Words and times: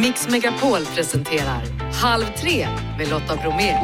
Mix 0.00 0.28
Megapol 0.28 0.84
presenterar 0.94 1.62
Halv 1.92 2.24
tre 2.40 2.68
med 2.98 3.08
Lotta 3.08 3.36
Bromé. 3.36 3.74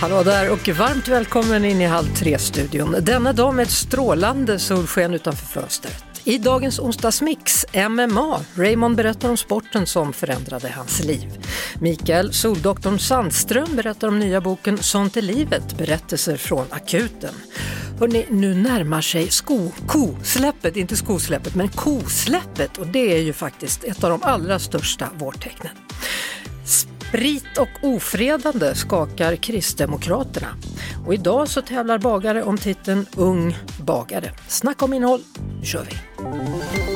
Hallå 0.00 0.22
där 0.22 0.50
och 0.50 0.68
varmt 0.68 1.08
välkommen 1.08 1.64
in 1.64 1.80
i 1.80 1.86
Halv 1.86 2.14
tre-studion. 2.14 2.96
Denna 3.00 3.32
dag 3.32 3.54
med 3.54 3.62
ett 3.62 3.70
strålande 3.70 4.58
solsken 4.58 5.14
utanför 5.14 5.46
fönstret. 5.46 6.13
I 6.26 6.38
dagens 6.38 6.78
onsdagsmix, 6.78 7.66
MMA. 7.88 8.40
Raymond 8.54 8.96
berättar 8.96 9.30
om 9.30 9.36
sporten 9.36 9.86
som 9.86 10.12
förändrade 10.12 10.68
hans 10.68 11.04
liv. 11.04 11.46
Mikael 11.80 12.32
Soldoktorn 12.32 12.98
Sandström 12.98 13.76
berättar 13.76 14.08
om 14.08 14.18
nya 14.18 14.40
boken 14.40 14.78
Sånt 14.78 15.16
är 15.16 15.22
livet, 15.22 15.78
berättelser 15.78 16.36
från 16.36 16.66
akuten. 16.70 17.34
Hörrni, 17.98 18.26
nu 18.30 18.54
närmar 18.54 19.00
sig 19.00 19.30
sko, 19.30 19.70
kosläppet, 19.86 20.76
inte 20.76 20.96
skosläppet, 20.96 21.54
men 21.54 21.68
kosläppet 21.68 22.78
och 22.78 22.86
det 22.86 23.16
är 23.16 23.22
ju 23.22 23.32
faktiskt 23.32 23.84
ett 23.84 24.04
av 24.04 24.10
de 24.10 24.22
allra 24.22 24.58
största 24.58 25.08
vårtecknen. 25.18 25.72
Sprit 27.08 27.58
och 27.58 27.68
ofredande 27.82 28.74
skakar 28.74 29.36
Kristdemokraterna. 29.36 30.48
Och 31.06 31.14
idag 31.14 31.48
så 31.48 31.62
tävlar 31.62 31.98
bagare 31.98 32.42
om 32.42 32.58
titeln 32.58 33.06
Ung 33.16 33.56
bagare. 33.78 34.30
Snacka 34.48 34.84
om 34.84 34.92
innehåll, 34.92 35.20
nu 35.60 35.66
kör 35.66 35.86
vi! 35.90 36.93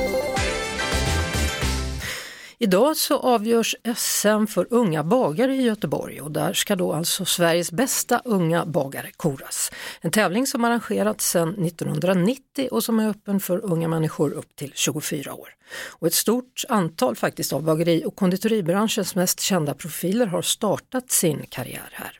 Idag 2.61 2.97
så 2.97 3.19
avgörs 3.19 3.75
SM 3.95 4.45
för 4.45 4.67
unga 4.69 5.03
bagare 5.03 5.55
i 5.55 5.61
Göteborg 5.61 6.21
och 6.21 6.31
där 6.31 6.53
ska 6.53 6.75
då 6.75 6.93
alltså 6.93 7.25
Sveriges 7.25 7.71
bästa 7.71 8.21
unga 8.25 8.65
bagare 8.65 9.11
koras. 9.17 9.71
En 10.01 10.11
tävling 10.11 10.47
som 10.47 10.63
arrangerats 10.63 11.29
sedan 11.29 11.65
1990 11.65 12.67
och 12.71 12.83
som 12.83 12.99
är 12.99 13.09
öppen 13.09 13.39
för 13.39 13.65
unga 13.65 13.87
människor 13.87 14.31
upp 14.31 14.55
till 14.55 14.71
24 14.75 15.33
år. 15.33 15.49
Och 15.89 16.07
ett 16.07 16.13
stort 16.13 16.63
antal 16.69 17.15
faktiskt 17.15 17.53
av 17.53 17.63
bageri 17.63 18.03
och 18.05 18.15
konditoribranschens 18.15 19.15
mest 19.15 19.39
kända 19.39 19.73
profiler 19.73 20.25
har 20.25 20.41
startat 20.41 21.11
sin 21.11 21.45
karriär 21.49 21.89
här. 21.91 22.19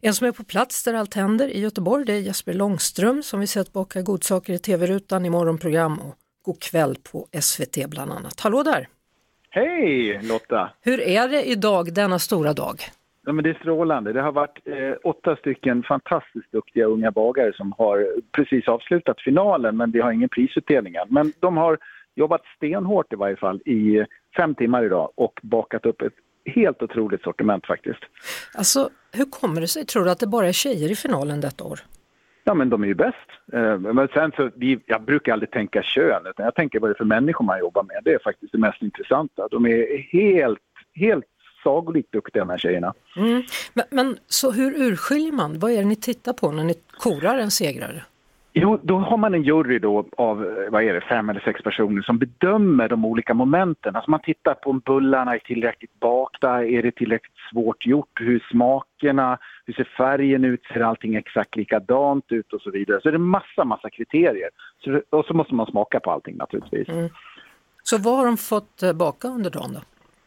En 0.00 0.14
som 0.14 0.26
är 0.26 0.32
på 0.32 0.44
plats 0.44 0.82
där 0.82 0.94
allt 0.94 1.14
händer 1.14 1.48
i 1.48 1.60
Göteborg 1.60 2.04
det 2.04 2.12
är 2.12 2.20
Jesper 2.20 2.52
Långström 2.52 3.22
som 3.22 3.40
vi 3.40 3.46
sett 3.46 3.72
baka 3.72 4.02
godsaker 4.02 4.52
i 4.52 4.58
tv-rutan 4.58 5.26
i 5.26 5.30
morgonprogram 5.30 5.98
och 5.98 6.14
God 6.44 6.60
kväll 6.60 6.96
på 7.02 7.28
SVT 7.40 7.90
bland 7.90 8.12
annat. 8.12 8.40
Hallå 8.40 8.62
där! 8.62 8.88
Hej 9.56 10.20
Lotta! 10.22 10.70
Hur 10.82 11.00
är 11.00 11.28
det 11.28 11.42
idag, 11.44 11.94
denna 11.94 12.18
stora 12.18 12.52
dag? 12.52 12.80
Ja, 13.26 13.32
men 13.32 13.44
det 13.44 13.50
är 13.50 13.54
strålande. 13.54 14.12
Det 14.12 14.22
har 14.22 14.32
varit 14.32 14.58
eh, 14.64 14.96
åtta 15.04 15.36
stycken 15.36 15.82
fantastiskt 15.82 16.52
duktiga 16.52 16.84
unga 16.84 17.10
bagare 17.10 17.52
som 17.52 17.72
har 17.78 18.06
precis 18.32 18.68
avslutat 18.68 19.20
finalen 19.20 19.76
men 19.76 19.90
vi 19.90 20.00
har 20.00 20.12
ingen 20.12 20.28
prisutdelning 20.28 20.94
än. 20.94 21.06
Men 21.08 21.32
de 21.40 21.56
har 21.56 21.78
jobbat 22.14 22.42
stenhårt 22.56 23.12
i 23.12 23.16
varje 23.16 23.36
fall 23.36 23.60
i 23.64 24.04
fem 24.36 24.54
timmar 24.54 24.84
idag 24.84 25.10
och 25.14 25.40
bakat 25.42 25.86
upp 25.86 26.02
ett 26.02 26.14
helt 26.54 26.82
otroligt 26.82 27.22
sortiment 27.22 27.66
faktiskt. 27.66 28.00
Alltså, 28.54 28.90
hur 29.12 29.24
kommer 29.24 29.60
det 29.60 29.68
sig, 29.68 29.86
tror 29.86 30.04
du, 30.04 30.10
att 30.10 30.20
det 30.20 30.26
bara 30.26 30.48
är 30.48 30.52
tjejer 30.52 30.90
i 30.90 30.96
finalen 30.96 31.40
detta 31.40 31.64
år? 31.64 31.80
Ja, 32.44 32.54
men 32.54 32.70
de 32.70 32.82
är 32.82 32.86
ju 32.86 32.94
bäst. 32.94 33.28
Eh, 33.52 33.78
men 33.78 34.08
sen 34.08 34.32
så, 34.36 34.50
vi, 34.56 34.78
jag 34.86 35.02
brukar 35.02 35.32
aldrig 35.32 35.50
tänka 35.50 35.82
kön, 35.82 36.26
utan 36.26 36.44
jag 36.44 36.54
tänker 36.54 36.80
vad 36.80 36.90
det 36.90 36.92
är 36.92 36.98
för 36.98 37.04
människor 37.04 37.44
man 37.44 37.58
jobbar 37.58 37.82
med. 37.82 38.00
Det 38.04 38.10
är 38.10 38.18
faktiskt 38.18 38.52
det 38.52 38.58
mest 38.58 38.82
intressanta. 38.82 39.48
De 39.50 39.66
är 39.66 39.98
helt, 40.12 40.58
helt 40.94 41.24
sagolikt 41.62 42.12
duktiga 42.12 42.44
de 42.44 42.50
här 42.50 42.58
tjejerna. 42.58 42.94
Mm. 43.16 43.42
Men, 43.74 43.84
men 43.90 44.16
så 44.26 44.50
hur 44.52 44.74
urskiljer 44.74 45.32
man? 45.32 45.58
Vad 45.58 45.70
är 45.72 45.76
det 45.76 45.84
ni 45.84 45.96
tittar 45.96 46.32
på 46.32 46.52
när 46.52 46.64
ni 46.64 46.74
korar 46.98 47.38
en 47.38 47.50
segrare? 47.50 48.02
Jo, 48.56 48.78
då 48.82 48.98
har 48.98 49.16
man 49.16 49.34
en 49.34 49.42
jury 49.42 49.78
då 49.78 50.04
av, 50.16 50.44
eh, 50.44 50.70
vad 50.70 50.82
är 50.82 50.94
det, 50.94 51.00
fem 51.00 51.30
eller 51.30 51.40
sex 51.40 51.62
personer 51.62 52.02
som 52.02 52.18
bedömer 52.18 52.88
de 52.88 53.04
olika 53.04 53.34
momenten. 53.34 53.96
Alltså 53.96 54.10
man 54.10 54.20
tittar 54.20 54.54
på 54.54 54.70
om 54.70 54.78
bullarna 54.78 55.34
är 55.34 55.38
tillräckligt 55.38 56.00
bakta, 56.00 56.64
är 56.64 56.82
det 56.82 56.90
tillräckligt 56.90 57.36
svårt 57.50 57.86
gjort, 57.86 58.20
hur 58.20 58.46
smakerna, 58.50 59.38
hur 59.66 59.74
ser 59.74 59.84
färgen 59.96 60.44
ut, 60.44 60.62
ser 60.72 60.80
allting 60.80 61.14
exakt 61.14 61.56
likadant 61.56 62.32
ut 62.32 62.52
och 62.52 62.60
så 62.60 62.70
vidare. 62.70 63.00
Så 63.02 63.10
det 63.10 63.16
är 63.16 63.18
massa, 63.18 63.64
massa 63.64 63.90
kriterier. 63.90 64.50
Så, 64.84 65.02
och 65.10 65.24
så 65.24 65.34
måste 65.34 65.54
man 65.54 65.66
smaka 65.66 66.00
på 66.00 66.10
allting 66.10 66.36
naturligtvis. 66.36 66.88
Mm. 66.88 67.08
Så 67.82 67.98
vad 67.98 68.16
har 68.16 68.26
de 68.26 68.36
fått 68.36 68.82
eh, 68.82 68.92
baka 68.92 69.28
under 69.28 69.50
dagen 69.50 69.72
då? 69.72 69.80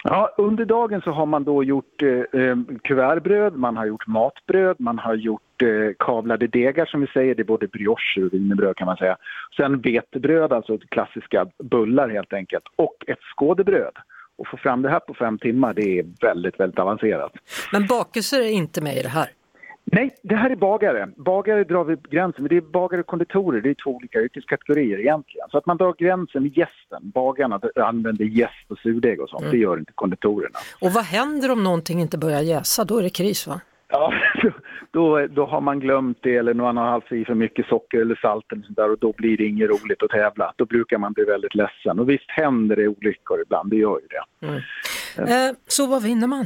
Ja, 0.10 0.34
under 0.38 0.66
dagen 0.66 1.02
så 1.02 1.12
har 1.12 1.26
man 1.26 1.44
då 1.44 1.64
gjort 1.64 2.02
eh, 2.02 2.42
eh, 2.42 2.58
kuvertbröd, 2.84 3.54
man 3.54 3.78
har 3.78 3.86
gjort 3.86 4.08
matbröd, 4.08 4.76
man 4.80 5.00
har 5.00 5.16
gjort 5.16 5.62
eh, 5.62 5.96
kavlade 6.00 6.48
degar 6.48 6.86
som 6.86 7.02
vi 7.02 7.08
säger, 7.08 7.36
det 7.36 7.42
är 7.42 7.46
både 7.46 7.68
brioche 7.68 8.22
och 8.24 8.34
wienerbröd 8.34 8.76
kan 8.76 8.86
man 8.86 8.98
säga. 8.98 9.18
Sen 9.58 9.82
vetebröd, 9.82 10.54
alltså 10.54 10.78
klassiska 10.78 11.48
bullar 11.64 12.10
helt 12.10 12.34
enkelt, 12.34 12.64
och 12.76 12.96
ett 13.08 13.22
skådebröd. 13.36 13.94
Och 14.38 14.48
få 14.48 14.58
fram 14.58 14.82
det 14.82 14.90
här 14.90 15.00
på 15.00 15.14
fem 15.14 15.38
timmar, 15.38 15.74
det 15.74 16.00
är 16.00 16.06
väldigt, 16.22 16.60
väldigt 16.60 16.80
avancerat. 16.80 17.32
Men 17.72 17.86
bakelser 17.88 18.42
är 18.42 18.52
inte 18.52 18.82
med 18.82 18.98
i 18.98 19.02
det 19.02 19.10
här. 19.10 19.30
Nej, 19.92 20.16
det 20.24 20.36
här 20.36 20.50
är 20.50 20.56
bagare. 20.56 21.10
Bagare 21.16 21.64
drar 21.64 21.84
vi 21.84 21.96
gränsen, 22.10 22.44
men 22.44 22.50
det 22.50 22.58
är 22.58 22.62
bagare 22.62 23.02
och 23.02 23.08
konditorer, 23.08 23.62
det 23.62 23.70
är 23.70 23.76
två 23.84 23.92
olika 23.92 24.22
yrkeskategorier 24.22 25.00
egentligen. 25.00 25.48
Så 25.52 25.58
att 25.58 25.66
man 25.66 25.78
drar 25.78 25.96
gränsen 25.98 26.44
vid 26.44 26.58
gästen. 26.58 27.12
Bagarna 27.14 27.60
använder 27.76 28.26
jäst 28.26 28.66
och 28.68 28.80
surdeg 28.80 29.22
och 29.22 29.30
sånt, 29.30 29.52
det 29.52 29.58
gör 29.58 29.78
inte 29.78 29.92
konditorerna. 29.96 30.60
Och 30.82 30.92
vad 30.92 31.04
händer 31.04 31.52
om 31.52 31.64
någonting 31.64 32.02
inte 32.02 32.18
börjar 32.18 32.42
jäsa? 32.42 32.84
Då 32.84 32.98
är 32.98 33.04
det 33.04 33.10
kris 33.10 33.48
va? 33.48 33.62
Ja, 33.90 34.14
då, 34.92 35.28
då 35.28 35.46
har 35.46 35.62
man 35.62 35.80
glömt 35.80 36.18
det 36.22 36.36
eller 36.36 36.54
man 36.54 36.78
har 36.78 36.90
haft 36.90 37.12
i 37.12 37.26
för 37.26 37.34
mycket 37.36 37.66
socker 37.66 38.02
eller 38.02 38.16
salt 38.16 38.52
eller 38.52 38.64
sånt 38.64 38.76
där 38.78 38.92
och 38.92 39.00
då 39.00 39.14
blir 39.18 39.38
det 39.38 39.46
inget 39.46 39.70
roligt 39.70 40.04
att 40.04 40.10
tävla. 40.10 40.54
Då 40.56 40.66
brukar 40.66 40.98
man 40.98 41.14
bli 41.14 41.24
väldigt 41.24 41.56
ledsen 41.56 42.00
och 42.00 42.10
visst 42.10 42.32
händer 42.32 42.76
det 42.76 42.88
olyckor 42.88 43.42
ibland, 43.42 43.70
det 43.70 43.76
gör 43.76 44.00
ju 44.00 44.08
det. 44.08 44.48
Eh, 45.22 45.56
så 45.68 45.88
vad 45.88 46.04
vinner 46.04 46.28
man? 46.28 46.46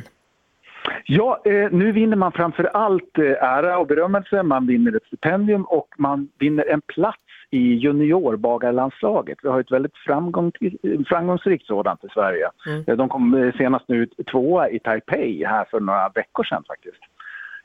Ja, 1.05 1.41
eh, 1.45 1.71
nu 1.71 1.91
vinner 1.91 2.17
man 2.17 2.31
framför 2.31 2.63
allt 2.63 3.17
eh, 3.17 3.43
ära 3.43 3.77
och 3.77 3.87
berömmelse, 3.87 4.43
man 4.43 4.67
vinner 4.67 4.95
ett 4.95 5.05
stipendium 5.07 5.63
och 5.63 5.87
man 5.97 6.29
vinner 6.39 6.65
en 6.65 6.81
plats 6.81 7.17
i 7.49 7.73
juniorbagarlandslaget. 7.73 9.37
Vi 9.43 9.49
har 9.49 9.59
ett 9.59 9.71
väldigt 9.71 9.97
framgång, 9.97 10.51
framgångsrikt 11.09 11.65
sådant 11.65 12.03
i 12.03 12.07
Sverige. 12.13 12.49
Eh, 12.87 12.95
De 12.97 13.09
kom 13.09 13.33
eh, 13.33 13.53
senast 13.57 13.85
nu 13.87 14.05
tvåa 14.31 14.69
i 14.69 14.79
Taipei 14.79 15.45
här 15.45 15.65
för 15.71 15.79
några 15.79 16.09
veckor 16.09 16.43
sedan 16.43 16.63
faktiskt, 16.67 17.01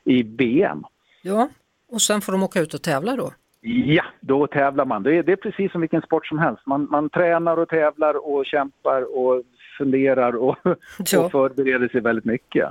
i 0.03 0.23
VM. 0.23 0.83
Ja, 1.21 1.49
och 1.91 2.01
sen 2.01 2.21
får 2.21 2.31
de 2.31 2.43
åka 2.43 2.59
ut 2.59 2.73
och 2.73 2.81
tävla 2.81 3.15
då? 3.15 3.31
Ja, 3.61 4.03
då 4.21 4.47
tävlar 4.47 4.85
man. 4.85 5.03
Det 5.03 5.15
är, 5.17 5.23
det 5.23 5.31
är 5.31 5.35
precis 5.35 5.71
som 5.71 5.81
vilken 5.81 6.01
sport 6.01 6.25
som 6.27 6.39
helst. 6.39 6.61
Man, 6.65 6.87
man 6.91 7.09
tränar 7.09 7.57
och 7.57 7.69
tävlar 7.69 8.27
och 8.27 8.45
kämpar 8.45 9.17
och 9.17 9.43
funderar 9.77 10.35
och, 10.35 10.55
Ja. 11.11 11.19
och 11.25 11.31
förbereder 11.31 11.87
sig 11.87 12.01
väldigt 12.01 12.25
mycket. 12.25 12.65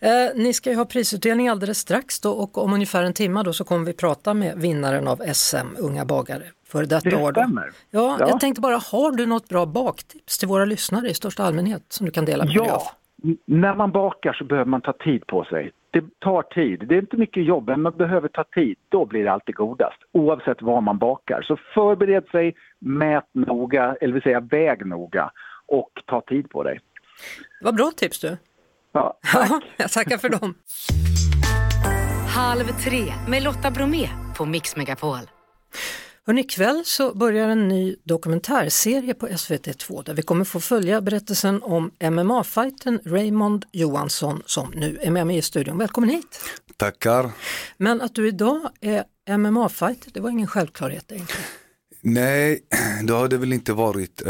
Eh, 0.00 0.10
ni 0.42 0.52
ska 0.52 0.70
ju 0.70 0.76
ha 0.76 0.84
prisutdelning 0.84 1.48
alldeles 1.48 1.78
strax 1.78 2.20
då 2.20 2.30
och 2.32 2.58
om 2.58 2.72
ungefär 2.72 3.02
en 3.02 3.12
timme 3.12 3.42
då 3.42 3.52
så 3.52 3.64
kommer 3.64 3.86
vi 3.86 3.92
prata 3.92 4.34
med 4.34 4.58
vinnaren 4.58 5.08
av 5.08 5.16
SM 5.16 5.66
Unga 5.78 6.04
bagare 6.04 6.42
för 6.68 6.84
detta 6.84 7.10
Det 7.10 7.16
år. 7.16 7.32
Då. 7.32 7.40
stämmer. 7.40 7.70
Ja, 7.90 8.16
Ja. 8.20 8.28
Jag 8.28 8.40
tänkte 8.40 8.60
bara, 8.60 8.76
har 8.92 9.10
du 9.16 9.26
något 9.26 9.48
bra 9.48 9.66
baktips 9.66 10.38
till 10.38 10.48
våra 10.48 10.64
lyssnare 10.64 11.08
i 11.08 11.14
största 11.14 11.42
allmänhet 11.42 11.82
som 11.88 12.06
du 12.06 12.12
kan 12.12 12.24
dela 12.24 12.44
med 12.44 12.52
dig 12.54 12.60
av? 12.60 12.66
Ja, 12.66 12.82
n- 13.24 13.36
när 13.46 13.74
man 13.74 13.90
bakar 13.92 14.32
så 14.32 14.44
behöver 14.44 14.70
man 14.70 14.80
ta 14.80 14.92
tid 14.92 15.26
på 15.26 15.44
sig. 15.44 15.70
Det 15.90 16.04
tar 16.18 16.42
tid. 16.42 16.88
Det 16.88 16.94
är 16.94 16.98
inte 16.98 17.16
mycket 17.16 17.44
jobb, 17.44 17.68
men 17.68 17.82
man 17.82 17.92
behöver 17.96 18.28
ta 18.28 18.44
tid. 18.44 18.76
Då 18.88 19.06
blir 19.06 19.24
det 19.24 19.32
alltid 19.32 19.54
godast, 19.54 19.98
oavsett 20.12 20.62
vad 20.62 20.82
man 20.82 20.98
bakar. 20.98 21.42
Så 21.42 21.56
förbered 21.74 22.24
sig, 22.30 22.54
mät 22.78 23.24
noga, 23.32 23.96
eller 24.00 24.12
vill 24.14 24.22
säga 24.22 24.40
väg 24.40 24.86
noga 24.86 25.30
och 25.68 25.90
ta 26.06 26.20
tid 26.20 26.50
på 26.50 26.62
dig. 26.62 26.80
Vad 27.60 27.74
bra 27.76 27.92
tips 27.96 28.20
du! 28.20 28.36
Ja, 28.92 29.18
Ja, 29.32 29.60
jag 29.76 29.90
tackar 29.90 30.18
för 30.18 30.28
dem. 30.28 30.54
Halv 32.28 32.64
tre 32.84 33.12
med 33.28 33.42
Lotta 33.42 33.70
Bromé 33.70 34.08
på 34.36 34.44
Mix 34.46 34.76
Megapol. 34.76 35.18
Hörrni, 36.26 36.40
ikväll 36.40 36.82
så 36.84 37.14
börjar 37.14 37.48
en 37.48 37.68
ny 37.68 37.96
dokumentärserie 38.04 39.14
på 39.14 39.28
SVT2 39.28 40.04
där 40.04 40.14
vi 40.14 40.22
kommer 40.22 40.44
få 40.44 40.60
följa 40.60 41.00
berättelsen 41.00 41.62
om 41.62 41.90
MMA-fighten 42.00 43.00
Raymond 43.04 43.64
Johansson 43.72 44.42
som 44.46 44.70
nu 44.74 44.98
är 45.02 45.10
med 45.10 45.26
mig 45.26 45.36
i 45.36 45.42
studion. 45.42 45.78
Välkommen 45.78 46.10
hit! 46.10 46.40
Tackar. 46.76 47.30
Men 47.76 48.00
att 48.00 48.14
du 48.14 48.28
idag 48.28 48.70
är 48.80 49.04
MMA-fighter, 49.36 50.10
det 50.14 50.20
var 50.20 50.30
ingen 50.30 50.46
självklarhet 50.46 51.12
egentligen. 51.12 51.44
Nej, 52.00 52.64
det 53.06 53.12
har 53.12 53.28
det 53.28 53.38
väl 53.38 53.52
inte 53.52 53.72
varit. 53.72 54.22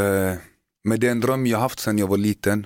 Men 0.85 0.99
det 0.99 1.07
är 1.07 1.11
en 1.11 1.19
dröm 1.19 1.45
jag 1.47 1.59
haft 1.59 1.79
sedan 1.79 1.97
jag 1.97 2.07
var 2.07 2.17
liten. 2.17 2.65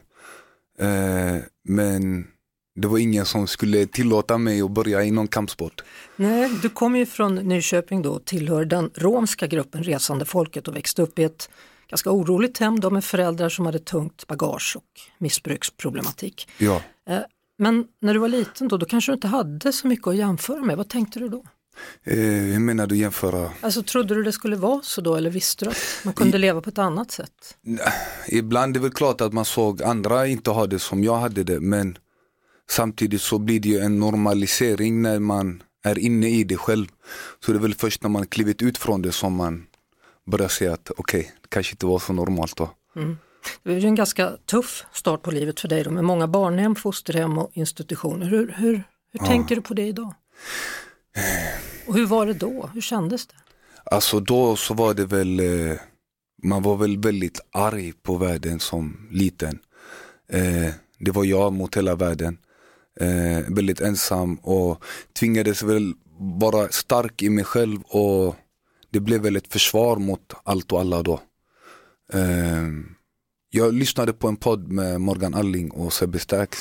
Eh, 0.80 1.36
Men 1.64 2.28
det 2.76 2.88
var 2.88 2.98
ingen 2.98 3.26
som 3.26 3.48
skulle 3.48 3.86
tillåta 3.86 4.38
mig 4.38 4.62
att 4.62 4.72
börja 4.72 5.04
i 5.04 5.12
någon 5.12 5.28
kampsport. 5.28 5.84
Nej, 6.16 6.52
du 6.62 6.70
kommer 6.70 7.00
ju 7.00 7.06
från 7.06 7.36
Nyköping 7.36 8.02
då 8.02 8.12
och 8.12 8.26
tillhör 8.26 8.66
den 8.66 8.92
romska 8.96 9.48
gruppen 9.48 9.84
Resande 9.84 10.26
folket 10.26 10.68
och 10.68 10.76
växte 10.76 11.02
upp 11.02 11.20
i 11.20 11.24
ett 11.24 11.50
ganska 11.90 12.12
oroligt 12.12 12.58
hem 12.58 12.80
då 12.80 12.90
med 12.90 13.04
föräldrar 13.04 13.50
som 13.50 13.66
hade 13.66 13.80
tungt 13.80 14.28
bagage 14.28 14.76
och 14.78 14.84
missbruksproblematik. 15.18 16.50
Ja. 16.58 16.82
Eh, 17.10 17.20
Men 17.58 17.88
när 18.02 18.14
du 18.14 18.20
var 18.20 18.28
liten 18.28 18.68
då, 18.68 18.78
då 18.78 18.86
kanske 18.86 19.12
du 19.12 19.14
inte 19.14 19.28
hade 19.28 19.74
så 19.74 19.88
mycket 19.88 20.08
att 20.08 20.16
jämföra 20.16 20.64
med. 20.64 20.78
Vad 20.78 20.90
tänkte 20.90 21.20
du 21.20 21.30
då? 21.30 21.44
Eh, 22.04 22.18
hur 22.18 22.60
menar 22.60 22.88
du 22.88 22.98
jämföra? 22.98 23.52
Alltså 23.62 23.84
trodde 23.84 24.16
du 24.16 24.24
det 24.24 24.32
skulle 24.32 24.56
vara 24.56 24.82
så 24.84 25.02
då 25.02 25.16
eller 25.16 25.30
visste 25.30 25.66
du 25.66 25.72
att 25.72 25.78
man 26.04 26.14
kunde 26.14 26.38
I, 26.38 26.42
leva 26.42 26.62
på 26.62 26.70
ett 26.70 26.78
annat 26.78 27.12
sätt? 27.12 27.58
Ibland 28.28 28.76
är 28.76 28.80
det 28.80 28.84
väl 28.84 28.92
klart 28.92 29.22
att 29.22 29.34
man 29.34 29.46
såg 29.46 29.84
andra 29.84 30.28
inte 30.28 30.50
ha 30.50 30.68
det 30.68 30.80
som 30.80 31.04
jag 31.04 31.18
hade 31.18 31.44
det 31.44 31.60
men 31.60 31.98
samtidigt 32.70 33.22
så 33.22 33.40
blir 33.40 33.60
det 33.60 33.70
ju 33.70 33.80
en 33.80 34.00
normalisering 34.00 35.02
när 35.02 35.20
man 35.20 35.64
är 35.84 36.00
inne 36.00 36.30
i 36.30 36.44
det 36.44 36.58
själv. 36.58 36.88
Så 37.46 37.52
det 37.52 37.58
är 37.58 37.62
väl 37.62 37.76
först 37.76 38.04
när 38.04 38.10
man 38.10 38.26
klivit 38.26 38.62
ut 38.62 38.78
från 38.78 39.02
det 39.02 39.12
som 39.12 39.36
man 39.36 39.66
börjar 40.26 40.48
se 40.48 40.68
att 40.68 40.92
okej, 40.98 41.20
okay, 41.20 41.32
det 41.42 41.48
kanske 41.50 41.74
inte 41.74 41.86
var 41.86 42.00
så 42.00 42.14
normalt 42.14 42.58
då. 42.58 42.70
Mm. 42.96 43.18
Det 43.64 43.74
är 43.74 43.80
ju 43.80 43.88
en 43.88 43.96
ganska 43.96 44.32
tuff 44.46 44.86
start 44.92 45.22
på 45.22 45.32
livet 45.32 45.60
för 45.60 45.68
dig 45.68 45.84
då 45.84 45.92
med 45.92 46.04
många 46.04 46.28
barnhem, 46.28 46.76
fosterhem 46.76 47.38
och 47.38 47.52
institutioner. 47.54 48.26
Hur, 48.26 48.56
hur, 48.58 48.74
hur 48.74 48.84
ja. 49.12 49.26
tänker 49.26 49.56
du 49.56 49.62
på 49.62 49.74
det 49.74 49.88
idag? 49.88 50.14
Och 51.88 51.96
hur 51.96 52.06
var 52.06 52.26
det 52.26 52.34
då? 52.34 52.70
Hur 52.74 52.82
kändes 52.82 53.28
det? 53.28 53.36
Alltså 53.84 54.20
då 54.20 54.56
så 54.56 54.74
var 54.74 54.94
det 54.94 55.06
väl, 55.06 55.40
eh, 55.40 55.78
man 56.44 56.64
var 56.64 56.78
väl 56.78 56.98
väldigt 56.98 57.40
arg 57.52 57.94
på 58.04 58.18
världen 58.18 58.60
som 58.60 59.08
liten. 59.12 59.60
Eh, 60.32 60.74
det 61.00 61.12
var 61.12 61.24
jag 61.24 61.54
mot 61.54 61.78
hela 61.78 61.96
världen. 61.96 62.38
Eh, 63.00 63.40
väldigt 63.48 63.82
ensam 63.82 64.36
och 64.36 64.84
tvingades 65.20 65.64
väl 65.64 65.94
vara 66.40 66.70
stark 66.70 67.22
i 67.22 67.30
mig 67.30 67.44
själv 67.44 67.82
och 67.82 68.36
det 68.90 69.00
blev 69.00 69.22
väl 69.22 69.36
ett 69.36 69.54
försvar 69.54 69.96
mot 69.96 70.34
allt 70.44 70.72
och 70.72 70.80
alla 70.80 71.04
då. 71.04 71.22
Jag 73.50 73.74
lyssnade 73.74 74.14
på 74.14 74.28
en 74.28 74.36
podd 74.36 74.72
med 74.72 75.02
Morgan 75.02 75.34
Alling 75.34 75.72
och 75.72 75.94
Sebbe 75.94 76.20
Stax 76.20 76.58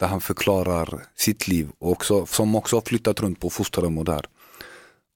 där 0.00 0.06
han 0.06 0.20
förklarar 0.20 1.02
sitt 1.16 1.48
liv 1.48 1.68
och 1.78 1.90
också, 1.90 2.26
som 2.26 2.54
också 2.54 2.76
har 2.76 2.80
flyttat 2.80 3.20
runt 3.20 3.40
på 3.40 3.50
fosterhem 3.50 3.98
och 3.98 4.04
där. 4.04 4.24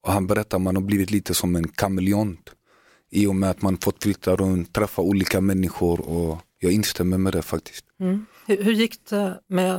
Och 0.07 0.13
han 0.13 0.27
berättar 0.27 0.59
att 0.59 0.63
man 0.63 0.77
har 0.77 0.83
blivit 0.83 1.11
lite 1.11 1.35
som 1.35 1.57
en 1.57 1.69
kameleont 1.69 2.51
i 3.11 3.27
och 3.27 3.35
med 3.35 3.51
att 3.51 3.63
man 3.63 3.79
fått 3.79 4.03
flytta 4.03 4.37
runt, 4.37 4.73
träffa 4.73 5.03
olika 5.03 5.41
människor 5.41 6.01
och 6.01 6.39
jag 6.59 6.73
instämmer 6.73 7.19
med 7.19 7.33
det 7.33 7.43
faktiskt. 7.43 7.85
Mm. 8.01 8.27
Hur, 8.47 8.63
hur, 8.63 8.73
gick 8.73 9.09
det 9.11 9.41
med, 9.47 9.75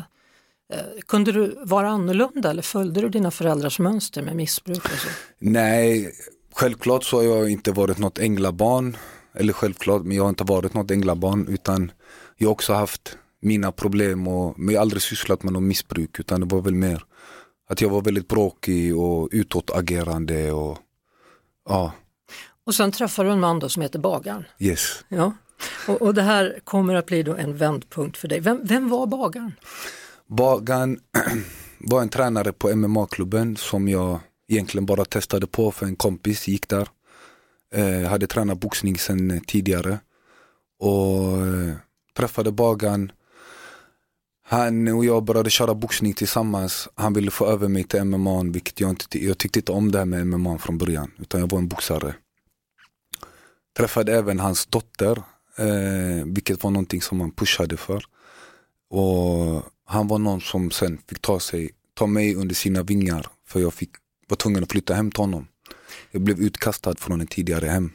eh, 0.73 0.79
kunde 1.07 1.31
du 1.31 1.57
vara 1.63 1.89
annorlunda 1.89 2.49
eller 2.49 2.61
följde 2.61 3.01
du 3.01 3.09
dina 3.09 3.31
föräldrars 3.31 3.79
mönster 3.79 4.21
med 4.21 4.35
missbruk? 4.35 4.85
Och 4.85 4.99
så? 4.99 5.07
Nej, 5.39 6.11
självklart 6.53 7.03
så 7.03 7.17
har 7.17 7.23
jag 7.23 7.49
inte 7.49 7.71
varit 7.71 7.97
något 7.97 8.19
änglabarn 8.19 8.97
eller 9.33 9.53
självklart, 9.53 10.03
men 10.03 10.17
jag 10.17 10.23
har 10.23 10.29
inte 10.29 10.43
varit 10.43 10.73
något 10.73 10.91
änglabarn 10.91 11.47
utan 11.47 11.91
jag 12.37 12.47
har 12.47 12.51
också 12.51 12.73
haft 12.73 13.17
mina 13.45 13.71
problem 13.71 14.27
och 14.27 14.59
men 14.59 14.73
jag 14.73 14.79
har 14.79 14.81
aldrig 14.81 15.01
sysslat 15.01 15.43
med 15.43 15.53
något 15.53 15.63
missbruk 15.63 16.19
utan 16.19 16.39
det 16.39 16.55
var 16.55 16.61
väl 16.61 16.75
mer 16.75 17.03
att 17.69 17.81
jag 17.81 17.89
var 17.89 18.01
väldigt 18.01 18.27
bråkig 18.27 18.97
och 18.97 19.29
utåtagerande 19.31 20.51
och 20.51 20.77
ja. 21.69 21.91
Och 22.65 22.75
sen 22.75 22.91
träffade 22.91 23.29
du 23.29 23.33
en 23.33 23.39
man 23.39 23.59
då 23.59 23.69
som 23.69 23.81
heter 23.81 23.99
Bagaren. 23.99 24.43
Yes. 24.59 25.05
Ja. 25.07 25.33
Och, 25.87 26.01
och 26.01 26.13
det 26.13 26.21
här 26.21 26.59
kommer 26.63 26.95
att 26.95 27.05
bli 27.05 27.23
då 27.23 27.35
en 27.35 27.57
vändpunkt 27.57 28.17
för 28.17 28.27
dig. 28.27 28.39
Vem, 28.39 28.59
vem 28.63 28.89
var 28.89 29.07
Bagaren? 29.07 29.51
Bagaren 30.27 30.99
var 31.79 32.01
en 32.01 32.09
tränare 32.09 32.53
på 32.53 32.75
MMA-klubben 32.75 33.55
som 33.55 33.87
jag 33.87 34.19
egentligen 34.47 34.85
bara 34.85 35.05
testade 35.05 35.47
på 35.47 35.71
för 35.71 35.85
en 35.85 35.95
kompis 35.95 36.47
gick 36.47 36.69
där. 36.69 36.87
Jag 37.71 38.01
eh, 38.01 38.09
hade 38.09 38.27
tränat 38.27 38.59
boxning 38.59 38.97
sedan 38.97 39.41
tidigare. 39.47 39.99
Och 40.79 41.37
eh, 41.37 41.75
träffade 42.17 42.51
Bagan. 42.51 43.11
Han 44.47 44.87
och 44.87 45.05
jag 45.05 45.23
började 45.23 45.49
köra 45.49 45.75
boxning 45.75 46.13
tillsammans. 46.13 46.89
Han 46.95 47.13
ville 47.13 47.31
få 47.31 47.45
över 47.45 47.67
mig 47.67 47.83
till 47.83 48.03
MMA, 48.03 48.43
vilket 48.43 48.79
jag 48.79 48.89
inte 48.89 49.25
jag 49.25 49.37
tyckte 49.37 49.59
inte 49.59 49.71
om 49.71 49.91
det 49.91 49.97
här 49.97 50.05
med 50.05 50.27
MMA 50.27 50.57
från 50.57 50.77
början. 50.77 51.11
Utan 51.17 51.39
jag 51.39 51.51
var 51.51 51.59
en 51.59 51.67
boxare. 51.67 52.15
Träffade 53.77 54.13
även 54.15 54.39
hans 54.39 54.65
dotter, 54.65 55.17
eh, 55.57 56.25
vilket 56.25 56.63
var 56.63 56.71
någonting 56.71 57.01
som 57.01 57.21
han 57.21 57.31
pushade 57.31 57.77
för. 57.77 58.05
Och 58.89 59.63
han 59.85 60.07
var 60.07 60.19
någon 60.19 60.41
som 60.41 60.71
sen 60.71 60.97
fick 61.07 61.19
ta, 61.21 61.39
sig, 61.39 61.71
ta 61.93 62.07
mig 62.07 62.35
under 62.35 62.55
sina 62.55 62.83
vingar. 62.83 63.27
För 63.47 63.59
jag 63.59 63.73
fick, 63.73 63.89
var 64.27 64.37
tvungen 64.37 64.63
att 64.63 64.71
flytta 64.71 64.93
hem 64.93 65.11
till 65.11 65.23
honom. 65.23 65.47
Jag 66.11 66.21
blev 66.21 66.39
utkastad 66.39 66.95
från 66.95 67.21
ett 67.21 67.29
tidigare 67.29 67.65
hem. 67.65 67.91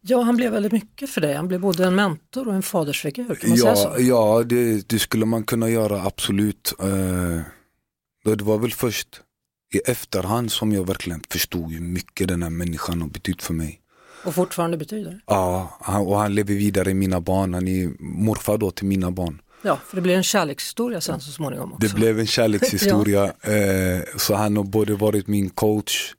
Ja, 0.00 0.22
han 0.22 0.36
blev 0.36 0.52
väldigt 0.52 0.72
mycket 0.72 1.10
för 1.10 1.20
dig. 1.20 1.34
Han 1.34 1.48
blev 1.48 1.60
både 1.60 1.84
en 1.84 1.94
mentor 1.94 2.48
och 2.48 2.54
en 2.54 2.62
fadersfigur. 2.62 3.34
Kan 3.34 3.50
man 3.50 3.58
ja, 3.58 3.76
säga 3.76 3.76
så? 3.76 3.94
ja 3.98 4.42
det, 4.46 4.88
det, 4.88 4.98
skulle 4.98 5.26
man 5.26 5.44
kunna 5.44 5.70
göra 5.70 6.02
absolut. 6.02 6.72
Uh, 6.82 7.40
det 8.24 8.42
var 8.42 8.58
väl 8.58 8.72
först 8.72 9.08
i 9.74 9.78
efterhand 9.78 10.52
som 10.52 10.72
jag 10.72 10.86
verkligen 10.86 11.22
förstod 11.30 11.72
hur 11.72 11.80
mycket 11.80 12.28
den 12.28 12.42
här 12.42 12.50
människan 12.50 13.00
har 13.00 13.08
betytt 13.08 13.42
för 13.42 13.54
mig. 13.54 13.80
Och 14.24 14.34
fortfarande 14.34 14.76
betyder? 14.76 15.20
Ja, 15.26 15.78
och 16.06 16.18
han 16.18 16.34
lever 16.34 16.54
vidare 16.54 16.90
i 16.90 16.94
mina 16.94 17.20
barn. 17.20 17.54
Han 17.54 17.68
är 17.68 18.02
morfar 18.02 18.58
då 18.58 18.70
till 18.70 18.86
mina 18.86 19.10
barn. 19.10 19.42
Ja, 19.62 19.78
för 19.86 19.96
det 19.96 20.02
blev 20.02 20.16
en 20.16 20.22
kärlekshistoria 20.22 21.00
sen 21.00 21.20
så 21.20 21.32
småningom 21.32 21.72
också. 21.72 21.88
Det 21.88 21.94
blev 21.94 22.20
en 22.20 22.26
kärlekshistoria. 22.26 23.32
ja. 23.42 23.50
eh, 23.50 24.02
så 24.16 24.34
han 24.34 24.56
har 24.56 24.64
både 24.64 24.94
varit 24.94 25.26
min 25.26 25.50
coach, 25.50 26.14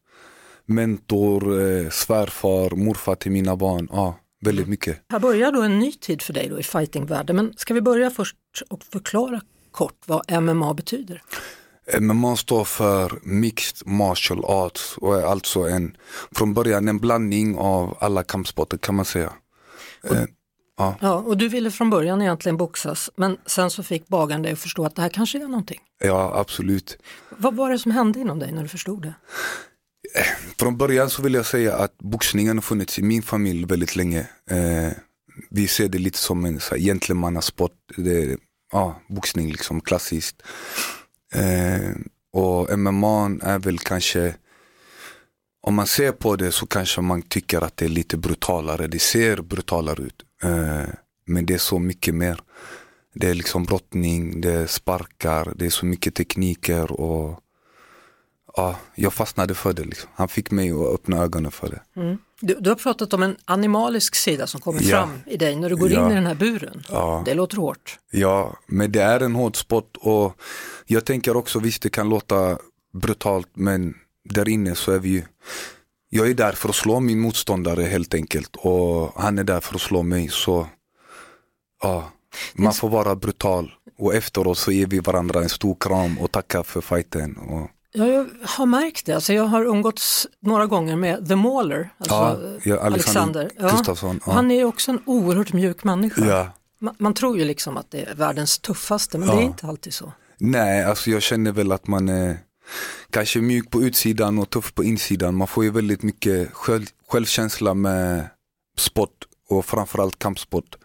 mentor, 0.68 1.62
eh, 1.62 1.90
svärfar, 1.90 2.76
morfar 2.76 3.16
till 3.16 3.32
mina 3.32 3.56
barn. 3.56 3.88
Ja, 3.92 4.20
väldigt 4.42 4.68
mycket. 4.68 5.00
Här 5.10 5.20
börjar 5.20 5.52
då 5.52 5.62
en 5.62 5.80
ny 5.80 5.92
tid 5.92 6.22
för 6.22 6.34
dig 6.34 6.50
då 6.50 6.60
i 6.60 6.64
fightingvärlden. 6.64 7.36
Men 7.36 7.54
ska 7.58 7.74
vi 7.74 7.82
börja 7.82 8.10
först 8.10 8.36
och 8.70 8.84
förklara 8.84 9.42
kort 9.72 10.02
vad 10.06 10.44
MMA 10.44 10.74
betyder? 10.74 11.22
MMA 12.00 12.36
står 12.36 12.64
för 12.64 13.20
Mixed 13.24 13.88
Martial 13.88 14.46
Arts 14.46 14.98
och 14.98 15.18
är 15.18 15.24
alltså 15.24 15.60
en, 15.60 15.98
från 16.32 16.54
början 16.54 16.88
en 16.88 17.00
blandning 17.00 17.58
av 17.58 17.98
alla 18.00 18.24
kampsporter 18.24 18.78
kan 18.78 18.96
man 18.96 19.06
säga. 19.06 19.34
Och, 20.04 20.16
eh, 20.16 20.26
ja. 20.78 20.96
ja. 21.02 21.14
och 21.14 21.38
du 21.38 21.50
ville 21.50 21.72
från 21.72 21.90
början 21.90 22.22
egentligen 22.22 22.58
boxas 22.58 23.10
men 23.16 23.38
sen 23.46 23.70
så 23.70 23.84
fick 23.84 24.08
bagaren 24.08 24.42
dig 24.42 24.52
att 24.52 24.60
förstå 24.60 24.86
att 24.86 24.96
det 24.96 25.02
här 25.02 25.10
kanske 25.10 25.38
är 25.38 25.48
någonting. 25.48 25.80
Ja 26.00 26.32
absolut. 26.36 26.98
Vad 27.30 27.56
var 27.56 27.70
det 27.70 27.80
som 27.80 27.92
hände 27.92 28.20
inom 28.20 28.40
dig 28.40 28.52
när 28.52 28.62
du 28.62 28.68
förstod 28.68 29.02
det? 29.02 29.14
Från 30.60 30.78
början 30.78 31.10
så 31.10 31.22
vill 31.22 31.34
jag 31.34 31.46
säga 31.46 31.76
att 31.76 31.98
boxningen 31.98 32.58
har 32.58 32.62
funnits 32.62 33.00
i 33.00 33.04
min 33.04 33.22
familj 33.22 33.66
väldigt 33.66 33.96
länge. 33.96 34.28
Eh, 34.50 34.92
vi 35.50 35.68
ser 35.68 35.88
det 35.88 35.98
lite 35.98 36.18
som 36.18 36.46
en 36.46 36.60
gentlemannasport. 36.60 37.72
Ja, 38.72 39.02
boxning 39.10 39.52
liksom 39.52 39.82
klassiskt. 39.82 40.44
Eh, 41.34 41.92
och 42.34 42.80
MMA 42.80 43.38
är 43.42 43.60
väl 43.60 43.80
kanske, 43.80 44.36
om 45.62 45.76
man 45.76 45.88
ser 45.88 46.12
på 46.12 46.36
det 46.36 46.52
så 46.52 46.66
kanske 46.66 47.02
man 47.02 47.22
tycker 47.22 47.62
att 47.62 47.78
det 47.78 47.86
är 47.86 47.90
lite 47.90 48.18
brutalare. 48.18 48.88
Det 48.88 49.00
ser 49.00 49.42
brutalare 49.42 50.04
ut. 50.04 50.24
Eh, 50.44 50.94
men 51.26 51.46
det 51.46 51.54
är 51.54 51.58
så 51.58 51.80
mycket 51.80 52.16
mer. 52.16 52.40
Det 53.14 53.30
är 53.30 53.34
liksom 53.34 53.66
brottning, 53.66 54.42
det 54.42 54.52
är 54.52 54.68
sparkar, 54.68 55.54
det 55.56 55.66
är 55.66 55.70
så 55.70 55.86
mycket 55.86 56.16
tekniker 56.16 56.92
och 56.92 57.40
ja, 58.58 58.76
jag 58.96 59.14
fastnade 59.14 59.56
för 59.56 59.74
det. 59.74 59.84
Liksom. 59.84 60.10
Han 60.16 60.28
fick 60.28 60.52
mig 60.52 60.72
att 60.72 60.94
öppna 60.94 61.18
ögonen 61.18 61.52
för 61.52 61.70
det. 61.70 62.02
Mm. 62.02 62.18
Du, 62.42 62.58
du, 62.60 62.70
har 62.70 62.76
pratat 62.76 63.14
om 63.14 63.24
en 63.24 63.36
animalisk 63.46 64.16
sida 64.16 64.48
som 64.48 64.62
kommer 64.62 64.82
ja. 64.82 64.90
fram 64.90 65.20
i 65.26 65.38
dig 65.38 65.56
när 65.56 65.70
du 65.70 65.76
går 65.76 65.92
ja. 65.92 66.06
in 66.06 66.12
i 66.12 66.16
den 66.16 66.26
här 66.26 66.36
buren. 66.36 66.84
Ja. 66.90 67.22
Det 67.26 67.34
låter 67.34 67.58
hårt. 67.58 68.00
Ja, 68.12 68.58
men 68.68 68.92
det 68.92 69.02
är 69.02 69.20
en 69.20 69.36
hård 69.36 69.58
sport 69.58 69.98
och 70.02 70.38
jag 70.86 71.06
tänker 71.06 71.38
också 71.38 71.60
visst 71.60 71.82
det 71.82 71.90
kan 71.90 72.10
låta 72.10 72.58
brutalt 72.94 73.50
men 73.54 73.94
där 74.30 74.50
inne 74.50 74.76
så 74.76 74.92
är 74.92 75.00
vi 75.00 75.10
ju 75.10 75.24
jag 76.10 76.30
är 76.30 76.34
där 76.34 76.52
för 76.52 76.70
att 76.70 76.76
slå 76.76 77.00
min 77.00 77.20
motståndare 77.20 77.84
helt 77.84 78.14
enkelt 78.14 78.56
och 78.56 79.22
han 79.22 79.40
är 79.40 79.44
där 79.44 79.60
för 79.60 79.76
att 79.76 79.82
slå 79.82 80.04
mig 80.04 80.30
så 80.30 80.68
ja, 81.82 82.12
man 82.54 82.74
får 82.74 82.90
vara 82.90 83.16
brutal 83.16 83.72
och 83.98 84.16
efteråt 84.16 84.58
så 84.58 84.72
ger 84.72 84.88
vi 84.88 85.00
varandra 85.00 85.40
en 85.40 85.50
stor 85.50 85.76
kram 85.80 86.18
och 86.20 86.32
tackar 86.32 86.64
för 86.64 86.82
fighten. 86.82 87.38
Och... 87.38 87.70
Ja, 87.92 88.08
jag 88.08 88.28
har 88.44 88.66
märkt 88.66 89.06
det. 89.06 89.14
Alltså 89.14 89.34
jag 89.34 89.44
har 89.44 89.66
umgåtts 89.66 90.28
några 90.40 90.66
gånger 90.66 90.96
med 90.96 91.28
The 91.28 91.36
Mauler, 91.36 91.90
alltså 91.98 92.16
ja, 92.16 92.38
ja, 92.64 92.80
Alexander, 92.80 93.52
Alexander. 93.60 94.22
Ja. 94.26 94.34
Han 94.34 94.52
är 94.52 94.64
också 94.64 94.92
en 94.92 95.02
oerhört 95.06 95.54
mjuk 95.54 95.84
människa. 95.84 96.26
Ja. 96.26 96.52
Man, 96.80 96.96
man, 96.98 97.14
tror 97.14 97.38
ju 97.38 97.46
liksom 97.46 97.78
att 97.78 97.92
det 97.92 98.02
är 98.04 98.16
världens 98.16 98.60
tuffaste, 98.60 99.18
men 99.18 99.28
det 99.28 99.36
är 99.36 99.42
inte 99.42 99.68
alltid 99.68 99.94
så. 99.94 100.14
Nej, 100.38 100.84
alltså 100.84 101.10
jag 101.10 101.22
känner 101.22 101.52
väl 101.52 101.72
att 101.72 101.88
man 101.88 102.10
är 102.10 102.38
kanske 103.10 103.42
mjuk 103.42 103.72
på 103.72 103.82
utsidan 103.82 104.40
och 104.40 104.50
tuff 104.50 104.74
på 104.74 104.84
insidan. 104.84 105.36
Man 105.36 105.48
får 105.48 105.64
ju 105.64 105.72
väldigt 105.72 106.04
mycket 106.04 106.54
själv, 106.54 106.86
självkänsla 107.08 107.74
med 107.74 108.30
sport 108.78 109.28
och 109.50 109.66
framförallt 109.66 110.20
kampsport. 110.20 110.76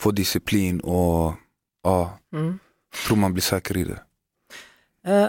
Få 0.00 0.10
disciplin 0.10 0.80
och 0.80 1.34
ja, 1.82 2.18
mm. 2.32 2.58
tror 3.06 3.16
man 3.16 3.32
blir 3.32 3.42
säker 3.42 3.76
i 3.76 3.84
det. 3.84 4.00
Uh, 5.08 5.28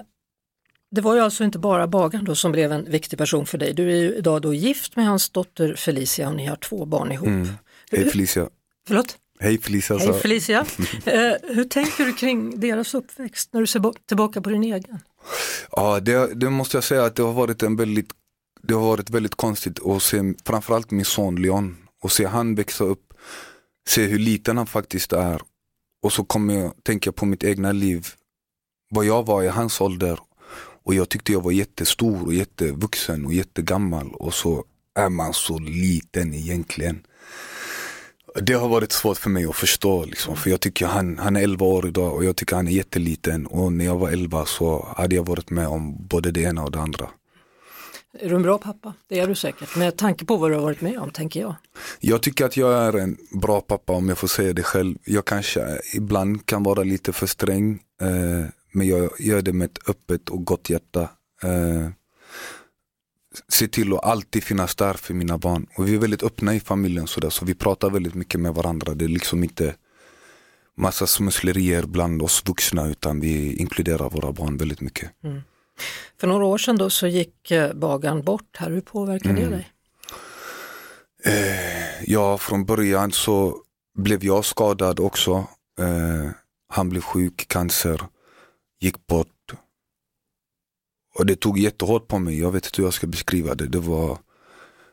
det 0.91 1.01
var 1.01 1.15
ju 1.15 1.21
alltså 1.21 1.43
inte 1.43 1.59
bara 1.59 1.87
bagaren 1.87 2.25
då 2.25 2.35
som 2.35 2.51
blev 2.51 2.71
en 2.71 2.91
viktig 2.91 3.19
person 3.19 3.45
för 3.45 3.57
dig. 3.57 3.73
Du 3.73 3.91
är 3.91 3.95
ju 3.95 4.15
idag 4.15 4.41
då 4.41 4.53
gift 4.53 4.95
med 4.95 5.05
hans 5.05 5.29
dotter 5.29 5.75
Felicia 5.75 6.29
och 6.29 6.35
ni 6.35 6.45
har 6.45 6.55
två 6.55 6.85
barn 6.85 7.11
ihop. 7.11 7.27
Mm. 7.27 7.47
Hej 7.91 8.09
Felicia. 8.09 8.49
Förlåt? 8.87 9.17
Hej 9.39 9.57
Felicia. 9.57 9.97
Hej 9.97 10.13
Felicia. 10.13 10.65
Eh, 11.05 11.33
hur 11.43 11.63
tänker 11.63 12.05
du 12.05 12.13
kring 12.13 12.59
deras 12.59 12.93
uppväxt 12.93 13.53
när 13.53 13.61
du 13.61 13.67
ser 13.67 13.93
tillbaka 14.07 14.41
på 14.41 14.49
din 14.49 14.63
egen? 14.63 14.99
Ja, 15.71 15.99
det, 15.99 16.33
det, 16.33 16.49
måste 16.49 16.77
jag 16.77 16.83
säga 16.83 17.03
att 17.03 17.15
det 17.15 17.23
har 17.23 17.33
varit 17.33 17.63
en 17.63 17.75
väldigt, 17.75 18.09
det 18.61 18.73
har 18.73 18.81
varit 18.81 19.09
väldigt 19.09 19.35
konstigt 19.35 19.85
att 19.85 20.03
se 20.03 20.33
framförallt 20.45 20.91
min 20.91 21.05
son 21.05 21.35
Leon 21.35 21.77
och 22.03 22.11
se 22.11 22.25
han 22.25 22.55
växa 22.55 22.83
upp, 22.83 23.13
se 23.89 24.05
hur 24.05 24.19
liten 24.19 24.57
han 24.57 24.67
faktiskt 24.67 25.13
är 25.13 25.41
och 26.03 26.13
så 26.13 26.23
kommer 26.23 26.53
jag 26.53 26.83
tänka 26.83 27.11
på 27.11 27.25
mitt 27.25 27.43
egna 27.43 27.71
liv, 27.71 28.07
vad 28.89 29.05
jag 29.05 29.25
var 29.25 29.43
i 29.43 29.47
hans 29.47 29.81
ålder 29.81 30.19
och 30.87 30.95
jag 30.95 31.09
tyckte 31.09 31.31
jag 31.31 31.43
var 31.43 31.51
jättestor 31.51 32.25
och 32.25 32.33
jättevuxen 32.33 33.25
och 33.25 33.33
jättegammal 33.33 34.11
och 34.13 34.33
så 34.33 34.63
är 34.95 35.09
man 35.09 35.33
så 35.33 35.59
liten 35.59 36.33
egentligen. 36.33 36.99
Det 38.41 38.53
har 38.53 38.67
varit 38.67 38.91
svårt 38.91 39.17
för 39.17 39.29
mig 39.29 39.45
att 39.45 39.55
förstå, 39.55 40.05
liksom, 40.05 40.35
för 40.35 40.49
jag 40.49 40.59
tycker 40.59 40.85
han, 40.85 41.17
han 41.17 41.35
är 41.35 41.41
11 41.41 41.65
år 41.65 41.87
idag 41.87 42.13
och 42.13 42.25
jag 42.25 42.35
tycker 42.35 42.55
han 42.55 42.67
är 42.67 42.71
jätteliten 42.71 43.45
och 43.45 43.73
när 43.73 43.85
jag 43.85 43.97
var 43.97 44.09
11 44.09 44.45
så 44.45 44.87
hade 44.97 45.15
jag 45.15 45.25
varit 45.25 45.49
med 45.49 45.67
om 45.67 46.07
både 46.07 46.31
det 46.31 46.41
ena 46.41 46.63
och 46.63 46.71
det 46.71 46.79
andra. 46.79 47.09
Är 48.19 48.29
du 48.29 48.35
en 48.35 48.41
bra 48.41 48.57
pappa? 48.57 48.93
Det 49.07 49.19
är 49.19 49.27
du 49.27 49.35
säkert, 49.35 49.75
med 49.75 49.97
tanke 49.97 50.25
på 50.25 50.37
vad 50.37 50.51
du 50.51 50.55
har 50.55 50.61
varit 50.61 50.81
med 50.81 50.99
om, 50.99 51.09
tänker 51.09 51.39
jag. 51.39 51.55
Jag 51.99 52.21
tycker 52.21 52.45
att 52.45 52.57
jag 52.57 52.73
är 52.73 52.97
en 52.97 53.17
bra 53.31 53.61
pappa 53.61 53.93
om 53.93 54.09
jag 54.09 54.17
får 54.17 54.27
säga 54.27 54.53
det 54.53 54.63
själv. 54.63 54.97
Jag 55.05 55.25
kanske 55.25 55.79
ibland 55.93 56.45
kan 56.45 56.63
vara 56.63 56.83
lite 56.83 57.13
för 57.13 57.27
sträng, 57.27 57.79
eh, 58.01 58.45
men 58.77 58.87
jag 58.87 59.11
gör 59.19 59.41
det 59.41 59.53
med 59.53 59.65
ett 59.65 59.89
öppet 59.89 60.29
och 60.29 60.45
gott 60.45 60.69
hjärta. 60.69 61.09
Eh, 61.43 61.89
se 63.47 63.67
till 63.67 63.93
att 63.93 64.03
alltid 64.03 64.43
finnas 64.43 64.75
där 64.75 64.93
för 64.93 65.13
mina 65.13 65.37
barn. 65.37 65.67
Och 65.75 65.87
vi 65.87 65.95
är 65.95 65.99
väldigt 65.99 66.23
öppna 66.23 66.55
i 66.55 66.59
familjen 66.59 67.07
så, 67.07 67.19
där, 67.19 67.29
så 67.29 67.45
vi 67.45 67.55
pratar 67.55 67.89
väldigt 67.89 68.13
mycket 68.15 68.39
med 68.39 68.53
varandra. 68.53 68.93
Det 68.93 69.05
är 69.05 69.09
liksom 69.09 69.43
inte 69.43 69.75
massa 70.75 71.07
smusslerier 71.07 71.83
bland 71.83 72.21
oss 72.21 72.43
vuxna 72.45 72.87
utan 72.87 73.19
vi 73.19 73.55
inkluderar 73.55 74.09
våra 74.09 74.31
barn 74.31 74.57
väldigt 74.57 74.81
mycket. 74.81 75.11
Mm. 75.23 75.41
För 76.19 76.27
några 76.27 76.45
år 76.45 76.57
sedan 76.57 76.77
då 76.77 76.89
så 76.89 77.07
gick 77.07 77.51
eh, 77.51 77.73
bagaren 77.73 78.21
bort 78.21 78.57
här, 78.57 78.71
hur 78.71 78.81
påverkade 78.81 79.39
mm. 79.39 79.43
det 79.43 79.55
dig? 79.55 79.71
Eh, 81.25 82.03
ja, 82.05 82.37
från 82.37 82.65
början 82.65 83.11
så 83.11 83.57
blev 83.95 84.23
jag 84.25 84.45
skadad 84.45 84.99
också. 84.99 85.47
Eh, 85.79 86.31
han 86.69 86.89
blev 86.89 87.01
sjuk, 87.01 87.47
cancer, 87.47 88.01
gick 88.79 89.07
bort. 89.07 89.53
Och 91.15 91.25
det 91.25 91.35
tog 91.35 91.59
jättehårt 91.59 92.07
på 92.07 92.19
mig, 92.19 92.39
jag 92.39 92.51
vet 92.51 92.65
inte 92.65 92.81
hur 92.81 92.87
jag 92.87 92.93
ska 92.93 93.07
beskriva 93.07 93.55
det. 93.55 93.67
Det 93.67 93.79
var, 93.79 94.17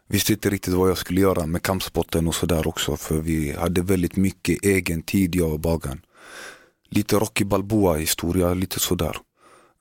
visste 0.09 0.33
inte 0.33 0.51
riktigt 0.51 0.75
vad 0.75 0.91
jag 0.91 0.99
skulle 0.99 1.21
göra 1.21 1.47
med 1.47 1.63
kampsporten 1.63 2.29
och 2.29 2.35
sådär 2.35 2.69
också. 2.69 2.97
För 2.97 3.19
vi 3.19 3.53
hade 3.53 3.83
väldigt 3.83 4.17
mycket 4.17 4.65
egen 4.65 5.03
tid, 5.03 5.35
jag 5.35 5.53
och 5.53 5.61
bagaren. 5.61 6.01
Lite 6.89 7.17
Rocky 7.17 7.45
Balboa 7.45 7.97
historia, 7.97 8.55
lite 8.55 8.81
sådär. 8.81 9.17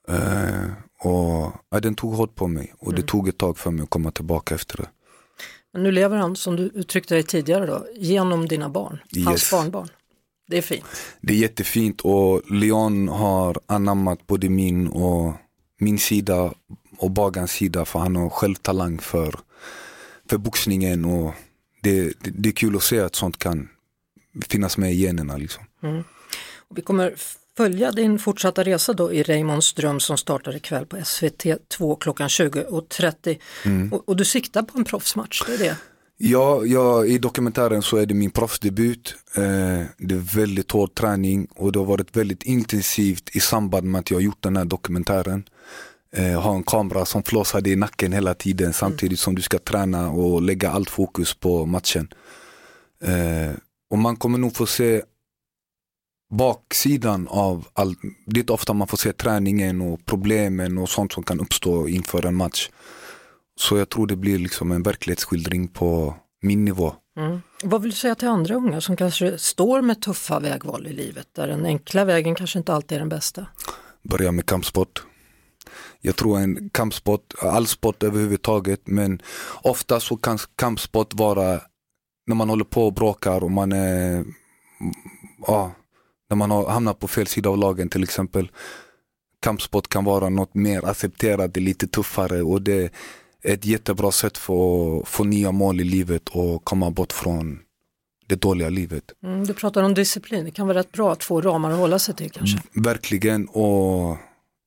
Eh, 0.08 0.70
och 1.00 1.52
ja, 1.70 1.80
Den 1.80 1.94
tog 1.94 2.14
hårt 2.14 2.34
på 2.34 2.48
mig 2.48 2.74
och 2.78 2.92
det 2.92 2.98
mm. 2.98 3.06
tog 3.06 3.28
ett 3.28 3.38
tag 3.38 3.58
för 3.58 3.70
mig 3.70 3.82
att 3.82 3.90
komma 3.90 4.10
tillbaka 4.10 4.54
efter 4.54 4.76
det. 4.76 4.88
Men 5.72 5.82
nu 5.82 5.90
lever 5.90 6.16
han, 6.16 6.36
som 6.36 6.56
du 6.56 6.62
uttryckte 6.62 7.14
dig 7.14 7.22
tidigare, 7.22 7.66
då, 7.66 7.86
genom 7.94 8.48
dina 8.48 8.68
barn, 8.68 8.98
yes. 9.16 9.26
hans 9.26 9.50
barnbarn. 9.50 9.88
Det 10.46 10.58
är 10.58 10.62
fint. 10.62 10.84
Det 11.20 11.32
är 11.32 11.36
jättefint 11.36 12.00
och 12.00 12.50
Leon 12.50 13.08
har 13.08 13.60
anammat 13.66 14.26
både 14.26 14.48
min 14.48 14.88
och 14.88 15.32
min 15.78 15.98
sida 15.98 16.52
och 16.98 17.10
Bagans 17.10 17.52
sida 17.52 17.84
för 17.84 17.98
han 17.98 18.16
har 18.16 18.30
själv 18.30 18.54
talang 18.54 18.98
för, 18.98 19.34
för 20.30 20.38
boxningen 20.38 21.04
och 21.04 21.34
det, 21.82 22.02
det, 22.20 22.30
det 22.30 22.48
är 22.48 22.52
kul 22.52 22.76
att 22.76 22.82
se 22.82 23.00
att 23.00 23.14
sånt 23.14 23.38
kan 23.38 23.68
finnas 24.48 24.78
med 24.78 24.92
i 24.92 24.96
generna. 24.96 25.36
Liksom. 25.36 25.64
Mm. 25.82 26.04
Och 26.68 26.78
vi 26.78 26.82
kommer 26.82 27.14
följa 27.56 27.92
din 27.92 28.18
fortsatta 28.18 28.62
resa 28.62 28.92
då 28.92 29.12
i 29.12 29.22
Raymonds 29.22 29.72
dröm 29.72 30.00
som 30.00 30.16
startar 30.18 30.56
ikväll 30.56 30.86
på 30.86 31.04
SVT 31.04 31.68
2 31.68 31.96
klockan 31.96 32.28
20.30. 32.28 33.38
Mm. 33.64 33.92
Och, 33.92 34.08
och, 34.08 34.16
du 34.16 34.24
siktar 34.24 34.62
på 34.62 34.78
en 34.78 34.84
proffsmatch, 34.84 35.42
det 35.46 35.54
är 35.54 35.58
det? 35.58 35.76
Ja, 36.16 36.64
ja, 36.64 37.04
i 37.04 37.18
dokumentären 37.18 37.82
så 37.82 37.96
är 37.96 38.06
det 38.06 38.14
min 38.14 38.30
proffsdebut. 38.30 39.16
Eh, 39.36 39.82
det 39.98 40.14
är 40.14 40.36
väldigt 40.36 40.70
hård 40.70 40.94
träning 40.94 41.48
och 41.56 41.72
det 41.72 41.78
har 41.78 41.86
varit 41.86 42.16
väldigt 42.16 42.42
intensivt 42.42 43.36
i 43.36 43.40
samband 43.40 43.86
med 43.86 43.98
att 43.98 44.10
jag 44.10 44.16
har 44.16 44.22
gjort 44.22 44.42
den 44.42 44.56
här 44.56 44.64
dokumentären. 44.64 45.44
Eh, 46.12 46.40
ha 46.40 46.54
en 46.54 46.62
kamera 46.62 47.04
som 47.04 47.22
flåsar 47.22 47.60
dig 47.60 47.72
i 47.72 47.76
nacken 47.76 48.12
hela 48.12 48.34
tiden 48.34 48.72
samtidigt 48.72 49.02
mm. 49.02 49.16
som 49.16 49.34
du 49.34 49.42
ska 49.42 49.58
träna 49.58 50.10
och 50.10 50.42
lägga 50.42 50.70
allt 50.70 50.90
fokus 50.90 51.34
på 51.34 51.66
matchen. 51.66 52.08
Eh, 53.02 53.56
och 53.90 53.98
man 53.98 54.16
kommer 54.16 54.38
nog 54.38 54.56
få 54.56 54.66
se 54.66 55.02
baksidan 56.32 57.28
av 57.28 57.66
allt. 57.72 57.98
Det 58.26 58.38
är 58.38 58.40
inte 58.40 58.52
ofta 58.52 58.72
man 58.72 58.88
får 58.88 58.96
se 58.96 59.12
träningen 59.12 59.80
och 59.80 60.04
problemen 60.04 60.78
och 60.78 60.88
sånt 60.88 61.12
som 61.12 61.22
kan 61.22 61.40
uppstå 61.40 61.88
inför 61.88 62.26
en 62.26 62.34
match. 62.34 62.70
Så 63.60 63.76
jag 63.76 63.88
tror 63.88 64.06
det 64.06 64.16
blir 64.16 64.38
liksom 64.38 64.72
en 64.72 64.82
verklighetsskildring 64.82 65.68
på 65.68 66.14
min 66.42 66.64
nivå. 66.64 66.94
Mm. 67.16 67.42
Vad 67.62 67.82
vill 67.82 67.90
du 67.90 67.96
säga 67.96 68.14
till 68.14 68.28
andra 68.28 68.54
unga 68.54 68.80
som 68.80 68.96
kanske 68.96 69.38
står 69.38 69.82
med 69.82 70.02
tuffa 70.02 70.40
vägval 70.40 70.86
i 70.86 70.92
livet 70.92 71.28
där 71.32 71.46
den 71.46 71.66
enkla 71.66 72.04
vägen 72.04 72.34
kanske 72.34 72.58
inte 72.58 72.74
alltid 72.74 72.96
är 72.96 73.00
den 73.00 73.08
bästa? 73.08 73.46
Börja 74.02 74.32
med 74.32 74.46
kampsport. 74.46 75.02
Jag 76.00 76.16
tror 76.16 76.38
en 76.38 76.70
kampsport, 76.70 77.34
all 77.40 77.66
sport 77.66 78.02
överhuvudtaget, 78.02 78.80
men 78.84 79.22
ofta 79.62 80.00
så 80.00 80.16
kan 80.16 80.38
kampsport 80.56 81.14
vara 81.14 81.60
när 82.26 82.34
man 82.34 82.48
håller 82.48 82.64
på 82.64 82.86
och 82.86 82.92
bråkar 82.92 83.44
och 83.44 83.50
man 83.50 83.72
är, 83.72 84.24
ja, 85.46 85.72
när 86.30 86.36
man 86.36 86.50
har 86.50 86.68
hamnat 86.68 86.98
på 86.98 87.08
fel 87.08 87.26
sida 87.26 87.50
av 87.50 87.58
lagen 87.58 87.88
till 87.88 88.02
exempel. 88.02 88.50
Kampsport 89.42 89.88
kan 89.88 90.04
vara 90.04 90.28
något 90.28 90.54
mer 90.54 90.84
accepterat, 90.84 91.54
det 91.54 91.60
är 91.60 91.62
lite 91.62 91.86
tuffare 91.86 92.42
och 92.42 92.62
det 92.62 92.92
ett 93.44 93.64
jättebra 93.64 94.12
sätt 94.12 94.38
för 94.38 94.98
att 95.00 95.08
få 95.08 95.24
nya 95.24 95.52
mål 95.52 95.80
i 95.80 95.84
livet 95.84 96.28
och 96.28 96.64
komma 96.64 96.90
bort 96.90 97.12
från 97.12 97.58
det 98.26 98.34
dåliga 98.34 98.68
livet. 98.68 99.04
Mm, 99.22 99.46
du 99.46 99.54
pratar 99.54 99.82
om 99.82 99.94
disciplin, 99.94 100.44
det 100.44 100.50
kan 100.50 100.66
vara 100.66 100.78
rätt 100.78 100.92
bra 100.92 101.12
att 101.12 101.24
få 101.24 101.40
ramar 101.40 101.70
att 101.70 101.78
hålla 101.78 101.98
sig 101.98 102.14
till 102.14 102.30
kanske? 102.30 102.58
Mm, 102.74 102.82
verkligen 102.82 103.46
och 103.48 104.16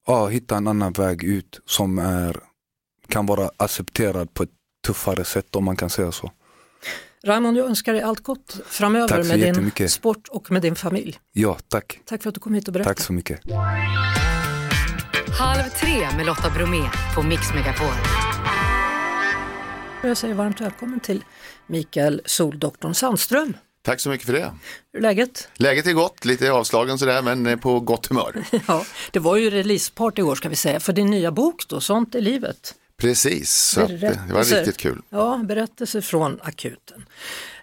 ja, 0.07 0.27
hitta 0.27 0.57
en 0.57 0.67
annan 0.67 0.93
väg 0.93 1.23
ut 1.23 1.59
som 1.65 1.99
är, 1.99 2.39
kan 3.07 3.25
vara 3.25 3.49
accepterad 3.57 4.33
på 4.33 4.43
ett 4.43 4.49
tuffare 4.87 5.23
sätt 5.23 5.55
om 5.55 5.63
man 5.65 5.75
kan 5.75 5.89
säga 5.89 6.11
så. 6.11 6.31
Raymond, 7.23 7.57
jag 7.57 7.65
önskar 7.65 7.93
dig 7.93 8.01
allt 8.01 8.23
gott 8.23 8.59
framöver 8.65 9.23
med 9.23 9.71
din 9.75 9.89
sport 9.89 10.27
och 10.27 10.51
med 10.51 10.61
din 10.61 10.75
familj. 10.75 11.19
Ja, 11.33 11.57
tack. 11.67 11.99
Tack 12.05 12.23
för 12.23 12.29
att 12.29 12.35
du 12.35 12.41
kom 12.41 12.53
hit 12.53 12.67
och 12.67 12.73
berättade. 12.73 12.95
Tack 12.95 13.05
så 13.05 13.13
mycket. 13.13 13.39
Halv 15.39 15.69
tre 15.81 16.17
med 16.17 16.25
Lotta 16.25 16.49
Bromé 16.49 16.89
på 17.15 17.23
Mix 17.23 17.53
Megapol. 17.53 17.93
Jag 20.07 20.17
säger 20.17 20.33
varmt 20.33 20.61
välkommen 20.61 20.99
till 20.99 21.23
Mikael 21.67 22.21
Soldoktorn 22.25 22.93
Sandström. 22.93 23.53
Tack 23.81 23.99
så 23.99 24.09
mycket 24.09 24.25
för 24.25 24.33
det. 24.33 24.53
Hur 24.93 24.99
är 24.99 25.01
läget? 25.01 25.49
Läget 25.53 25.87
är 25.87 25.93
gott, 25.93 26.25
lite 26.25 26.51
avslagen 26.51 26.97
sådär 26.97 27.21
men 27.21 27.59
på 27.59 27.79
gott 27.79 28.05
humör. 28.07 28.43
ja, 28.67 28.85
det 29.11 29.19
var 29.19 29.37
ju 29.37 29.49
releaseparty 29.49 30.21
igår 30.21 30.35
ska 30.35 30.49
vi 30.49 30.55
säga 30.55 30.79
för 30.79 30.93
din 30.93 31.07
nya 31.07 31.31
bok 31.31 31.67
då, 31.67 31.81
Sånt 31.81 32.15
är 32.15 32.21
livet. 32.21 32.75
Precis, 32.97 33.53
så 33.53 33.85
det 33.85 34.19
var 34.33 34.43
riktigt 34.43 34.77
kul. 34.77 35.01
Ja, 35.09 35.41
berättelser 35.43 36.01
från 36.01 36.39
akuten. 36.43 37.05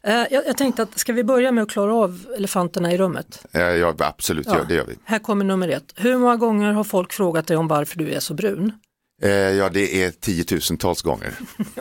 Eh, 0.03 0.15
jag, 0.15 0.47
jag, 0.47 0.57
tänkte 0.57 0.83
att 0.83 0.99
ska 0.99 1.13
vi 1.13 1.25
börja 1.25 1.53
med 1.53 1.63
att 1.63 1.71
klara 1.71 1.95
av 1.95 2.27
elefanterna 2.37 2.93
i 2.93 2.99
rummet? 2.99 3.47
Ja, 3.53 3.95
absolut, 3.99 4.47
ja. 4.47 4.65
det 4.69 4.75
gör 4.75 4.87
vi. 4.87 4.95
Här 5.05 5.19
kommer 5.19 5.45
nummer 5.45 5.69
ett. 5.69 5.93
Hur 5.97 6.19
många 6.19 6.37
gånger 6.37 6.73
har 6.73 6.85
folk 6.85 7.13
frågat 7.13 7.47
dig 7.47 7.57
om 7.57 7.69
varför 7.69 7.99
du 7.99 8.13
är 8.13 8.21
så 8.21 8.35
brun? 8.35 8.73
Eh, 9.23 9.31
ja, 9.31 9.69
det 9.69 10.05
är 10.05 10.11
tiotusentals 10.11 11.03
gånger. 11.03 11.35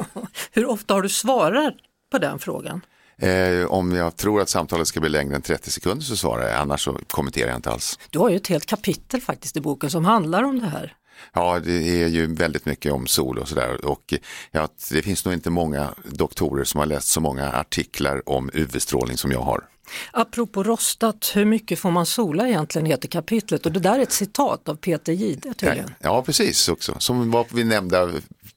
Hur 0.51 0.65
ofta 0.65 0.93
har 0.93 1.01
du 1.01 1.09
svarat 1.09 1.73
på 2.11 2.17
den 2.17 2.39
frågan? 2.39 2.81
Eh, 3.17 3.65
om 3.65 3.91
jag 3.91 4.15
tror 4.15 4.41
att 4.41 4.49
samtalet 4.49 4.87
ska 4.87 4.99
bli 4.99 5.09
längre 5.09 5.35
än 5.35 5.41
30 5.41 5.71
sekunder 5.71 6.05
så 6.05 6.17
svarar 6.17 6.49
jag, 6.49 6.59
annars 6.59 6.83
så 6.83 6.99
kommenterar 7.07 7.47
jag 7.47 7.57
inte 7.57 7.71
alls. 7.71 7.99
Du 8.09 8.19
har 8.19 8.29
ju 8.29 8.35
ett 8.35 8.47
helt 8.47 8.65
kapitel 8.65 9.21
faktiskt 9.21 9.57
i 9.57 9.61
boken 9.61 9.89
som 9.89 10.05
handlar 10.05 10.43
om 10.43 10.59
det 10.59 10.67
här. 10.67 10.95
Ja, 11.33 11.59
det 11.59 12.03
är 12.03 12.07
ju 12.07 12.33
väldigt 12.35 12.65
mycket 12.65 12.91
om 12.91 13.07
sol 13.07 13.37
och 13.37 13.47
sådär 13.47 13.85
och 13.85 14.13
ja, 14.51 14.67
det 14.91 15.01
finns 15.01 15.25
nog 15.25 15.33
inte 15.33 15.49
många 15.49 15.93
doktorer 16.05 16.63
som 16.63 16.79
har 16.79 16.85
läst 16.85 17.07
så 17.07 17.21
många 17.21 17.51
artiklar 17.51 18.29
om 18.29 18.49
UV-strålning 18.53 19.17
som 19.17 19.31
jag 19.31 19.41
har. 19.41 19.63
Apropå 20.11 20.63
rostat, 20.63 21.31
hur 21.35 21.45
mycket 21.45 21.79
får 21.79 21.91
man 21.91 22.05
sola 22.05 22.47
egentligen 22.47 22.85
heter 22.85 23.07
kapitlet 23.07 23.65
och 23.65 23.71
det 23.71 23.79
där 23.79 23.99
är 23.99 24.03
ett 24.03 24.11
citat 24.11 24.69
av 24.69 24.75
Peter 24.75 25.13
Jihde 25.13 25.53
tydligen. 25.53 25.93
Ja, 25.99 26.23
precis 26.23 26.69
också, 26.69 26.95
som 26.99 27.31
var 27.31 27.45
vi 27.53 27.63
nämnda 27.63 28.09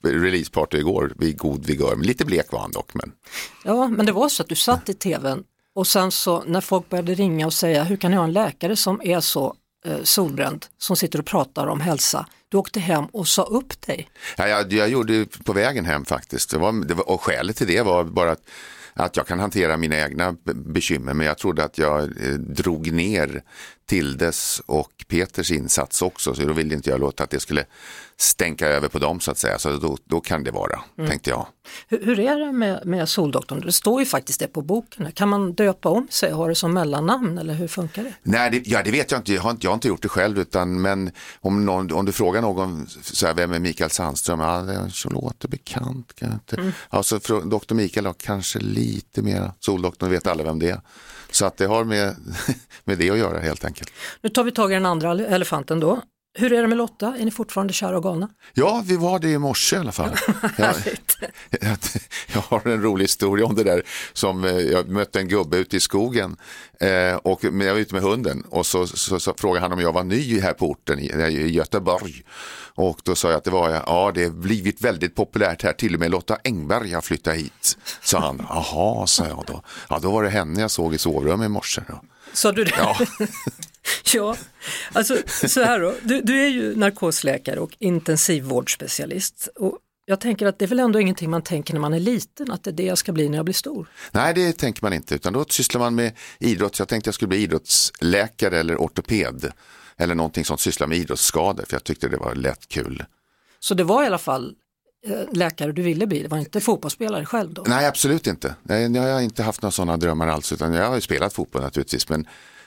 releaseparty 0.02 0.78
igår 0.78 1.12
vid 1.16 1.38
god 1.38 1.66
vigör, 1.66 1.96
lite 1.96 2.24
blek 2.24 2.52
var 2.52 2.60
han 2.60 2.72
dock. 2.72 2.94
Men... 2.94 3.12
Ja, 3.64 3.88
men 3.88 4.06
det 4.06 4.12
var 4.12 4.28
så 4.28 4.42
att 4.42 4.48
du 4.48 4.54
satt 4.54 4.88
i 4.88 4.94
tvn 4.94 5.44
och 5.74 5.86
sen 5.86 6.12
så 6.12 6.42
när 6.46 6.60
folk 6.60 6.88
började 6.88 7.14
ringa 7.14 7.46
och 7.46 7.52
säga 7.52 7.84
hur 7.84 7.96
kan 7.96 8.10
ni 8.10 8.16
ha 8.16 8.24
en 8.24 8.32
läkare 8.32 8.76
som 8.76 9.00
är 9.04 9.20
så 9.20 9.54
eh, 9.86 10.02
solbränd 10.02 10.66
som 10.78 10.96
sitter 10.96 11.18
och 11.18 11.26
pratar 11.26 11.66
om 11.66 11.80
hälsa. 11.80 12.26
Du 12.48 12.56
åkte 12.56 12.80
hem 12.80 13.04
och 13.04 13.28
sa 13.28 13.42
upp 13.42 13.86
dig. 13.86 14.08
Ja, 14.36 14.48
jag, 14.48 14.72
jag 14.72 14.88
gjorde 14.88 15.18
det 15.18 15.44
på 15.44 15.52
vägen 15.52 15.84
hem 15.84 16.04
faktiskt. 16.04 16.50
Det 16.50 16.58
var, 16.58 16.86
det 16.86 16.94
var, 16.94 17.08
och 17.08 17.22
skälet 17.22 17.56
till 17.56 17.66
det 17.66 17.82
var 17.82 18.04
bara 18.04 18.32
att 18.32 18.42
att 18.96 19.16
jag 19.16 19.26
kan 19.26 19.40
hantera 19.40 19.76
mina 19.76 19.96
egna 19.96 20.36
bekymmer 20.54 21.14
men 21.14 21.26
jag 21.26 21.38
trodde 21.38 21.64
att 21.64 21.78
jag 21.78 22.02
eh, 22.02 22.34
drog 22.34 22.92
ner 22.92 23.42
Tildes 23.86 24.62
och 24.66 24.92
Peters 25.08 25.50
insats 25.50 26.02
också 26.02 26.34
så 26.34 26.42
då 26.42 26.52
ville 26.52 26.74
inte 26.74 26.90
jag 26.90 27.00
låta 27.00 27.22
att 27.24 27.30
det 27.30 27.40
skulle 27.40 27.64
stänka 28.18 28.68
över 28.68 28.88
på 28.88 28.98
dem 28.98 29.20
så 29.20 29.30
att 29.30 29.38
säga. 29.38 29.58
Så 29.58 29.76
då, 29.76 29.96
då 30.04 30.20
kan 30.20 30.44
det 30.44 30.50
vara, 30.50 30.80
tänkte 30.96 31.30
jag. 31.30 31.46
Hur, 31.88 32.04
hur 32.04 32.20
är 32.20 32.38
det 32.38 32.52
med, 32.52 32.86
med 32.86 33.08
Soldoktorn? 33.08 33.60
Det 33.60 33.72
står 33.72 34.00
ju 34.00 34.06
faktiskt 34.06 34.40
det 34.40 34.48
på 34.48 34.62
boken. 34.62 35.12
Kan 35.12 35.28
man 35.28 35.52
döpa 35.52 35.88
om 35.88 36.08
sig 36.10 36.32
och 36.32 36.38
ha 36.38 36.48
det 36.48 36.54
som 36.54 36.72
mellannamn 36.74 37.38
eller 37.38 37.54
hur 37.54 37.68
funkar 37.68 38.02
det? 38.04 38.14
Nej, 38.22 38.50
det, 38.50 38.66
ja, 38.66 38.82
det 38.84 38.90
vet 38.90 39.10
jag 39.10 39.20
inte. 39.20 39.32
Jag 39.32 39.42
har 39.42 39.50
inte, 39.50 39.66
jag 39.66 39.70
har 39.70 39.74
inte 39.74 39.88
gjort 39.88 40.02
det 40.02 40.08
själv. 40.08 40.38
Utan, 40.38 40.80
men 40.82 41.10
om, 41.40 41.64
någon, 41.64 41.92
om 41.92 42.04
du 42.04 42.12
frågar 42.12 42.42
någon, 42.42 42.86
så 43.02 43.26
här, 43.26 43.34
vem 43.34 43.52
är 43.52 43.58
Mikael 43.58 43.90
Sandström? 43.90 44.40
Ja, 44.40 44.90
så 44.90 45.10
låter 45.10 45.48
bekant. 45.48 46.14
Kan 46.14 46.32
inte. 46.32 46.72
Ja, 46.90 47.02
så 47.02 47.16
frå- 47.18 47.50
doktor 47.50 47.74
Mikael 47.76 48.06
har 48.06 48.14
kanske 48.14 48.58
lite 48.58 49.22
mer, 49.22 49.52
Soldoktorn 49.60 50.10
vet 50.10 50.26
alla 50.26 50.44
vem 50.44 50.58
det 50.58 50.70
är. 50.70 50.80
Så 51.30 51.46
att 51.46 51.56
det 51.56 51.66
har 51.66 51.84
med, 51.84 52.16
med 52.84 52.98
det 52.98 53.10
att 53.10 53.18
göra 53.18 53.38
helt 53.38 53.64
enkelt. 53.64 53.92
Nu 54.20 54.28
tar 54.28 54.44
vi 54.44 54.52
tag 54.52 54.70
i 54.70 54.74
den 54.74 54.86
andra 54.86 55.10
elefanten 55.10 55.80
då. 55.80 56.02
Hur 56.38 56.52
är 56.52 56.62
det 56.62 56.68
med 56.68 56.78
Lotta? 56.78 57.16
Är 57.18 57.24
ni 57.24 57.30
fortfarande 57.30 57.72
kära 57.72 57.96
och 57.96 58.02
galna? 58.02 58.28
Ja, 58.54 58.82
vi 58.86 58.96
var 58.96 59.18
det 59.18 59.28
i 59.28 59.38
morse 59.38 59.76
i 59.76 59.78
alla 59.78 59.92
fall. 59.92 60.10
Jag, 60.56 60.74
jag, 61.60 61.76
jag 62.34 62.40
har 62.40 62.68
en 62.68 62.82
rolig 62.82 63.04
historia 63.04 63.46
om 63.46 63.54
det 63.54 63.64
där. 63.64 63.82
Som, 64.12 64.44
eh, 64.44 64.50
jag 64.50 64.88
mötte 64.88 65.18
en 65.20 65.28
gubbe 65.28 65.56
ute 65.56 65.76
i 65.76 65.80
skogen 65.80 66.36
eh, 66.80 67.16
och 67.16 67.44
jag 67.44 67.50
var 67.50 67.78
ute 67.78 67.94
med 67.94 68.02
hunden 68.02 68.44
och 68.48 68.66
så, 68.66 68.86
så, 68.86 69.20
så 69.20 69.34
frågade 69.38 69.60
han 69.60 69.72
om 69.72 69.80
jag 69.80 69.92
var 69.92 70.04
ny 70.04 70.40
här 70.40 70.52
på 70.52 70.70
orten 70.70 70.98
i, 70.98 71.06
i 71.06 71.50
Göteborg. 71.52 72.22
Och 72.74 73.00
då 73.04 73.14
sa 73.14 73.28
jag 73.28 73.38
att 73.38 73.44
det 73.44 73.50
var 73.50 73.70
jag. 73.70 73.82
Ja, 73.86 74.12
det 74.14 74.24
har 74.24 74.30
blivit 74.30 74.80
väldigt 74.80 75.14
populärt 75.14 75.62
här. 75.62 75.72
Till 75.72 75.94
och 75.94 76.00
med 76.00 76.10
Lotta 76.10 76.38
Engberg 76.44 76.92
har 76.92 77.00
flyttat 77.00 77.34
hit. 77.34 77.78
Sa 78.02 78.18
han. 78.18 78.46
Jaha, 78.48 79.06
sa 79.06 79.26
jag 79.26 79.44
då. 79.46 79.62
Ja, 79.88 79.98
då 79.98 80.10
var 80.10 80.22
det 80.22 80.30
henne 80.30 80.60
jag 80.60 80.70
såg 80.70 80.94
i 80.94 80.98
sovrummet 80.98 81.46
i 81.46 81.48
morse. 81.48 81.82
Då. 81.88 82.00
Sa 82.32 82.52
du 82.52 82.64
det? 82.64 82.74
Ja. 82.78 82.96
ja, 84.14 84.36
alltså 84.92 85.16
så 85.48 85.62
här 85.62 85.80
då. 85.80 85.94
Du, 86.02 86.20
du 86.20 86.42
är 86.42 86.48
ju 86.48 86.76
narkosläkare 86.76 87.60
och 87.60 87.76
intensivvårdsspecialist. 87.78 89.48
Och 89.56 89.78
jag 90.04 90.20
tänker 90.20 90.46
att 90.46 90.58
det 90.58 90.64
är 90.64 90.68
väl 90.68 90.80
ändå 90.80 91.00
ingenting 91.00 91.30
man 91.30 91.42
tänker 91.42 91.74
när 91.74 91.80
man 91.80 91.94
är 91.94 92.00
liten, 92.00 92.50
att 92.50 92.64
det 92.64 92.70
är 92.70 92.72
det 92.72 92.84
jag 92.84 92.98
ska 92.98 93.12
bli 93.12 93.28
när 93.28 93.38
jag 93.38 93.44
blir 93.44 93.54
stor. 93.54 93.88
Nej, 94.12 94.34
det 94.34 94.52
tänker 94.52 94.82
man 94.82 94.92
inte, 94.92 95.14
utan 95.14 95.32
då 95.32 95.44
sysslar 95.48 95.78
man 95.80 95.94
med 95.94 96.12
idrott. 96.38 96.76
Så 96.76 96.80
jag 96.80 96.88
tänkte 96.88 97.08
jag 97.08 97.14
skulle 97.14 97.28
bli 97.28 97.38
idrottsläkare 97.38 98.58
eller 98.58 98.76
ortoped 98.76 99.52
eller 99.96 100.14
någonting 100.14 100.44
som 100.44 100.58
sysslar 100.58 100.86
med 100.86 100.98
idrottsskador, 100.98 101.64
för 101.68 101.74
jag 101.74 101.84
tyckte 101.84 102.08
det 102.08 102.16
var 102.16 102.34
lätt 102.34 102.68
kul. 102.68 103.04
Så 103.60 103.74
det 103.74 103.84
var 103.84 104.02
i 104.02 104.06
alla 104.06 104.18
fall 104.18 104.54
eh, 105.06 105.32
läkare 105.32 105.72
du 105.72 105.82
ville 105.82 106.06
bli, 106.06 106.22
det 106.22 106.28
var 106.28 106.38
inte 106.38 106.60
fotbollsspelare 106.60 107.24
själv 107.24 107.54
då? 107.54 107.64
Nej, 107.66 107.86
absolut 107.86 108.26
inte. 108.26 108.54
Nej, 108.62 108.92
jag 108.92 109.14
har 109.14 109.20
inte 109.20 109.42
haft 109.42 109.62
några 109.62 109.70
sådana 109.70 109.96
drömmar 109.96 110.28
alls, 110.28 110.52
utan 110.52 110.72
jag 110.72 110.88
har 110.88 110.94
ju 110.94 111.00
spelat 111.00 111.32
fotboll 111.32 111.62
naturligtvis, 111.62 112.08
men 112.08 112.26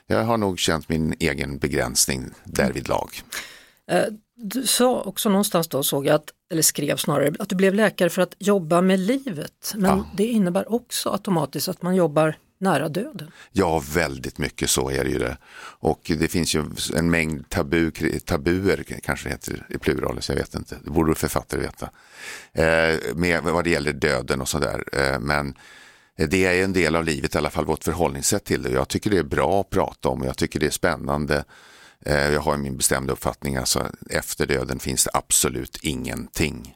jag 0.09 0.23
har 0.23 0.37
nog 0.37 0.59
känt 0.59 0.89
min 0.89 1.15
egen 1.19 1.57
begränsning 1.57 2.25
därvid 2.43 2.87
lag. 2.87 3.21
Eh, 3.91 4.03
Du 4.35 4.67
sa 4.67 5.01
också 5.01 5.29
någonstans 5.29 5.67
då, 5.67 5.83
såg 5.83 6.05
jag, 6.05 6.15
att, 6.15 6.29
eller 6.51 6.61
skrev 6.61 6.95
snarare, 6.97 7.33
att 7.39 7.49
du 7.49 7.55
blev 7.55 7.73
läkare 7.73 8.09
för 8.09 8.21
att 8.21 8.35
jobba 8.39 8.81
med 8.81 8.99
livet. 8.99 9.73
Men 9.75 9.97
Ja. 9.97 10.05
det 10.17 10.25
innebär 10.25 10.73
också 10.73 11.09
automatiskt 11.09 11.67
att 11.69 11.81
man 11.81 11.95
jobbar 11.95 12.35
nära 12.61 12.89
döden. 12.89 13.31
Ja, 13.51 13.83
väldigt 13.93 14.37
mycket 14.37 14.69
så 14.69 14.89
är 14.91 15.03
det 15.03 15.09
ju 15.09 15.19
det. 15.19 15.37
Och 15.81 16.11
det 16.19 16.27
finns 16.27 16.55
ju 16.55 16.63
en 16.95 17.11
mängd 17.11 17.49
tabu, 17.49 17.91
tabuer, 18.25 18.83
kanske 19.03 19.25
det 19.29 19.33
heter 19.33 19.65
i 19.69 19.77
plural, 19.77 20.21
så 20.21 20.31
jag 20.31 20.37
vet 20.37 20.55
inte. 20.55 20.77
Det 20.83 20.89
borde 20.91 21.15
författare 21.15 21.61
veta. 21.61 21.89
Eh, 22.53 23.15
med 23.15 23.43
vad 23.43 23.63
det 23.63 23.69
gäller 23.69 23.93
döden 23.93 24.41
och 24.41 24.47
sådär. 24.49 24.83
Eh, 24.93 25.19
men 25.19 25.53
det 26.27 26.45
är 26.45 26.63
en 26.63 26.73
del 26.73 26.95
av 26.95 27.03
livet, 27.03 27.35
i 27.35 27.38
alla 27.38 27.49
fall 27.49 27.65
vårt 27.65 27.83
förhållningssätt 27.83 28.43
till 28.45 28.61
det. 28.63 28.69
Jag 28.69 28.88
tycker 28.88 29.09
det 29.09 29.17
är 29.17 29.23
bra 29.23 29.61
att 29.61 29.69
prata 29.69 30.09
om 30.09 30.21
och 30.21 30.27
jag 30.27 30.38
tycker 30.38 30.59
det 30.59 30.65
är 30.65 30.69
spännande. 30.71 31.43
Eh, 32.05 32.29
jag 32.33 32.41
har 32.41 32.57
min 32.57 32.77
bestämda 32.77 33.13
uppfattning, 33.13 33.55
alltså 33.55 33.88
efter 34.09 34.45
döden 34.45 34.79
finns 34.79 35.03
det 35.03 35.11
absolut 35.13 35.77
ingenting. 35.81 36.75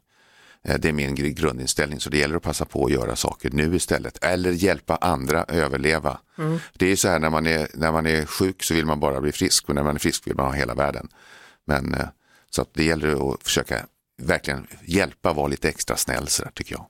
Eh, 0.64 0.80
Det 0.80 0.90
är 0.90 0.94
min 0.94 1.16
gr- 1.16 1.30
grundinställning 1.34 2.00
så 2.00 2.10
det 2.10 2.18
gäller 2.18 2.36
att 2.36 2.44
passa 2.44 2.66
på 2.66 2.86
att 2.86 2.92
göra 2.92 3.16
saker 3.16 3.50
nu 3.52 3.76
istället 3.76 4.24
eller 4.24 4.52
hjälpa 4.52 4.96
andra 4.96 5.44
överleva. 5.48 6.20
Det 6.74 6.86
är 6.86 6.90
ju 6.90 6.96
så 6.96 7.08
här 7.08 7.20
när 7.20 7.30
man, 7.30 7.46
är, 7.48 7.68
när 7.74 7.92
man 7.92 8.06
är 8.08 8.26
sjuk 8.26 8.64
så 8.64 8.74
vill 8.74 8.86
man 8.86 9.00
bara 9.00 9.22
bli 9.22 9.32
frisk 9.32 9.68
men 9.68 9.76
när 9.76 9.84
man 9.84 9.96
är 9.96 10.00
frisk 10.00 10.28
vill 10.28 10.36
man 10.36 10.46
ha 10.46 10.54
hela 10.54 10.74
världen. 10.74 11.08
Men, 11.66 11.94
eh, 11.94 12.08
så 12.50 12.62
att 12.62 12.74
det 12.74 12.84
gäller 12.84 13.34
att 13.34 13.44
försöka 13.44 13.86
verkligen 14.24 14.68
hjälpa, 14.86 15.34
vara 15.34 15.48
lite 15.48 15.70
extra 15.70 15.98
snäll 15.98 16.28
så 16.28 16.44
där, 16.44 16.52
tycker 16.52 16.76
jag. 16.76 16.86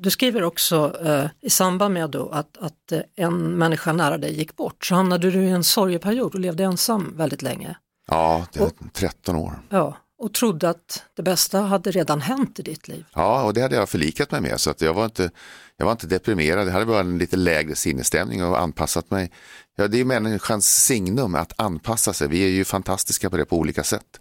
Du, 0.00 0.10
skriver 0.10 0.42
också 0.42 0.96
eh, 1.04 1.26
i 1.40 1.50
samband 1.50 1.94
med 1.94 2.16
att, 2.16 2.56
att 2.58 2.92
eh, 2.92 3.00
en 3.16 3.58
människa 3.58 3.92
nära 3.92 4.18
dig 4.18 4.38
gick 4.38 4.56
bort 4.56 4.86
så 4.86 4.94
hamnade 4.94 5.30
du 5.30 5.44
i 5.44 5.50
en 5.50 5.64
sorgeperiod 5.64 6.34
och 6.34 6.40
levde 6.40 6.64
ensam 6.64 7.16
väldigt 7.16 7.42
länge. 7.42 7.76
Ja, 8.06 8.46
det 8.52 8.60
är 8.60 8.70
13 8.92 9.36
år. 9.36 9.60
Ja, 9.68 9.96
och 10.22 10.34
trodde 10.34 10.70
att 10.70 11.02
det 11.14 11.22
bästa 11.22 11.60
hade 11.60 11.90
redan 11.90 12.20
hänt 12.20 12.58
i 12.58 12.62
ditt 12.62 12.88
liv. 12.88 13.04
Ja, 13.14 13.42
och 13.42 13.54
det 13.54 13.60
hade 13.60 13.76
jag 13.76 13.88
förlikat 13.88 14.30
mig 14.30 14.40
med 14.40 14.60
så 14.60 14.70
att 14.70 14.80
jag 14.80 14.94
var 14.94 15.04
inte, 15.04 15.30
jag 15.76 15.84
var 15.84 15.92
inte 15.92 16.06
deprimerad. 16.06 16.66
Jag 16.66 16.72
hade 16.72 16.86
bara 16.86 17.00
en 17.00 17.18
lite 17.18 17.36
lägre 17.36 17.74
sinnesstämning 17.74 18.44
och 18.44 18.60
anpassat 18.60 19.10
mig. 19.10 19.30
Ja, 19.76 19.88
det 19.88 20.00
är 20.00 20.04
människans 20.04 20.84
signum 20.84 21.34
att 21.34 21.52
anpassa 21.60 22.12
sig. 22.12 22.28
Vi 22.28 22.44
är 22.44 22.48
ju 22.48 22.64
fantastiska 22.64 23.30
på 23.30 23.36
det 23.36 23.44
på 23.44 23.56
olika 23.56 23.84
sätt. 23.84 24.20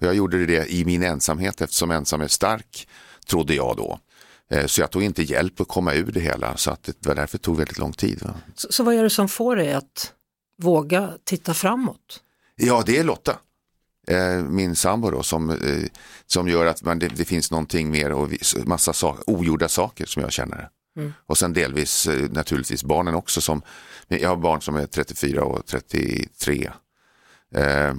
Och 0.00 0.06
jag 0.06 0.14
gjorde 0.14 0.46
det 0.46 0.72
i 0.72 0.84
min 0.84 1.02
ensamhet 1.02 1.60
eftersom 1.60 1.90
ensam 1.90 2.20
är 2.20 2.28
stark, 2.28 2.88
trodde 3.26 3.54
jag 3.54 3.76
då. 3.76 3.98
Eh, 4.50 4.66
Så 4.66 4.80
jag 4.80 4.90
tog 4.90 5.02
inte 5.02 5.22
hjälp 5.22 5.60
att 5.60 5.68
komma 5.68 5.94
ur 5.94 6.12
det 6.12 6.20
hela 6.20 6.56
så 6.56 6.70
att 6.70 6.82
det 6.82 7.06
var 7.06 7.14
därför 7.14 7.38
det 7.38 7.42
tog 7.42 7.56
väldigt 7.56 7.78
lång 7.78 7.92
tid. 7.92 8.22
Så, 8.54 8.72
så 8.72 8.82
vad 8.84 8.94
är 8.94 9.02
det 9.02 9.10
som 9.10 9.28
får 9.28 9.56
dig 9.56 9.72
att 9.72 10.12
våga 10.62 11.12
titta 11.24 11.54
framåt? 11.54 12.22
Ja, 12.56 12.82
det 12.86 12.98
är 12.98 13.04
Lotta. 13.04 13.38
Eh, 14.08 14.42
Min 14.42 14.76
sambo 14.76 15.10
då 15.10 15.22
som, 15.22 15.50
eh, 15.50 15.56
som 16.26 16.48
gör 16.48 16.66
att 16.66 16.82
man, 16.82 16.98
det, 16.98 17.08
det 17.08 17.24
finns 17.24 17.50
någonting 17.50 17.90
mer 17.90 18.12
och 18.12 18.30
massa 18.64 18.92
sak, 18.92 19.20
ogjorda 19.26 19.68
saker 19.68 20.06
som 20.06 20.22
jag 20.22 20.32
känner. 20.32 20.56
det. 20.56 20.68
Och 21.26 21.38
sen 21.38 21.52
delvis 21.52 22.08
naturligtvis 22.30 22.84
barnen 22.84 23.14
också. 23.14 23.40
Som, 23.40 23.62
jag 24.08 24.28
har 24.28 24.36
barn 24.36 24.62
som 24.62 24.76
är 24.76 24.86
34 24.86 25.44
och 25.44 25.66
33. 25.66 26.70
Eh, 27.54 27.94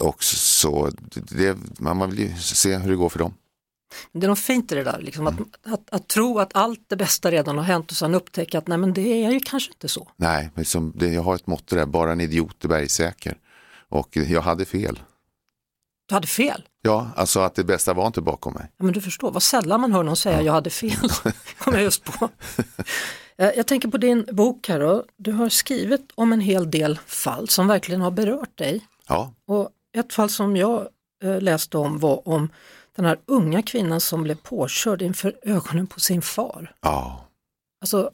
och 0.00 0.24
så 0.24 0.90
det, 1.12 1.58
man 1.78 2.10
vill 2.10 2.18
ju 2.18 2.36
se 2.38 2.76
hur 2.76 2.90
det 2.90 2.96
går 2.96 3.08
för 3.08 3.18
dem. 3.18 3.34
Det 4.12 4.26
är 4.26 4.28
något 4.28 4.38
fint 4.38 4.72
i 4.72 4.74
det 4.74 4.82
där, 4.84 5.00
liksom, 5.00 5.26
att, 5.26 5.40
att, 5.62 5.90
att 5.90 6.08
tro 6.08 6.38
att 6.38 6.56
allt 6.56 6.80
det 6.88 6.96
bästa 6.96 7.30
redan 7.30 7.56
har 7.58 7.64
hänt 7.64 7.90
och 7.90 7.96
sen 7.96 8.14
upptäcka 8.14 8.58
att 8.58 8.68
nej 8.68 8.78
men 8.78 8.92
det 8.94 9.24
är 9.24 9.30
ju 9.30 9.40
kanske 9.40 9.72
inte 9.72 9.88
så. 9.88 10.08
Nej, 10.16 10.50
men 10.54 10.64
som, 10.64 10.92
det, 10.96 11.08
jag 11.08 11.22
har 11.22 11.34
ett 11.34 11.46
motto 11.46 11.76
där, 11.76 11.86
bara 11.86 12.12
en 12.12 12.20
idiot 12.20 12.64
är 12.64 12.68
bergsäker. 12.68 13.38
Och 13.88 14.16
jag 14.16 14.40
hade 14.42 14.64
fel. 14.64 15.00
Du 16.08 16.14
hade 16.14 16.26
fel. 16.26 16.64
Ja, 16.82 17.10
alltså 17.16 17.40
att 17.40 17.54
det 17.54 17.64
bästa 17.64 17.94
var 17.94 18.06
inte 18.06 18.20
bakom 18.20 18.52
mig. 18.54 18.72
Ja, 18.76 18.84
men 18.84 18.94
du 18.94 19.00
förstår, 19.00 19.30
vad 19.30 19.42
sällan 19.42 19.80
man 19.80 19.92
hör 19.92 20.02
någon 20.02 20.16
säga 20.16 20.42
jag 20.42 20.52
hade 20.52 20.70
fel. 20.70 21.08
Kommer 21.58 21.78
jag 21.78 21.84
just 21.84 22.04
på. 22.04 22.28
Eh, 23.38 23.48
Jag 23.56 23.66
tänker 23.66 23.88
på 23.88 23.96
din 23.98 24.26
bok 24.32 24.68
här 24.68 24.80
då. 24.80 25.04
Du 25.16 25.32
har 25.32 25.48
skrivit 25.48 26.10
om 26.14 26.32
en 26.32 26.40
hel 26.40 26.70
del 26.70 26.98
fall 27.06 27.48
som 27.48 27.66
verkligen 27.66 28.00
har 28.00 28.10
berört 28.10 28.58
dig. 28.58 28.86
Ja, 29.10 29.34
Och 29.46 29.70
ett 29.96 30.12
fall 30.12 30.30
som 30.30 30.56
jag 30.56 30.88
eh, 31.22 31.40
läste 31.40 31.78
om 31.78 31.98
var 31.98 32.28
om 32.28 32.48
den 32.96 33.04
här 33.04 33.18
unga 33.26 33.62
kvinnan 33.62 34.00
som 34.00 34.22
blev 34.22 34.34
påkörd 34.34 35.02
inför 35.02 35.36
ögonen 35.42 35.86
på 35.86 36.00
sin 36.00 36.22
far. 36.22 36.74
ja. 36.80 37.24
Alltså, 37.82 38.10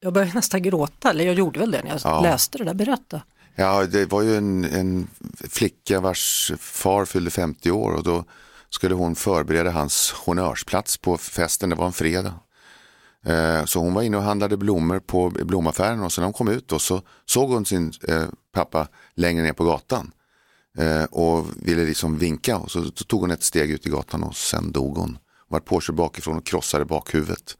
jag 0.00 0.12
började 0.12 0.32
nästan 0.34 0.62
gråta, 0.62 1.10
eller 1.10 1.24
jag 1.24 1.34
gjorde 1.34 1.60
väl 1.60 1.70
det 1.70 1.82
när 1.82 1.90
jag 1.90 2.00
Ja. 2.04 2.20
läste 2.22 2.58
det 2.58 2.64
där, 2.64 2.74
berätta. 2.74 3.22
Ja, 3.54 3.84
det 3.86 4.06
var 4.06 4.22
ju 4.22 4.36
en, 4.36 4.64
en 4.64 5.08
flicka 5.50 6.00
vars 6.00 6.52
far 6.58 7.04
fyllde 7.04 7.30
50 7.30 7.70
år 7.70 7.92
och 7.92 8.02
då 8.02 8.24
skulle 8.70 8.94
hon 8.94 9.14
förbereda 9.14 9.70
hans 9.70 10.12
honnörsplats 10.12 10.96
på 10.98 11.16
festen, 11.18 11.68
det 11.70 11.76
var 11.76 11.86
en 11.86 11.92
fredag. 11.92 12.34
Eh, 13.26 13.64
Så 13.64 13.78
hon 13.80 13.94
var 13.94 14.02
inne 14.02 14.16
och 14.16 14.22
handlade 14.22 14.56
blommor 14.56 14.98
på 15.00 15.30
blomaffären 15.30 16.02
och 16.02 16.12
sen 16.12 16.22
när 16.22 16.26
hon 16.26 16.32
kom 16.32 16.48
ut 16.48 16.68
då 16.68 16.78
så 16.78 17.02
såg 17.24 17.50
hon 17.50 17.64
sin 17.66 17.92
eh, 18.08 18.24
pappa 18.52 18.88
längre 19.14 19.42
ner 19.42 19.52
på 19.52 19.64
gatan 19.64 20.12
eh, 20.78 21.04
och 21.04 21.46
ville 21.62 21.84
liksom 21.84 22.18
vinka 22.18 22.56
och 22.56 22.70
så, 22.70 22.84
så 22.84 23.04
tog 23.04 23.20
hon 23.20 23.30
ett 23.30 23.42
steg 23.42 23.70
ut 23.70 23.86
i 23.86 23.90
gatan 23.90 24.22
och 24.22 24.36
sen 24.36 24.72
dog 24.72 24.96
hon. 24.96 25.08
Hon 25.08 25.18
var 25.48 25.60
påkörd 25.60 25.96
bakifrån 25.96 26.36
och 26.36 26.46
krossade 26.46 26.84
bakhuvudet. 26.84 27.56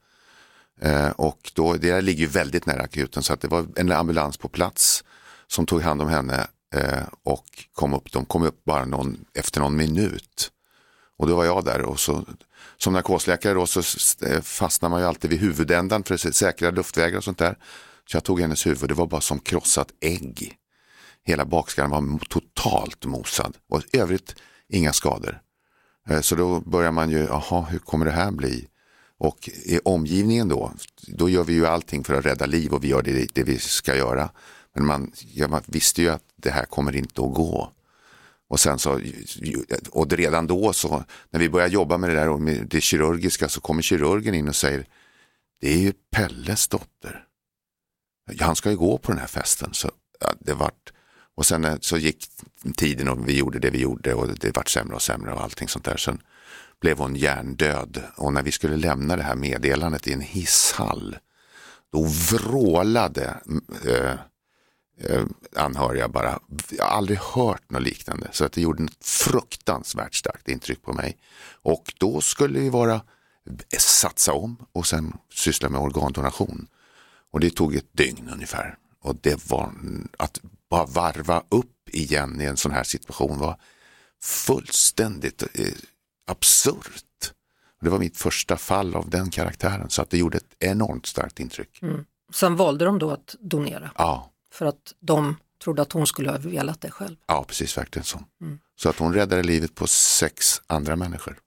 Eh, 0.81 1.09
och 1.09 1.51
då, 1.53 1.73
det 1.73 1.91
där 1.91 2.01
ligger 2.01 2.21
ju 2.21 2.27
väldigt 2.27 2.65
nära 2.65 2.81
akuten 2.81 3.23
så 3.23 3.33
att 3.33 3.41
det 3.41 3.47
var 3.47 3.67
en 3.75 3.91
ambulans 3.91 4.37
på 4.37 4.47
plats 4.47 5.03
som 5.47 5.65
tog 5.65 5.81
hand 5.81 6.01
om 6.01 6.09
henne 6.09 6.47
eh, 6.75 7.03
och 7.23 7.45
kom 7.73 7.93
upp, 7.93 8.11
de 8.11 8.25
kom 8.25 8.43
upp 8.43 8.63
bara 8.63 8.85
någon, 8.85 9.25
efter 9.33 9.61
någon 9.61 9.75
minut. 9.75 10.51
Och 11.17 11.27
då 11.27 11.35
var 11.35 11.45
jag 11.45 11.65
där 11.65 11.81
och 11.81 11.99
så, 11.99 12.25
som 12.77 12.93
narkosläkare 12.93 13.53
då 13.53 13.65
så 13.65 13.81
fastnar 14.41 14.89
man 14.89 15.01
ju 15.01 15.07
alltid 15.07 15.29
vid 15.29 15.39
huvudändan 15.39 16.03
för 16.03 16.13
att 16.13 16.35
säkra 16.35 16.71
luftvägar 16.71 17.17
och 17.17 17.23
sånt 17.23 17.37
där. 17.37 17.57
Så 18.11 18.17
jag 18.17 18.23
tog 18.23 18.41
hennes 18.41 18.65
huvud, 18.65 18.89
det 18.89 18.93
var 18.93 19.07
bara 19.07 19.21
som 19.21 19.39
krossat 19.39 19.87
ägg. 20.01 20.57
Hela 21.25 21.45
bakskallen 21.45 21.91
var 21.91 22.19
totalt 22.19 23.05
mosad 23.05 23.57
och 23.69 23.81
i 23.93 23.97
övrigt 23.97 24.35
inga 24.67 24.93
skador. 24.93 25.41
Eh, 26.09 26.21
så 26.21 26.35
då 26.35 26.59
börjar 26.59 26.91
man 26.91 27.09
ju, 27.09 27.17
jaha, 27.17 27.61
hur 27.61 27.79
kommer 27.79 28.05
det 28.05 28.11
här 28.11 28.31
bli? 28.31 28.67
Och 29.17 29.49
i 29.65 29.79
omgivningen 29.85 30.47
då, 30.47 30.71
då 31.07 31.29
gör 31.29 31.43
vi 31.43 31.53
ju 31.53 31.67
allting 31.67 32.03
för 32.03 32.13
att 32.13 32.25
rädda 32.25 32.45
liv 32.45 32.73
och 32.73 32.83
vi 32.83 32.87
gör 32.87 33.01
det, 33.01 33.27
det 33.33 33.43
vi 33.43 33.59
ska 33.59 33.95
göra. 33.95 34.29
Men 34.73 34.85
man, 34.85 35.11
ja, 35.33 35.47
man 35.47 35.61
visste 35.65 36.01
ju 36.01 36.09
att 36.09 36.23
det 36.35 36.49
här 36.49 36.65
kommer 36.65 36.95
inte 36.95 37.21
att 37.21 37.33
gå. 37.33 37.71
Och 38.47 38.59
sen 38.59 38.79
så, 38.79 39.01
och 39.89 40.11
redan 40.11 40.47
då 40.47 40.73
så, 40.73 41.03
när 41.29 41.39
vi 41.39 41.49
börjar 41.49 41.67
jobba 41.67 41.97
med 41.97 42.09
det 42.09 42.15
där 42.15 42.29
och 42.29 42.41
med 42.41 42.67
det 42.69 42.81
kirurgiska 42.81 43.49
så 43.49 43.61
kommer 43.61 43.81
kirurgen 43.81 44.35
in 44.35 44.47
och 44.47 44.55
säger, 44.55 44.85
det 45.61 45.73
är 45.73 45.77
ju 45.77 45.93
Pelles 46.11 46.67
dotter. 46.67 47.23
Han 48.39 48.55
ska 48.55 48.69
ju 48.69 48.77
gå 48.77 48.97
på 48.97 49.11
den 49.11 49.19
här 49.19 49.27
festen. 49.27 49.73
Så 49.73 49.91
ja, 50.19 50.33
det 50.39 50.53
vart, 50.53 50.93
och 51.35 51.45
sen 51.45 51.65
eh, 51.65 51.75
så 51.81 51.97
gick 51.97 52.27
tiden 52.75 53.09
och 53.09 53.27
vi 53.27 53.37
gjorde 53.37 53.59
det 53.59 53.69
vi 53.69 53.79
gjorde 53.79 54.13
och 54.13 54.27
det 54.27 54.55
vart 54.55 54.69
sämre 54.69 54.95
och 54.95 55.01
sämre 55.01 55.33
och 55.33 55.41
allting 55.41 55.67
sånt 55.67 55.85
där. 55.85 55.97
Sen 55.97 56.21
blev 56.81 56.97
hon 56.97 57.15
hjärndöd 57.15 58.03
och 58.15 58.33
när 58.33 58.43
vi 58.43 58.51
skulle 58.51 58.77
lämna 58.77 59.15
det 59.15 59.23
här 59.23 59.35
meddelandet 59.35 60.07
i 60.07 60.13
en 60.13 60.21
hisshall 60.21 61.17
då 61.91 62.03
vrålade 62.03 63.37
mm, 63.45 63.63
eh, 63.85 64.17
eh, 64.99 65.25
anhöriga 65.55 66.07
bara. 66.07 66.39
Jag 66.69 66.85
har 66.85 66.97
aldrig 66.97 67.19
hört 67.19 67.69
något 67.69 67.81
liknande 67.81 68.27
så 68.31 68.45
att 68.45 68.51
det 68.51 68.61
gjorde 68.61 68.83
ett 68.83 69.05
fruktansvärt 69.05 70.15
starkt 70.15 70.47
intryck 70.47 70.81
på 70.81 70.93
mig. 70.93 71.17
Och 71.61 71.93
då 71.97 72.21
skulle 72.21 72.59
vi 72.59 72.69
vara 72.69 72.93
eh, 72.93 73.79
satsa 73.79 74.33
om 74.33 74.57
och 74.71 74.87
sen 74.87 75.13
syssla 75.33 75.69
med 75.69 75.81
organdonation. 75.81 76.67
Och 77.31 77.39
det 77.39 77.49
tog 77.49 77.75
ett 77.75 77.89
dygn 77.93 78.29
ungefär. 78.33 78.77
Och 79.05 79.15
det 79.21 79.49
var 79.51 79.71
att 80.17 80.39
bara 80.69 80.85
varva 80.85 81.43
upp 81.49 81.89
igen 81.89 82.41
i 82.41 82.45
en 82.45 82.57
sån 82.57 82.71
här 82.71 82.83
situation 82.83 83.39
var 83.39 83.59
fullständigt 84.21 85.43
eh, 85.43 85.73
absurt. 86.27 87.33
Det 87.81 87.89
var 87.89 87.99
mitt 87.99 88.17
första 88.17 88.57
fall 88.57 88.95
av 88.95 89.09
den 89.09 89.29
karaktären 89.29 89.89
så 89.89 90.01
att 90.01 90.09
det 90.09 90.17
gjorde 90.17 90.37
ett 90.37 90.55
enormt 90.59 91.05
starkt 91.05 91.39
intryck. 91.39 91.81
Mm. 91.81 92.05
Sen 92.33 92.55
valde 92.55 92.85
de 92.85 92.99
då 92.99 93.11
att 93.11 93.35
donera? 93.39 93.91
Ja. 93.97 94.31
För 94.51 94.65
att 94.65 94.93
de 94.99 95.35
trodde 95.63 95.81
att 95.81 95.91
hon 95.91 96.07
skulle 96.07 96.31
ha 96.31 96.37
velat 96.37 96.81
det 96.81 96.91
själv? 96.91 97.15
Ja, 97.27 97.45
precis 97.47 97.77
verkligen 97.77 98.05
så. 98.05 98.23
Mm. 98.41 98.59
Så 98.75 98.89
att 98.89 98.99
hon 98.99 99.13
räddade 99.13 99.43
livet 99.43 99.75
på 99.75 99.87
sex 99.87 100.61
andra 100.67 100.95
människor. 100.95 101.39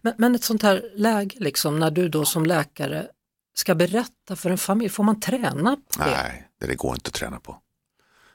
Men, 0.00 0.14
men 0.18 0.34
ett 0.34 0.44
sånt 0.44 0.62
här 0.62 0.90
läge, 0.94 1.36
liksom, 1.40 1.78
när 1.78 1.90
du 1.90 2.08
då 2.08 2.24
som 2.24 2.46
läkare 2.46 3.06
ska 3.54 3.74
berätta 3.74 4.36
för 4.36 4.50
en 4.50 4.58
familj, 4.58 4.90
får 4.90 5.04
man 5.04 5.20
träna 5.20 5.76
på 5.76 6.04
det? 6.04 6.10
Nej, 6.10 6.48
det 6.60 6.74
går 6.74 6.94
inte 6.94 7.08
att 7.08 7.14
träna 7.14 7.40
på. 7.40 7.56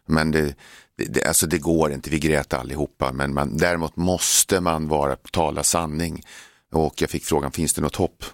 Men 0.05 0.31
det, 0.31 0.55
det, 0.95 1.25
alltså 1.25 1.47
det 1.47 1.57
går 1.57 1.91
inte, 1.91 2.09
vi 2.09 2.19
grät 2.19 2.53
allihopa, 2.53 3.11
men 3.11 3.33
man, 3.33 3.57
däremot 3.57 3.95
måste 3.95 4.61
man 4.61 4.87
vara, 4.87 5.15
tala 5.15 5.63
sanning. 5.63 6.25
Och 6.71 7.01
jag 7.01 7.09
fick 7.09 7.25
frågan, 7.25 7.51
finns 7.51 7.73
det 7.73 7.81
något 7.81 7.95
hopp? 7.95 8.25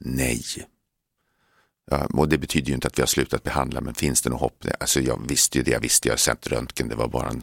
Nej. 0.00 0.44
Ja, 1.90 2.06
och 2.06 2.28
det 2.28 2.38
betyder 2.38 2.68
ju 2.68 2.74
inte 2.74 2.86
att 2.86 2.98
vi 2.98 3.02
har 3.02 3.06
slutat 3.06 3.42
behandla, 3.42 3.80
men 3.80 3.94
finns 3.94 4.22
det 4.22 4.30
något 4.30 4.40
hopp? 4.40 4.64
Alltså 4.80 5.00
jag 5.00 5.28
visste 5.28 5.58
ju 5.58 5.64
det, 5.64 5.70
jag 5.70 5.80
visste, 5.80 6.08
jag 6.08 6.12
har 6.12 6.18
sett 6.18 6.46
röntgen, 6.46 6.88
det 6.88 6.94
var 6.94 7.08
bara 7.08 7.28
en, 7.28 7.42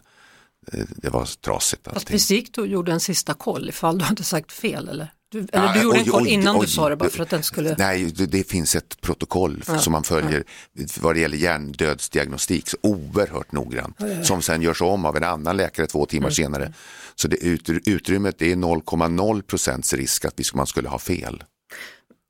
det 0.95 1.09
var 1.09 1.25
trasigt. 1.25 1.87
Allting. 1.87 1.99
Fast 1.99 2.11
visst 2.11 2.29
gick 2.31 2.53
du 2.55 2.61
och 2.61 2.67
gjorde 2.67 2.91
en 2.91 2.99
sista 2.99 3.33
koll 3.33 3.69
ifall 3.69 3.97
du 3.97 4.05
hade 4.05 4.23
sagt 4.23 4.51
fel 4.51 4.89
eller? 4.89 5.13
Du, 5.31 5.47
eller 5.51 5.65
ja, 5.65 5.73
du 5.73 5.81
gjorde 5.81 5.97
oj, 5.97 6.03
en 6.05 6.11
koll 6.11 6.27
innan 6.27 6.55
oj, 6.55 6.65
du 6.65 6.71
sa 6.71 6.89
det 6.89 6.95
bara 6.95 7.09
för 7.09 7.23
att 7.23 7.29
den 7.29 7.43
skulle... 7.43 7.75
Nej, 7.77 8.05
det, 8.05 8.25
det 8.25 8.43
finns 8.43 8.75
ett 8.75 9.01
protokoll 9.01 9.63
ja, 9.67 9.77
som 9.77 9.91
man 9.91 10.03
följer 10.03 10.43
ja. 10.73 10.85
vad 11.01 11.15
det 11.15 11.19
gäller 11.19 11.37
hjärndödsdiagnostik, 11.37 12.69
så 12.69 12.77
oerhört 12.81 13.51
noggrant, 13.51 13.97
som 14.23 14.41
sen 14.41 14.61
görs 14.61 14.81
om 14.81 15.05
av 15.05 15.17
en 15.17 15.23
annan 15.23 15.57
läkare 15.57 15.87
två 15.87 16.05
timmar 16.05 16.27
mm. 16.27 16.33
senare. 16.33 16.73
Så 17.15 17.27
det 17.27 17.37
utrymmet 17.85 18.41
är 18.41 18.55
0,0 18.55 19.41
procents 19.41 19.93
risk 19.93 20.25
att 20.25 20.53
man 20.53 20.67
skulle 20.67 20.89
ha 20.89 20.99
fel. 20.99 21.43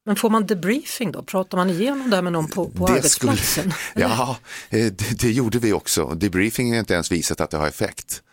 Men 0.06 0.16
får 0.16 0.30
man 0.30 0.46
debriefing 0.46 1.12
då? 1.12 1.24
Pratar 1.24 1.58
man 1.58 1.70
igenom 1.70 2.10
det 2.10 2.16
här 2.16 2.24
med 2.24 2.34
någon 2.34 2.48
på, 2.48 2.70
på 2.70 2.88
det 2.88 2.94
arbetsplatsen? 2.94 3.72
Skulle, 3.72 3.76
ja, 4.06 4.38
eh, 4.70 4.86
det, 4.86 5.22
det, 5.22 5.32
gjorde 5.32 5.60
vi 5.60 5.74
också. 5.74 6.06
Debriefing 6.06 6.70
är 6.70 6.80
inte 6.80 6.94
ens 6.94 7.12
visat 7.12 7.42
att 7.42 7.50
det 7.50 7.58
har 7.58 7.68
effekt. 7.68 8.24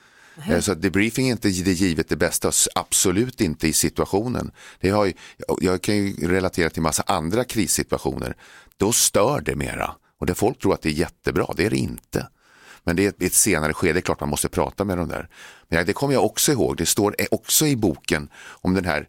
Mm. 0.46 0.62
Så 0.62 0.74
debriefing 0.74 1.28
är 1.28 1.32
inte 1.32 1.48
det 1.48 1.72
givet 1.72 2.08
det 2.08 2.16
bästa, 2.16 2.52
absolut 2.74 3.40
inte 3.40 3.68
i 3.68 3.72
situationen. 3.72 4.50
Det 4.80 4.90
har, 4.90 5.12
jag 5.60 5.82
kan 5.82 5.96
ju 5.96 6.28
relatera 6.28 6.70
till 6.70 6.82
massa 6.82 7.02
andra 7.06 7.44
krissituationer. 7.44 8.36
Då 8.76 8.92
stör 8.92 9.40
det 9.40 9.54
mera 9.54 9.94
och 10.18 10.26
det 10.26 10.34
folk 10.34 10.58
tror 10.58 10.74
att 10.74 10.82
det 10.82 10.88
är 10.88 10.92
jättebra, 10.92 11.54
det 11.56 11.64
är 11.64 11.70
det 11.70 11.76
inte. 11.76 12.28
Men 12.84 12.96
det 12.96 13.22
är 13.22 13.26
ett, 13.26 13.34
senare 13.34 13.74
skede, 13.74 13.92
det 13.92 13.98
är 13.98 14.00
klart 14.00 14.20
man 14.20 14.28
måste 14.28 14.48
prata 14.48 14.84
med 14.84 14.98
dem 14.98 15.08
där. 15.08 15.28
Men 15.68 15.86
det 15.86 15.92
kommer 15.92 16.14
jag 16.14 16.24
också 16.24 16.52
ihåg, 16.52 16.76
det 16.76 16.86
står 16.86 17.14
e- 17.18 17.26
också 17.30 17.66
i 17.66 17.76
boken 17.76 18.28
om 18.60 18.74
den 18.74 18.84
här 18.84 19.08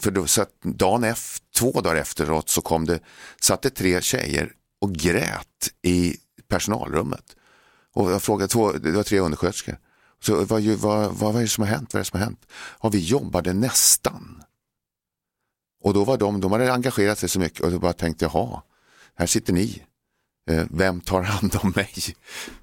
för 0.00 0.10
då, 0.10 0.26
satt 0.26 0.62
dagen 0.62 1.04
efter, 1.04 1.46
två 1.58 1.80
dagar 1.80 1.96
efteråt 1.96 2.48
så 2.48 2.60
kom 2.60 2.84
det, 2.84 3.00
satt 3.40 3.62
det 3.62 3.70
tre 3.70 4.00
tjejer 4.02 4.52
och 4.80 4.94
grät 4.94 5.70
i 5.82 6.16
personalrummet. 6.48 7.36
Och 7.92 8.10
jag 8.10 8.22
frågade, 8.22 8.48
två, 8.48 8.72
det 8.72 8.90
var 8.90 9.02
tre 9.02 9.18
undersköterskor. 9.18 9.78
Så 10.20 10.44
vad, 10.44 10.62
vad, 10.62 11.14
vad 11.14 11.36
är 11.36 11.40
det 11.40 11.48
som 11.48 11.64
har 11.64 11.68
hänt? 11.68 11.94
Vad 11.94 12.00
är 12.00 12.04
det 12.04 12.10
som 12.10 12.20
har 12.20 12.26
hänt? 12.26 12.46
Ja, 12.82 12.88
vi 12.88 12.98
jobbade 12.98 13.52
nästan. 13.52 14.42
Och 15.82 15.94
då 15.94 16.04
var 16.04 16.16
de, 16.16 16.40
de 16.40 16.52
hade 16.52 16.72
engagerat 16.72 17.18
sig 17.18 17.28
så 17.28 17.40
mycket 17.40 17.60
och 17.60 17.70
då 17.70 17.78
bara 17.78 17.92
tänkte, 17.92 18.24
jaha, 18.24 18.62
här 19.14 19.26
sitter 19.26 19.52
ni. 19.52 19.82
Eh, 20.50 20.66
vem 20.70 21.00
tar 21.00 21.22
hand 21.22 21.56
om 21.62 21.72
mig? 21.76 21.94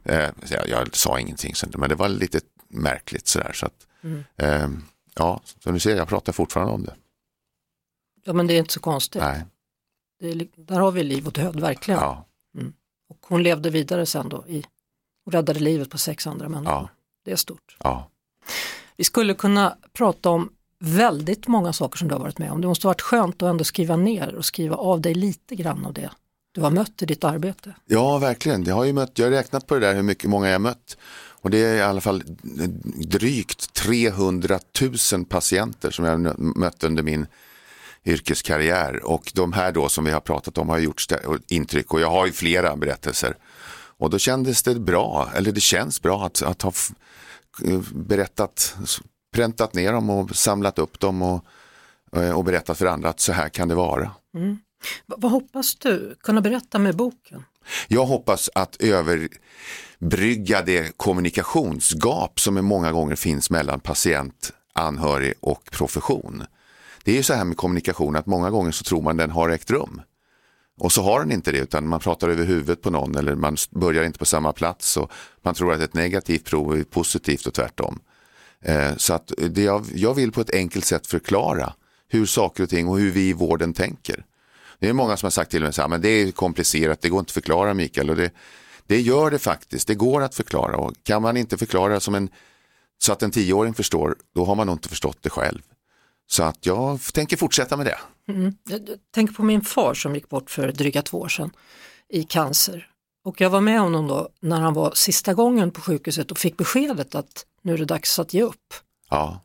Eh, 0.03 0.29
jag, 0.67 0.95
sa 0.95 1.19
ingenting, 1.19 1.53
men 1.77 1.89
det 1.89 1.95
var 1.95 2.09
lite 2.09 2.39
märkligt 2.67 3.27
sådär. 3.27 3.51
Så 3.53 3.65
att, 3.65 3.87
mm. 4.01 4.23
eh, 4.37 4.69
ja, 5.15 5.41
så 5.59 5.71
nu 5.71 5.79
ser 5.79 5.95
jag, 5.95 6.07
pratar 6.07 6.33
fortfarande 6.33 6.73
om 6.73 6.83
det. 6.83 6.95
Ja, 8.25 8.33
men 8.33 8.47
det 8.47 8.53
är 8.53 8.59
inte 8.59 8.73
så 8.73 8.79
konstigt. 8.79 9.21
Nej. 9.21 9.45
Är, 10.19 10.47
där 10.55 10.79
har 10.79 10.91
vi 10.91 11.03
liv 11.03 11.27
och 11.27 11.33
död, 11.33 11.59
verkligen. 11.59 11.99
Ja. 11.99 12.25
Mm. 12.57 12.73
Och 13.09 13.17
hon 13.27 13.43
levde 13.43 13.69
vidare 13.69 14.05
sen 14.05 14.29
då 14.29 14.47
i, 14.47 14.65
och 15.25 15.31
räddade 15.31 15.59
livet 15.59 15.89
på 15.89 15.97
sex 15.97 16.27
andra 16.27 16.49
människor. 16.49 16.73
Ja. 16.73 16.89
Det 17.23 17.31
är 17.31 17.35
stort. 17.35 17.77
Ja. 17.79 18.09
Vi 18.97 19.03
skulle 19.03 19.33
kunna 19.33 19.77
prata 19.93 20.29
om 20.29 20.49
väldigt 20.79 21.47
många 21.47 21.73
saker 21.73 21.97
som 21.97 22.07
du 22.07 22.13
har 22.13 22.21
varit 22.21 22.39
med 22.39 22.51
om. 22.51 22.61
Det 22.61 22.67
måste 22.67 22.87
ha 22.87 22.89
varit 22.89 23.01
skönt 23.01 23.43
att 23.43 23.49
ändå 23.49 23.63
skriva 23.63 23.95
ner 23.95 24.35
och 24.35 24.45
skriva 24.45 24.75
av 24.75 25.01
dig 25.01 25.13
lite 25.13 25.55
grann 25.55 25.85
av 25.85 25.93
det 25.93 26.09
du 26.53 26.61
har 26.61 26.71
mött 26.71 27.01
i 27.01 27.05
ditt 27.05 27.23
arbete. 27.23 27.75
Ja, 27.85 28.17
verkligen. 28.17 28.63
Jag 28.63 28.75
har 28.75 28.83
ju 28.83 28.93
mött, 28.93 29.19
jag 29.19 29.25
har 29.25 29.31
räknat 29.31 29.67
på 29.67 29.73
det 29.73 29.79
där 29.79 29.95
hur 29.95 30.03
mycket 30.03 30.29
många 30.29 30.47
jag 30.47 30.53
har 30.53 30.59
mött. 30.59 30.97
Och 31.15 31.49
det 31.49 31.57
är 31.57 31.75
i 31.75 31.81
alla 31.81 32.01
fall 32.01 32.23
drygt 32.95 33.73
300 33.73 34.59
000 35.13 35.25
patienter 35.25 35.91
som 35.91 36.05
jag 36.05 36.11
har 36.11 36.35
mött 36.59 36.83
under 36.83 37.03
min 37.03 37.25
yrkeskarriär. 38.05 39.05
Och 39.05 39.31
de 39.35 39.53
här 39.53 39.71
då 39.71 39.89
som 39.89 40.05
vi 40.05 40.11
har 40.11 40.19
pratat 40.19 40.57
om 40.57 40.69
har 40.69 40.79
gjort 40.79 41.05
intryck 41.47 41.93
och 41.93 42.01
jag 42.01 42.09
har 42.09 42.25
ju 42.25 42.31
flera 42.31 42.75
berättelser. 42.75 43.37
Och 44.03 44.09
då 44.09 44.17
kändes 44.17 44.63
det 44.63 44.79
bra, 44.79 45.29
eller 45.35 45.51
det 45.51 45.61
känns 45.61 46.01
bra 46.01 46.25
att, 46.25 46.41
att 46.41 46.61
ha 46.61 46.71
berättat, 47.93 48.75
präntat 49.33 49.73
ner 49.73 49.93
dem 49.93 50.09
och 50.09 50.35
samlat 50.35 50.79
upp 50.79 50.99
dem 50.99 51.21
och, 51.21 51.45
eh, 52.15 52.37
och 52.37 52.43
berättat 52.43 52.77
för 52.77 52.85
andra 52.85 53.09
att 53.09 53.19
så 53.19 53.33
här 53.33 53.49
kan 53.49 53.67
det 53.67 53.75
vara. 53.75 54.11
Mm. 54.35 54.57
Vad 55.05 55.31
hoppas 55.31 55.75
du 55.75 56.15
kunna 56.19 56.41
berätta 56.41 56.79
med 56.79 56.95
boken? 56.95 57.43
Jag 57.87 58.05
hoppas 58.05 58.49
att 58.55 58.75
överbrygga 58.79 60.61
det 60.61 60.97
kommunikationsgap 60.97 62.39
som 62.39 62.65
många 62.65 62.91
gånger 62.91 63.15
finns 63.15 63.49
mellan 63.49 63.79
patient, 63.79 64.51
anhörig 64.73 65.33
och 65.39 65.69
profession. 65.71 66.43
Det 67.03 67.11
är 67.11 67.15
ju 67.15 67.23
så 67.23 67.33
här 67.33 67.43
med 67.43 67.57
kommunikation 67.57 68.15
att 68.15 68.25
många 68.25 68.49
gånger 68.49 68.71
så 68.71 68.83
tror 68.83 69.01
man 69.01 69.17
den 69.17 69.31
har 69.31 69.49
ägt 69.49 69.71
rum. 69.71 70.01
Och 70.79 70.91
så 70.91 71.03
har 71.03 71.19
den 71.19 71.31
inte 71.31 71.51
det 71.51 71.57
utan 71.57 71.87
man 71.87 71.99
pratar 71.99 72.29
över 72.29 72.45
huvudet 72.45 72.81
på 72.81 72.89
någon 72.89 73.15
eller 73.15 73.35
man 73.35 73.57
börjar 73.69 74.03
inte 74.03 74.19
på 74.19 74.25
samma 74.25 74.53
plats 74.53 74.97
och 74.97 75.11
man 75.41 75.53
tror 75.53 75.73
att 75.73 75.81
ett 75.81 75.93
negativt 75.93 76.45
prov 76.45 76.77
är 76.77 76.83
positivt 76.83 77.45
och 77.45 77.53
tvärtom. 77.53 77.99
Eh, 78.61 78.95
så 78.97 79.13
att 79.13 79.31
det 79.37 79.63
jag, 79.63 79.85
jag 79.95 80.13
vill 80.13 80.31
på 80.31 80.41
ett 80.41 80.53
enkelt 80.53 80.85
sätt 80.85 81.07
förklara 81.07 81.73
hur 82.09 82.25
saker 82.25 82.63
och 82.63 82.69
ting 82.69 82.87
och 82.87 82.99
hur 82.99 83.11
vi 83.11 83.29
i 83.29 83.33
vården 83.33 83.73
tänker. 83.73 84.25
Det 84.79 84.89
är 84.89 84.93
många 84.93 85.17
som 85.17 85.25
har 85.25 85.31
sagt 85.31 85.51
till 85.51 85.61
mig 85.61 85.71
att 85.77 86.01
det 86.01 86.09
är 86.09 86.31
komplicerat, 86.31 87.01
det 87.01 87.09
går 87.09 87.19
inte 87.19 87.29
att 87.29 87.33
förklara 87.33 87.73
Mikael. 87.73 88.09
Och 88.09 88.15
det, 88.15 88.31
det 88.87 89.01
gör 89.01 89.31
det 89.31 89.39
faktiskt, 89.39 89.87
det 89.87 89.95
går 89.95 90.21
att 90.21 90.35
förklara 90.35 90.77
och 90.77 90.93
kan 91.03 91.21
man 91.21 91.37
inte 91.37 91.57
förklara 91.57 91.99
som 91.99 92.15
en, 92.15 92.29
så 92.97 93.13
att 93.13 93.23
en 93.23 93.31
tioåring 93.31 93.73
förstår, 93.73 94.15
då 94.35 94.45
har 94.45 94.55
man 94.55 94.67
nog 94.67 94.75
inte 94.75 94.89
förstått 94.89 95.17
det 95.21 95.29
själv. 95.29 95.61
Så 96.27 96.43
att 96.43 96.65
jag 96.65 96.99
tänker 97.13 97.37
fortsätta 97.37 97.77
med 97.77 97.85
det. 97.85 97.97
Mm. 98.27 98.53
Tänker 99.11 99.33
på 99.33 99.43
min 99.43 99.61
far 99.61 99.93
som 99.93 100.15
gick 100.15 100.29
bort 100.29 100.49
för 100.49 100.71
dryga 100.71 101.01
två 101.01 101.19
år 101.19 101.27
sedan 101.27 101.51
i 102.09 102.23
cancer. 102.23 102.89
Och 103.25 103.41
jag 103.41 103.49
var 103.49 103.61
med 103.61 103.79
honom 103.79 104.07
då 104.07 104.29
när 104.39 104.59
han 104.61 104.73
var 104.73 104.91
sista 104.95 105.33
gången 105.33 105.71
på 105.71 105.81
sjukhuset 105.81 106.31
och 106.31 106.37
fick 106.37 106.57
beskedet 106.57 107.15
att 107.15 107.45
nu 107.61 107.73
är 107.73 107.77
det 107.77 107.85
dags 107.85 108.19
att 108.19 108.33
ge 108.33 108.41
upp. 108.41 108.73
Ja. 109.09 109.41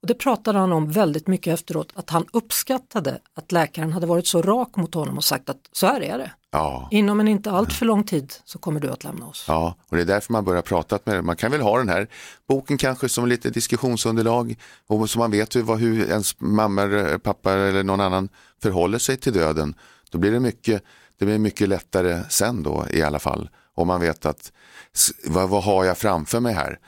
Och 0.00 0.08
det 0.08 0.14
pratade 0.14 0.58
han 0.58 0.72
om 0.72 0.90
väldigt 0.90 1.26
mycket 1.26 1.54
efteråt, 1.54 1.92
att 1.94 2.10
han 2.10 2.26
uppskattade 2.32 3.20
att 3.34 3.52
läkaren 3.52 3.92
hade 3.92 4.06
varit 4.06 4.26
så 4.26 4.42
rak 4.42 4.76
mot 4.76 4.94
honom 4.94 5.16
och 5.16 5.24
sagt 5.24 5.50
att 5.50 5.68
så 5.72 5.86
här 5.86 6.00
är 6.00 6.18
det. 6.18 6.32
Ja. 6.56 6.88
Inom 6.90 7.20
en 7.20 7.28
inte 7.28 7.50
allt 7.50 7.72
för 7.72 7.86
lång 7.86 8.04
tid 8.04 8.34
så 8.44 8.58
kommer 8.58 8.80
du 8.80 8.90
att 8.90 9.04
lämna 9.04 9.26
oss. 9.26 9.44
Ja, 9.48 9.76
och 9.88 9.96
det 9.96 10.02
är 10.02 10.06
därför 10.06 10.32
man 10.32 10.44
börjar 10.44 10.62
prata 10.62 10.98
med 11.04 11.24
Man 11.24 11.36
kan 11.36 11.50
väl 11.50 11.60
ha 11.60 11.78
den 11.78 11.88
här 11.88 12.08
boken 12.48 12.78
kanske 12.78 13.08
som 13.08 13.26
lite 13.26 13.50
diskussionsunderlag 13.50 14.56
och 14.86 15.10
så 15.10 15.18
man 15.18 15.30
vet 15.30 15.56
hur, 15.56 15.62
vad, 15.62 15.78
hur 15.78 16.08
ens 16.08 16.40
mamma, 16.40 17.18
pappa 17.22 17.52
eller 17.52 17.82
någon 17.82 18.00
annan 18.00 18.28
förhåller 18.62 18.98
sig 18.98 19.16
till 19.16 19.32
döden. 19.32 19.74
Då 20.10 20.18
blir 20.18 20.32
det 20.32 20.40
mycket, 20.40 20.82
det 21.18 21.24
blir 21.24 21.38
mycket 21.38 21.68
lättare 21.68 22.22
sen 22.28 22.62
då 22.62 22.86
i 22.90 23.02
alla 23.02 23.18
fall. 23.18 23.48
Om 23.74 23.86
man 23.86 24.00
vet 24.00 24.26
att 24.26 24.52
vad, 25.24 25.48
vad 25.48 25.64
har 25.64 25.84
jag 25.84 25.98
framför 25.98 26.40
mig 26.40 26.54
här? 26.54 26.78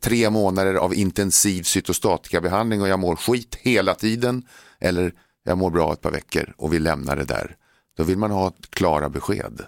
Tre 0.00 0.30
månader 0.30 0.74
av 0.74 0.94
intensiv 0.94 1.62
cytostatikabehandling 1.62 2.82
och 2.82 2.88
jag 2.88 2.98
mår 2.98 3.16
skit 3.16 3.54
hela 3.60 3.94
tiden 3.94 4.42
eller 4.80 5.12
jag 5.44 5.58
mår 5.58 5.70
bra 5.70 5.92
ett 5.92 6.00
par 6.00 6.10
veckor 6.10 6.54
och 6.56 6.72
vi 6.72 6.78
lämnar 6.78 7.16
det 7.16 7.24
där. 7.24 7.56
Då 7.96 8.04
vill 8.04 8.18
man 8.18 8.30
ha 8.30 8.52
klara 8.70 9.08
besked. 9.08 9.60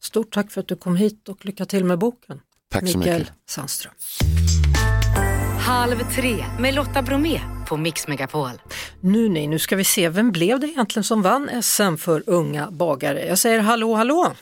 Stort 0.00 0.32
tack 0.34 0.50
för 0.50 0.60
att 0.60 0.68
du 0.68 0.76
kom 0.76 0.96
hit 0.96 1.28
och 1.28 1.44
lycka 1.46 1.64
till 1.64 1.84
med 1.84 1.98
boken. 1.98 2.40
Tack 2.70 2.88
så 2.88 2.98
Mikael 2.98 3.18
mycket. 3.20 3.34
Sandström. 3.46 3.92
Halv 5.66 5.98
tre 6.14 6.44
med 6.60 6.74
Lotta 6.74 7.02
Bromé 7.02 7.40
på 7.68 7.76
Mix 7.76 8.08
Megapol. 8.08 8.50
Nu 9.00 9.28
nej, 9.28 9.46
nu 9.46 9.58
ska 9.58 9.76
vi 9.76 9.84
se, 9.84 10.08
vem 10.08 10.32
blev 10.32 10.60
det 10.60 10.66
egentligen 10.66 11.04
som 11.04 11.22
vann 11.22 11.62
SM 11.62 11.96
för 11.96 12.22
unga 12.26 12.70
bagare? 12.70 13.26
Jag 13.26 13.38
säger 13.38 13.60
hallå 13.60 13.94
hallå! 13.94 14.32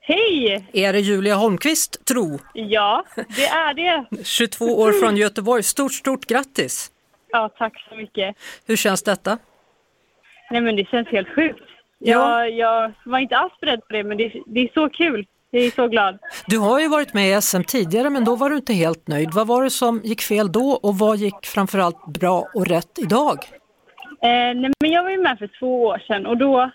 Hej! 0.00 0.68
Är 0.72 0.92
det 0.92 1.00
Julia 1.00 1.34
Holmqvist, 1.34 2.04
tro? 2.04 2.38
Ja, 2.54 3.04
det 3.36 3.46
är 3.46 3.74
det. 3.74 4.24
22 4.24 4.64
år 4.64 4.92
från 4.92 5.16
Göteborg, 5.16 5.62
stort 5.62 5.92
stort 5.92 6.26
grattis! 6.26 6.90
Ja, 7.28 7.50
tack 7.58 7.86
så 7.88 7.96
mycket. 7.96 8.36
Hur 8.66 8.76
känns 8.76 9.02
detta? 9.02 9.38
Nej 10.50 10.60
men 10.60 10.76
det 10.76 10.88
känns 10.88 11.08
helt 11.08 11.28
sjukt. 11.28 11.62
Ja. 11.98 12.46
Jag, 12.46 12.50
jag 12.50 12.92
var 13.04 13.18
inte 13.18 13.36
alls 13.36 13.52
beredd 13.60 13.80
på 13.80 13.92
det 13.92 14.04
men 14.04 14.16
det, 14.18 14.32
det 14.46 14.60
är 14.60 14.70
så 14.74 14.88
kul. 14.88 15.26
Jag 15.50 15.64
är 15.64 15.70
så 15.70 15.88
glad. 15.88 16.18
Du 16.46 16.58
har 16.58 16.80
ju 16.80 16.88
varit 16.88 17.14
med 17.14 17.38
i 17.38 17.42
SM 17.42 17.62
tidigare 17.62 18.10
men 18.10 18.24
då 18.24 18.36
var 18.36 18.50
du 18.50 18.56
inte 18.56 18.72
helt 18.72 19.08
nöjd. 19.08 19.30
Vad 19.32 19.46
var 19.46 19.64
det 19.64 19.70
som 19.70 20.00
gick 20.04 20.22
fel 20.22 20.52
då 20.52 20.80
och 20.82 20.98
vad 20.98 21.16
gick 21.16 21.46
framförallt 21.46 22.06
bra 22.06 22.48
och 22.54 22.66
rätt 22.66 22.98
idag? 22.98 23.38
Eh, 24.22 24.28
nej, 24.54 24.72
men 24.80 24.90
jag 24.90 25.02
var 25.02 25.10
ju 25.10 25.22
med 25.22 25.38
för 25.38 25.50
två 25.58 25.84
år 25.84 25.98
sedan 26.06 26.26
och 26.26 26.36
då, 26.36 26.70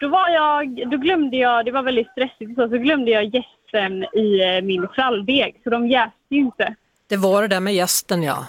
då 0.00 0.08
var 0.08 0.28
jag, 0.28 0.90
då 0.90 0.96
glömde 0.96 1.36
jag, 1.36 1.64
det 1.64 1.70
var 1.70 1.82
väldigt 1.82 2.10
stressigt 2.10 2.54
så, 2.54 2.68
så 2.68 2.78
glömde 2.78 3.10
jag 3.10 3.24
jästen 3.24 4.04
i 4.04 4.56
eh, 4.56 4.64
min 4.64 4.88
fralldeg 4.94 5.60
så 5.64 5.70
de 5.70 5.88
jäste 5.88 6.14
ju 6.28 6.38
inte. 6.38 6.74
Det 7.08 7.16
var 7.16 7.42
det 7.42 7.48
där 7.48 7.60
med 7.60 7.74
gästen 7.74 8.22
ja. 8.22 8.46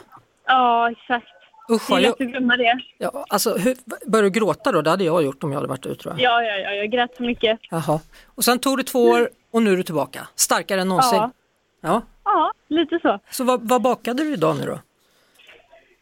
Ja, 0.47 0.91
exakt. 0.91 1.38
Usch, 1.69 1.89
jag, 1.89 2.17
glömma 2.17 2.57
det. 2.57 2.79
ja, 2.97 3.25
alltså, 3.29 3.57
hur, 3.57 3.75
började 4.09 4.29
du 4.29 4.39
gråta 4.39 4.71
då? 4.71 4.81
Det 4.81 4.89
hade 4.89 5.03
jag 5.03 5.23
gjort 5.23 5.43
om 5.43 5.51
jag 5.51 5.57
hade 5.57 5.67
varit 5.67 5.85
ute 5.85 6.01
tror 6.01 6.13
jag. 6.13 6.21
Ja, 6.21 6.43
ja, 6.43 6.57
ja, 6.57 6.73
jag 6.73 6.91
grät 6.91 7.15
så 7.17 7.23
mycket. 7.23 7.59
Jaha. 7.69 7.99
Och 8.25 8.43
sen 8.43 8.59
tog 8.59 8.77
det 8.77 8.83
två 8.83 9.03
år 9.03 9.29
och 9.51 9.63
nu 9.63 9.73
är 9.73 9.77
du 9.77 9.83
tillbaka. 9.83 10.27
Starkare 10.35 10.81
än 10.81 10.87
någonsin. 10.87 11.17
Ja. 11.17 11.31
Ja. 11.81 12.01
Ja, 12.23 12.51
lite 12.67 12.99
så. 13.01 13.19
Så 13.29 13.43
vad, 13.43 13.69
vad 13.69 13.81
bakade 13.81 14.23
du 14.23 14.33
idag 14.33 14.55
nu 14.57 14.65
då? 14.65 14.79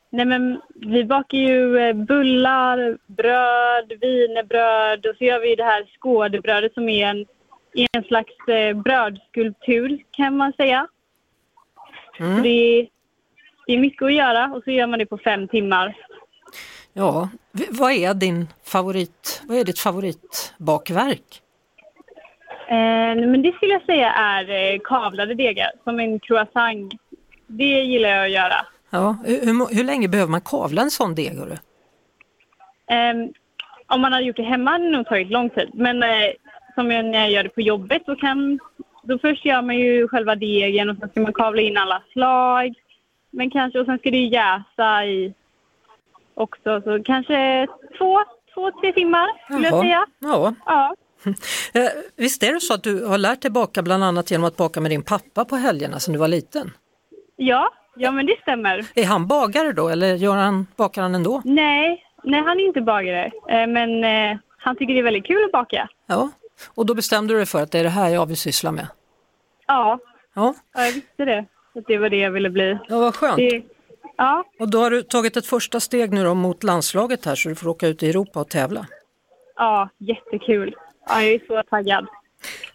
Nej 0.10 0.26
men 0.26 0.62
vi 0.76 1.04
bakar 1.04 1.38
ju 1.38 1.78
eh, 1.78 1.94
bullar, 1.94 2.98
bröd, 3.08 3.94
wienerbröd 4.02 5.06
och 5.06 5.16
så 5.18 5.24
gör 5.24 5.40
vi 5.40 5.56
det 5.56 5.64
här 5.64 5.86
skådebrödet 6.00 6.74
som 6.74 6.90
är 6.90 7.08
en, 7.08 7.26
en 7.94 8.04
slags 8.04 8.48
eh, 8.48 8.74
brödskulptur 8.74 10.04
kan 10.12 10.38
man 10.38 10.54
säga. 10.54 10.88
Så 12.18 12.24
det, 12.24 12.88
det 13.68 13.74
är 13.74 13.80
mycket 13.80 14.06
att 14.06 14.14
göra 14.14 14.46
och 14.56 14.64
så 14.64 14.72
gör 14.72 14.88
man 14.88 15.00
det 15.00 15.06
på 15.06 15.18
fem 15.18 15.48
timmar. 15.48 15.96
Ja, 16.94 17.30
vad 17.70 17.92
är 17.92 18.14
din 18.14 18.48
favorit, 18.66 19.42
vad 19.48 19.58
är 19.58 19.64
ditt 19.64 19.80
favoritbakverk? 19.80 21.42
Eh, 22.70 23.16
men 23.32 23.42
det 23.42 23.52
skulle 23.52 23.74
jag 23.74 23.86
säga 23.86 24.12
är 24.12 24.74
eh, 24.74 24.80
kavlade 24.84 25.34
degar, 25.34 25.72
som 25.84 26.00
en 26.00 26.20
croissant. 26.20 26.94
Det 27.48 27.64
gillar 27.64 28.10
jag 28.10 28.26
att 28.26 28.32
göra. 28.32 28.66
Ja, 28.90 29.18
hur, 29.26 29.46
hur, 29.46 29.76
hur 29.76 29.84
länge 29.84 30.08
behöver 30.08 30.32
man 30.32 30.42
kavla 30.42 30.82
en 30.82 30.92
sån 30.92 31.16
deg? 31.16 31.38
hörru? 31.38 31.58
Ehm, 32.88 33.34
om 33.88 34.02
man 34.02 34.14
hade 34.14 34.26
gjort 34.26 34.36
det 34.36 34.44
hemma 34.44 34.72
hade 34.72 34.84
det 34.84 34.92
nog 34.92 35.06
tagit 35.06 35.32
lång 35.32 35.50
tid. 35.50 35.70
Men 35.74 36.04
eh, 36.04 36.10
som 36.76 36.92
jag, 36.92 37.06
när 37.06 37.20
jag 37.20 37.32
gör 37.32 37.44
det 37.44 37.50
på 37.50 37.62
jobbet 37.62 38.02
då 38.06 38.16
kan... 38.16 38.60
Då 39.04 39.20
först 39.20 39.46
gör 39.46 39.62
man 39.62 39.78
ju 39.78 40.08
själva 40.08 40.36
degen 40.36 40.90
och 40.90 40.98
sen 40.98 41.10
ska 41.10 41.20
man 41.22 41.34
kavla 41.34 41.62
in 41.62 41.78
alla 41.78 42.04
slag. 42.12 42.74
Men 43.38 43.50
kanske, 43.50 43.80
och 43.80 43.86
sen 43.86 43.98
ska 43.98 44.12
det 44.12 44.18
ju 44.18 44.28
jäsa 44.28 45.06
i 45.06 45.34
också. 46.34 46.82
Så 46.82 47.04
kanske 47.04 47.68
två, 47.98 48.20
två 48.54 48.72
tre 48.82 48.94
timmar 48.94 49.28
skulle 49.46 49.68
jag 49.68 49.82
säga. 49.82 50.06
Ja. 50.20 50.54
Ja. 50.66 50.96
Eh, 51.74 51.90
visst 52.16 52.44
är 52.44 52.54
det 52.54 52.60
så 52.60 52.74
att 52.74 52.84
du 52.84 53.06
har 53.06 53.18
lärt 53.18 53.42
dig 53.42 53.52
baka 53.52 53.82
bland 53.82 54.04
annat 54.04 54.32
genom 54.32 54.48
att 54.48 54.58
baka 54.58 54.82
med 54.82 54.92
din 54.92 55.04
pappa 55.04 55.46
på 55.46 55.56
helgerna 55.56 56.00
sedan 56.00 56.14
du 56.14 56.20
var 56.20 56.28
liten? 56.28 56.72
Ja, 57.36 57.70
ja 57.96 58.12
men 58.12 58.26
det 58.26 58.36
stämmer. 58.42 58.86
Är 58.96 59.06
han 59.06 59.28
bagare 59.28 59.72
då 59.72 59.90
eller 59.90 60.16
gör 60.16 60.36
han, 60.36 60.68
bakar 60.76 61.02
han 61.02 61.16
ändå? 61.16 61.42
Nej, 61.46 62.06
nej 62.24 62.42
han 62.42 62.60
är 62.60 62.66
inte 62.66 62.82
bagare. 62.82 63.26
Eh, 63.26 63.68
men 63.68 64.04
eh, 64.04 64.38
han 64.58 64.76
tycker 64.76 64.94
det 64.94 65.00
är 65.00 65.04
väldigt 65.04 65.26
kul 65.26 65.44
att 65.46 65.52
baka. 65.52 65.90
Ja, 66.08 66.30
och 66.76 66.86
då 66.86 66.94
bestämde 66.94 67.34
du 67.34 67.38
dig 67.38 67.46
för 67.46 67.62
att 67.64 67.72
det 67.72 67.80
är 67.80 67.84
det 67.84 67.90
här 67.90 68.10
jag 68.10 68.26
vill 68.26 68.38
syssla 68.38 68.72
med? 68.72 68.88
Ja, 69.68 70.00
Ja, 70.38 70.54
ja 70.74 70.86
jag 70.86 70.92
visste 70.92 71.26
det. 71.26 71.46
Att 71.78 71.88
det 71.88 71.98
var 71.98 72.10
det 72.10 72.18
jag 72.18 72.32
ville 72.32 72.50
bli. 72.50 72.78
ja 72.88 73.00
vad 73.00 73.16
skönt. 73.16 73.38
Det, 73.38 73.62
ja, 74.18 74.44
Och 74.60 74.70
då 74.70 74.80
har 74.80 74.92
du 74.92 75.02
tagit 75.02 75.38
ett 75.38 75.46
första 75.46 75.80
steg 75.80 76.14
nu 76.14 76.24
då 76.24 76.34
mot 76.34 76.64
landslaget 76.64 77.26
här 77.26 77.36
så 77.36 77.50
du 77.50 77.56
får 77.56 77.68
åka 77.68 77.88
ut 77.88 78.04
i 78.04 78.10
Europa 78.10 78.40
och 78.40 78.50
tävla. 78.50 78.86
ja, 79.56 79.90
jättekul. 79.98 80.76
Ja, 81.10 81.22
jag 81.22 81.34
är 81.34 81.40
så 81.48 81.64
taggad. 81.70 82.08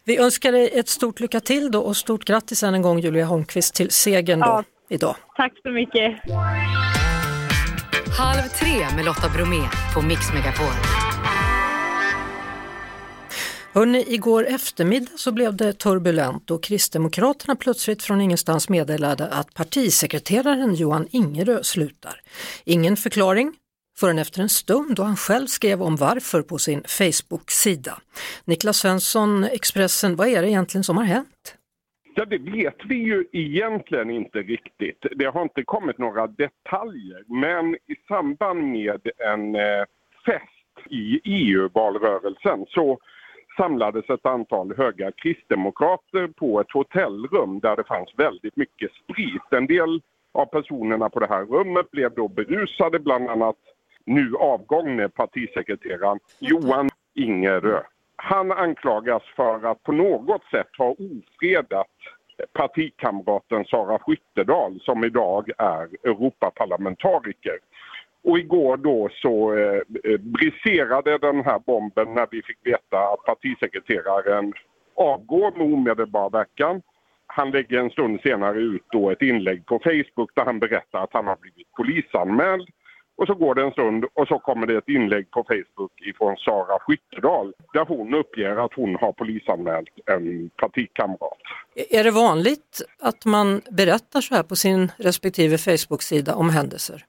Vi 0.04 0.18
önskar 0.18 0.52
dig 0.52 0.70
ett 0.78 0.88
stort 0.88 1.20
lycka 1.20 1.40
till 1.40 1.70
då 1.70 1.80
och 1.80 1.96
stort 1.96 2.24
grattis 2.24 2.62
än 2.62 2.74
en 2.74 2.82
gång 2.82 2.98
Julia 2.98 3.24
Holmqvist 3.24 3.74
till 3.74 3.90
segern 3.90 4.40
då 4.40 4.46
Ja. 4.46 4.64
idag. 4.88 5.16
Tack 5.36 5.52
så 5.62 5.68
mycket. 5.70 6.18
Halv 8.18 8.48
tre 8.60 8.96
med 8.96 9.04
Lotta 9.04 9.28
Bromé 9.36 9.62
på 9.94 10.02
Mix 10.02 10.32
Megapol. 10.32 10.72
Hörrni, 13.74 14.04
igår 14.08 14.46
eftermiddag 14.46 15.10
så 15.16 15.32
blev 15.32 15.56
det 15.56 15.72
turbulent 15.72 16.50
och 16.50 16.62
Kristdemokraterna 16.62 17.56
plötsligt 17.56 18.02
från 18.02 18.20
ingenstans 18.20 18.68
meddelade 18.68 19.28
att 19.28 19.54
partisekreteraren 19.54 20.74
Johan 20.74 21.06
Ingerö 21.10 21.62
slutar. 21.62 22.14
Ingen 22.64 22.96
förklaring 22.96 23.52
förrän 24.00 24.18
efter 24.18 24.42
en 24.42 24.48
stund 24.48 24.96
då 24.96 25.02
han 25.02 25.16
själv 25.16 25.46
skrev 25.46 25.82
om 25.82 25.96
varför 25.96 26.42
på 26.42 26.58
sin 26.58 26.82
Facebook-sida. 26.98 27.92
Niklas 28.44 28.76
Svensson, 28.76 29.44
Expressen, 29.44 30.16
vad 30.16 30.28
är 30.28 30.42
det 30.42 30.48
egentligen 30.48 30.84
som 30.84 30.96
har 30.96 31.04
hänt? 31.04 31.56
Ja, 32.14 32.24
det 32.24 32.38
vet 32.38 32.78
vi 32.88 32.94
ju 32.94 33.24
egentligen 33.32 34.10
inte 34.10 34.38
riktigt. 34.38 35.06
Det 35.16 35.24
har 35.24 35.42
inte 35.42 35.62
kommit 35.64 35.98
några 35.98 36.26
detaljer. 36.26 37.22
Men 37.26 37.74
i 37.74 37.94
samband 38.08 38.62
med 38.62 39.00
en 39.32 39.54
eh, 39.54 39.84
fest 40.26 40.90
i 40.90 41.20
EU-valrörelsen 41.24 42.66
så 42.68 42.98
samlades 43.56 44.10
ett 44.10 44.26
antal 44.26 44.76
höga 44.76 45.12
kristdemokrater 45.12 46.26
på 46.26 46.60
ett 46.60 46.72
hotellrum 46.72 47.60
där 47.60 47.76
det 47.76 47.84
fanns 47.84 48.14
väldigt 48.16 48.56
mycket 48.56 48.90
sprit. 48.92 49.42
En 49.50 49.66
del 49.66 50.00
av 50.32 50.46
personerna 50.46 51.08
på 51.08 51.20
det 51.20 51.26
här 51.26 51.44
rummet 51.44 51.90
blev 51.90 52.14
då 52.14 52.28
berusade, 52.28 52.98
bland 52.98 53.28
annat 53.28 53.56
nu 54.04 54.34
avgångne 54.36 55.08
partisekreteraren 55.08 56.18
Johan 56.38 56.88
Ingerö. 57.14 57.82
Han 58.16 58.52
anklagas 58.52 59.22
för 59.36 59.66
att 59.66 59.82
på 59.82 59.92
något 59.92 60.44
sätt 60.44 60.68
ha 60.78 60.90
ofredat 60.90 61.86
partikamraten 62.52 63.64
Sara 63.64 63.98
Skyttedal 63.98 64.80
som 64.80 65.04
idag 65.04 65.50
är 65.58 65.88
Europaparlamentariker. 66.04 67.58
Och 68.24 68.38
igår 68.38 68.76
då 68.76 69.08
så 69.12 69.54
eh, 69.54 69.80
eh, 70.12 70.18
briserade 70.20 71.18
den 71.18 71.44
här 71.44 71.58
bomben 71.58 72.14
när 72.14 72.26
vi 72.30 72.42
fick 72.42 72.66
veta 72.66 72.98
att 72.98 73.24
partisekreteraren 73.24 74.52
avgår 74.94 75.52
med 75.56 75.72
omedelbar 75.72 76.30
verkan. 76.30 76.82
Han 77.26 77.50
lägger 77.50 77.78
en 77.78 77.90
stund 77.90 78.20
senare 78.20 78.58
ut 78.58 78.82
då 78.92 79.10
ett 79.10 79.22
inlägg 79.22 79.66
på 79.66 79.78
Facebook 79.78 80.30
där 80.34 80.44
han 80.44 80.58
berättar 80.58 81.04
att 81.04 81.12
han 81.12 81.26
har 81.26 81.36
blivit 81.36 81.72
polisanmäld. 81.72 82.68
Och 83.16 83.26
så 83.26 83.34
går 83.34 83.54
det 83.54 83.62
en 83.62 83.72
stund 83.72 84.04
och 84.14 84.28
så 84.28 84.38
kommer 84.38 84.66
det 84.66 84.76
ett 84.76 84.88
inlägg 84.88 85.30
på 85.30 85.44
Facebook 85.48 85.92
ifrån 86.00 86.36
Sara 86.36 86.78
Skyttedal 86.78 87.52
där 87.72 87.84
hon 87.84 88.14
uppger 88.14 88.56
att 88.56 88.74
hon 88.74 88.96
har 88.96 89.12
polisanmält 89.12 89.88
en 90.06 90.50
partikamrat. 90.56 91.38
Är 91.90 92.04
det 92.04 92.10
vanligt 92.10 92.82
att 93.00 93.24
man 93.24 93.62
berättar 93.70 94.20
så 94.20 94.34
här 94.34 94.42
på 94.42 94.56
sin 94.56 94.92
respektive 94.96 95.58
Facebook-sida 95.58 96.34
om 96.34 96.50
händelser? 96.50 97.04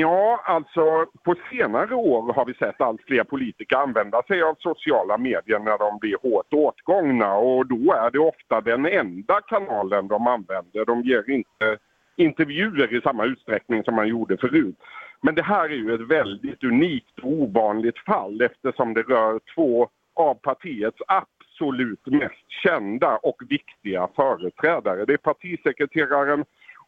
Ja, 0.00 0.42
alltså 0.44 1.06
på 1.24 1.34
senare 1.50 1.94
år 1.94 2.32
har 2.32 2.44
vi 2.44 2.54
sett 2.54 2.80
allt 2.80 3.02
fler 3.02 3.24
politiker 3.24 3.76
använda 3.76 4.22
sig 4.22 4.42
av 4.42 4.54
sociala 4.58 5.18
medier 5.18 5.58
när 5.58 5.78
de 5.78 5.98
blir 5.98 6.16
hårt 6.22 6.52
åtgångna 6.52 7.34
och 7.36 7.66
då 7.66 7.92
är 7.92 8.10
det 8.10 8.18
ofta 8.18 8.60
den 8.60 8.86
enda 8.86 9.40
kanalen 9.40 10.08
de 10.08 10.26
använder. 10.26 10.84
De 10.84 11.02
ger 11.02 11.30
inte 11.30 11.78
intervjuer 12.16 12.94
i 12.94 13.00
samma 13.00 13.24
utsträckning 13.24 13.84
som 13.84 13.94
man 13.94 14.08
gjorde 14.08 14.36
förut. 14.36 14.76
Men 15.22 15.34
det 15.34 15.42
här 15.42 15.64
är 15.64 15.74
ju 15.74 15.94
ett 15.94 16.10
väldigt 16.10 16.64
unikt 16.64 17.18
och 17.22 17.32
ovanligt 17.32 17.98
fall 17.98 18.42
eftersom 18.42 18.94
det 18.94 19.02
rör 19.02 19.40
två 19.54 19.88
av 20.14 20.34
partiets 20.34 20.98
absolut 21.06 22.06
mest 22.06 22.50
kända 22.62 23.16
och 23.16 23.42
viktiga 23.48 24.08
företrädare. 24.16 25.04
Det 25.04 25.12
är 25.12 25.16
partisekreteraren 25.16 26.44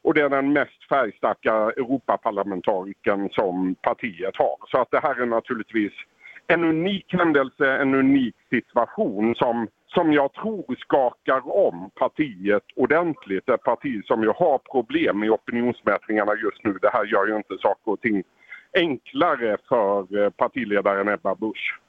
och 0.07 0.15
det 0.15 0.21
är 0.21 0.29
den 0.29 0.53
mest 0.53 0.89
färgstarka 0.89 1.53
Europaparlamentarikern 1.53 3.29
som 3.31 3.75
partiet 3.75 4.37
har. 4.37 4.57
Så 4.71 4.79
att 4.79 4.91
det 4.91 5.01
här 5.03 5.21
är 5.21 5.27
naturligtvis 5.27 5.93
en 6.47 6.65
unik 6.65 7.15
händelse, 7.15 7.77
en 7.77 7.95
unik 7.95 8.35
situation 8.51 9.35
som, 9.35 9.69
som 9.87 10.13
jag 10.13 10.33
tror 10.33 10.77
skakar 10.79 11.57
om 11.67 11.91
partiet 11.95 12.63
ordentligt. 12.77 13.49
Ett 13.49 13.63
parti 13.63 14.05
som 14.05 14.23
ju 14.23 14.29
har 14.29 14.59
problem 14.59 15.25
i 15.25 15.31
opinionsmätningarna 15.31 16.33
just 16.35 16.65
nu. 16.65 16.79
Det 16.83 16.91
här 16.93 17.05
gör 17.05 17.27
ju 17.27 17.37
inte 17.37 17.59
saker 17.59 17.93
och 17.93 18.01
ting 18.01 18.23
enklare 18.75 19.57
för 19.69 20.25
eh, 20.25 20.31
partiledaren 20.31 21.09
Ebba 21.09 21.35
Busch. 21.35 21.81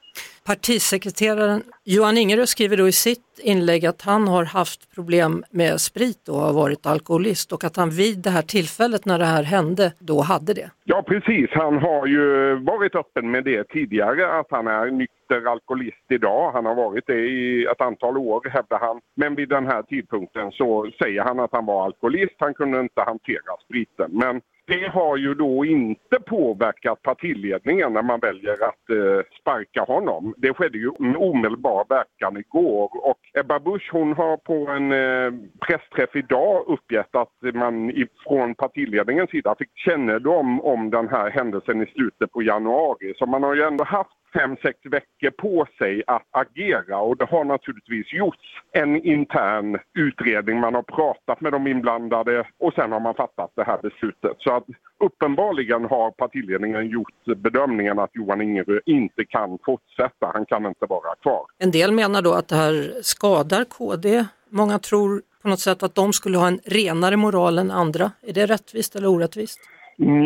Partisekreteraren 0.48 1.62
Johan 1.84 2.18
Ingerö 2.18 2.46
skriver 2.46 2.76
då 2.76 2.88
i 2.88 2.92
sitt 2.92 3.40
inlägg 3.42 3.86
att 3.86 4.02
han 4.02 4.28
har 4.28 4.44
haft 4.44 4.94
problem 4.94 5.44
med 5.50 5.80
sprit 5.80 6.28
och 6.28 6.36
har 6.36 6.52
varit 6.52 6.86
alkoholist 6.86 7.52
och 7.52 7.64
att 7.64 7.76
han 7.76 7.90
vid 7.90 8.18
det 8.18 8.30
här 8.30 8.42
tillfället 8.42 9.04
när 9.04 9.18
det 9.18 9.24
här 9.24 9.42
hände 9.42 9.92
då 9.98 10.20
hade 10.20 10.54
det. 10.54 10.70
Ja 10.84 11.02
precis, 11.02 11.50
han 11.52 11.78
har 11.78 12.06
ju 12.06 12.54
varit 12.54 12.94
öppen 12.94 13.30
med 13.30 13.44
det 13.44 13.68
tidigare 13.68 14.38
att 14.38 14.46
han 14.50 14.66
är 14.66 14.90
nykter 14.90 15.50
alkoholist 15.52 16.06
idag. 16.08 16.52
Han 16.52 16.66
har 16.66 16.74
varit 16.74 17.06
det 17.06 17.20
i 17.20 17.64
ett 17.64 17.80
antal 17.80 18.16
år 18.18 18.48
hävdar 18.50 18.78
han. 18.78 19.00
Men 19.16 19.34
vid 19.34 19.48
den 19.48 19.66
här 19.66 19.82
tidpunkten 19.82 20.52
så 20.52 20.90
säger 21.02 21.22
han 21.22 21.40
att 21.40 21.52
han 21.52 21.66
var 21.66 21.84
alkoholist, 21.84 22.34
han 22.38 22.54
kunde 22.54 22.80
inte 22.80 23.00
hantera 23.00 23.52
spriten. 23.64 24.10
Men 24.12 24.40
det 24.68 24.88
har 24.88 25.16
ju 25.16 25.34
då 25.34 25.64
inte 25.64 26.20
påverkat 26.26 27.02
partiledningen 27.02 27.92
när 27.92 28.02
man 28.02 28.20
väljer 28.20 28.52
att 28.52 28.90
eh, 28.90 29.26
sparka 29.40 29.82
honom. 29.82 30.34
Det 30.36 30.54
skedde 30.54 30.78
ju 30.78 30.92
med 30.98 31.16
omedelbar 31.16 31.84
verkan 31.88 32.36
igår 32.36 32.90
och 32.92 33.18
Ebba 33.34 33.58
Busch 33.58 33.90
hon 33.92 34.12
har 34.12 34.36
på 34.36 34.68
en 34.70 34.92
eh, 34.92 35.32
pressträff 35.66 36.16
idag 36.16 36.64
uppgett 36.66 37.16
att 37.16 37.54
man 37.54 37.92
från 38.26 38.54
partiledningens 38.54 39.30
sida 39.30 39.54
fick 39.58 39.70
kännedom 39.74 40.60
om 40.60 40.90
den 40.90 41.08
här 41.08 41.30
händelsen 41.30 41.82
i 41.82 41.86
slutet 41.86 42.32
på 42.32 42.42
januari. 42.42 43.14
Så 43.16 43.26
man 43.26 43.42
har 43.42 43.54
ju 43.54 43.62
ändå 43.62 43.84
haft 43.84 44.17
fem, 44.32 44.56
sex 44.62 44.78
veckor 44.84 45.30
på 45.30 45.66
sig 45.78 46.02
att 46.06 46.26
agera 46.30 46.98
och 46.98 47.16
det 47.16 47.24
har 47.24 47.44
naturligtvis 47.44 48.12
gjorts 48.12 48.62
en 48.72 49.02
intern 49.04 49.78
utredning. 49.94 50.60
Man 50.60 50.74
har 50.74 50.82
pratat 50.82 51.40
med 51.40 51.52
de 51.52 51.66
inblandade 51.66 52.48
och 52.58 52.72
sen 52.74 52.92
har 52.92 53.00
man 53.00 53.14
fattat 53.14 53.52
det 53.54 53.64
här 53.64 53.78
beslutet. 53.82 54.36
Så 54.38 54.56
att 54.56 54.64
uppenbarligen 55.04 55.84
har 55.84 56.10
partiledningen 56.10 56.88
gjort 56.88 57.24
bedömningen 57.36 57.98
att 57.98 58.10
Johan 58.12 58.40
Ingerö 58.40 58.80
inte 58.86 59.24
kan 59.24 59.58
fortsätta. 59.64 60.30
Han 60.34 60.46
kan 60.46 60.66
inte 60.66 60.86
vara 60.86 61.14
kvar. 61.22 61.44
En 61.58 61.70
del 61.70 61.92
menar 61.92 62.22
då 62.22 62.32
att 62.32 62.48
det 62.48 62.56
här 62.56 62.92
skadar 63.02 63.64
KD. 63.64 64.24
Många 64.50 64.78
tror 64.78 65.22
på 65.42 65.48
något 65.48 65.60
sätt 65.60 65.82
att 65.82 65.94
de 65.94 66.12
skulle 66.12 66.38
ha 66.38 66.48
en 66.48 66.60
renare 66.64 67.16
moral 67.16 67.58
än 67.58 67.70
andra. 67.70 68.12
Är 68.22 68.32
det 68.32 68.46
rättvist 68.46 68.96
eller 68.96 69.08
orättvist? 69.08 69.60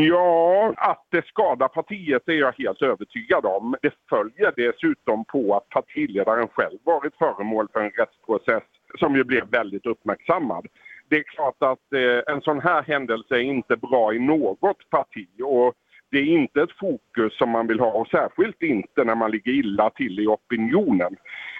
Ja, 0.09 0.75
att 0.77 1.07
det 1.11 1.27
skadar 1.27 1.69
partiet 1.69 2.29
är 2.29 2.33
jag 2.33 2.53
helt 2.59 2.83
övertygad 2.83 3.47
om. 3.47 3.77
Det 3.83 3.95
följer 4.09 4.53
dessutom 4.57 5.25
på 5.25 5.57
att 5.57 5.69
partiledaren 5.69 6.49
själv 6.49 6.79
varit 6.85 7.17
föremål 7.17 7.69
för 7.73 7.81
en 7.81 7.91
rättsprocess 7.91 8.63
som 8.99 9.17
ju 9.17 9.25
blev 9.25 9.51
väldigt 9.51 9.87
uppmärksammad. 9.87 10.67
Det 11.09 11.17
är 11.17 11.23
klart 11.23 11.57
att 11.59 11.93
eh, 11.93 12.35
en 12.35 12.41
sån 12.41 12.61
här 12.61 12.83
händelse 12.83 13.35
är 13.35 13.41
inte 13.41 13.77
bra 13.77 14.15
i 14.15 14.19
något 14.19 14.91
parti 14.91 15.29
och 15.45 15.75
det 16.11 16.19
är 16.19 16.25
inte 16.25 16.63
ett 16.63 16.79
fokus 16.81 17.39
som 17.39 17.51
man 17.51 17.67
vill 17.67 17.81
ha 17.81 17.93
och 17.93 18.09
särskilt 18.09 18.63
inte 18.63 19.05
när 19.05 19.15
man 19.15 19.31
ligger 19.31 19.53
illa 19.53 19.91
till 19.91 20.21
i 20.21 20.27
opinionen. 20.27 21.17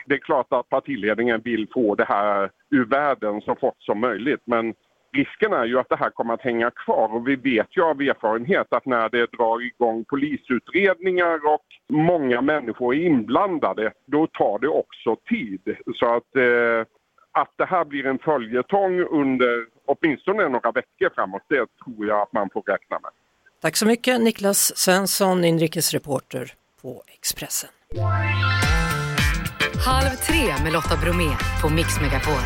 Det 0.07 0.15
är 0.15 0.19
klart 0.19 0.47
att 0.51 0.69
partiledningen 0.69 1.41
vill 1.41 1.69
få 1.75 1.95
det 1.95 2.05
här 2.05 2.51
ur 2.71 2.85
världen 2.85 3.41
så 3.41 3.55
fort 3.55 3.83
som 3.83 4.01
möjligt 4.01 4.43
men 4.45 4.75
risken 5.13 5.53
är 5.53 5.65
ju 5.65 5.79
att 5.79 5.89
det 5.89 5.97
här 5.97 6.11
kommer 6.11 6.35
att 6.35 6.43
hänga 6.43 6.71
kvar 6.71 7.15
och 7.15 7.29
vi 7.29 7.37
vet 7.37 7.77
ju 7.77 7.83
av 7.83 8.01
erfarenhet 8.01 8.67
att 8.71 8.87
när 8.87 9.09
det 9.09 9.27
drar 9.27 9.63
igång 9.63 10.05
polisutredningar 10.05 11.55
och 11.55 11.67
många 11.89 12.41
människor 12.41 12.95
är 12.95 13.07
inblandade, 13.07 13.93
då 14.07 14.27
tar 14.27 14.59
det 14.59 14.69
också 14.69 15.17
tid. 15.29 15.77
Så 15.95 16.15
att, 16.15 16.37
eh, 16.37 16.87
att 17.33 17.53
det 17.57 17.65
här 17.65 17.85
blir 17.85 18.07
en 18.07 18.19
följetong 18.19 19.01
under 19.01 19.67
åtminstone 19.85 20.49
några 20.49 20.73
veckor 20.73 21.11
framåt, 21.15 21.43
det 21.49 21.67
tror 21.85 22.07
jag 22.07 22.21
att 22.21 22.33
man 22.33 22.51
får 22.51 22.63
räkna 22.63 22.99
med. 22.99 23.11
Tack 23.63 23.77
så 23.77 23.87
mycket 23.87 24.21
Niklas 24.21 24.77
Svensson, 24.77 25.45
inrikesreporter 25.45 26.53
på 26.83 27.03
Expressen. 27.07 27.71
Halv 29.87 30.11
tre 30.27 30.65
med 30.65 30.73
Lotta 30.73 30.97
Bromé 31.03 31.31
på 31.63 31.69
Mix 31.69 32.01
Megapol. 32.01 32.43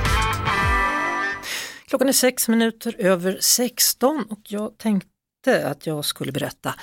Klockan 1.88 2.08
är 2.08 2.12
sex 2.12 2.48
minuter 2.48 2.96
över 2.98 3.38
16 3.40 4.24
och 4.30 4.40
jag 4.42 4.78
tänkte 4.78 5.68
att 5.68 5.86
jag 5.86 6.04
skulle 6.04 6.32
berätta 6.32 6.74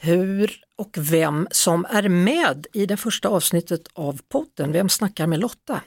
hur 0.00 0.60
och 0.76 0.96
vem 0.98 1.48
som 1.50 1.86
är 1.90 2.08
med 2.08 2.66
i 2.72 2.86
det 2.86 2.96
första 2.96 3.28
avsnittet 3.28 3.88
av 3.92 4.20
podden 4.28 4.72
Vem 4.72 4.88
snackar 4.88 5.26
med 5.26 5.40
Lotta? 5.40 5.80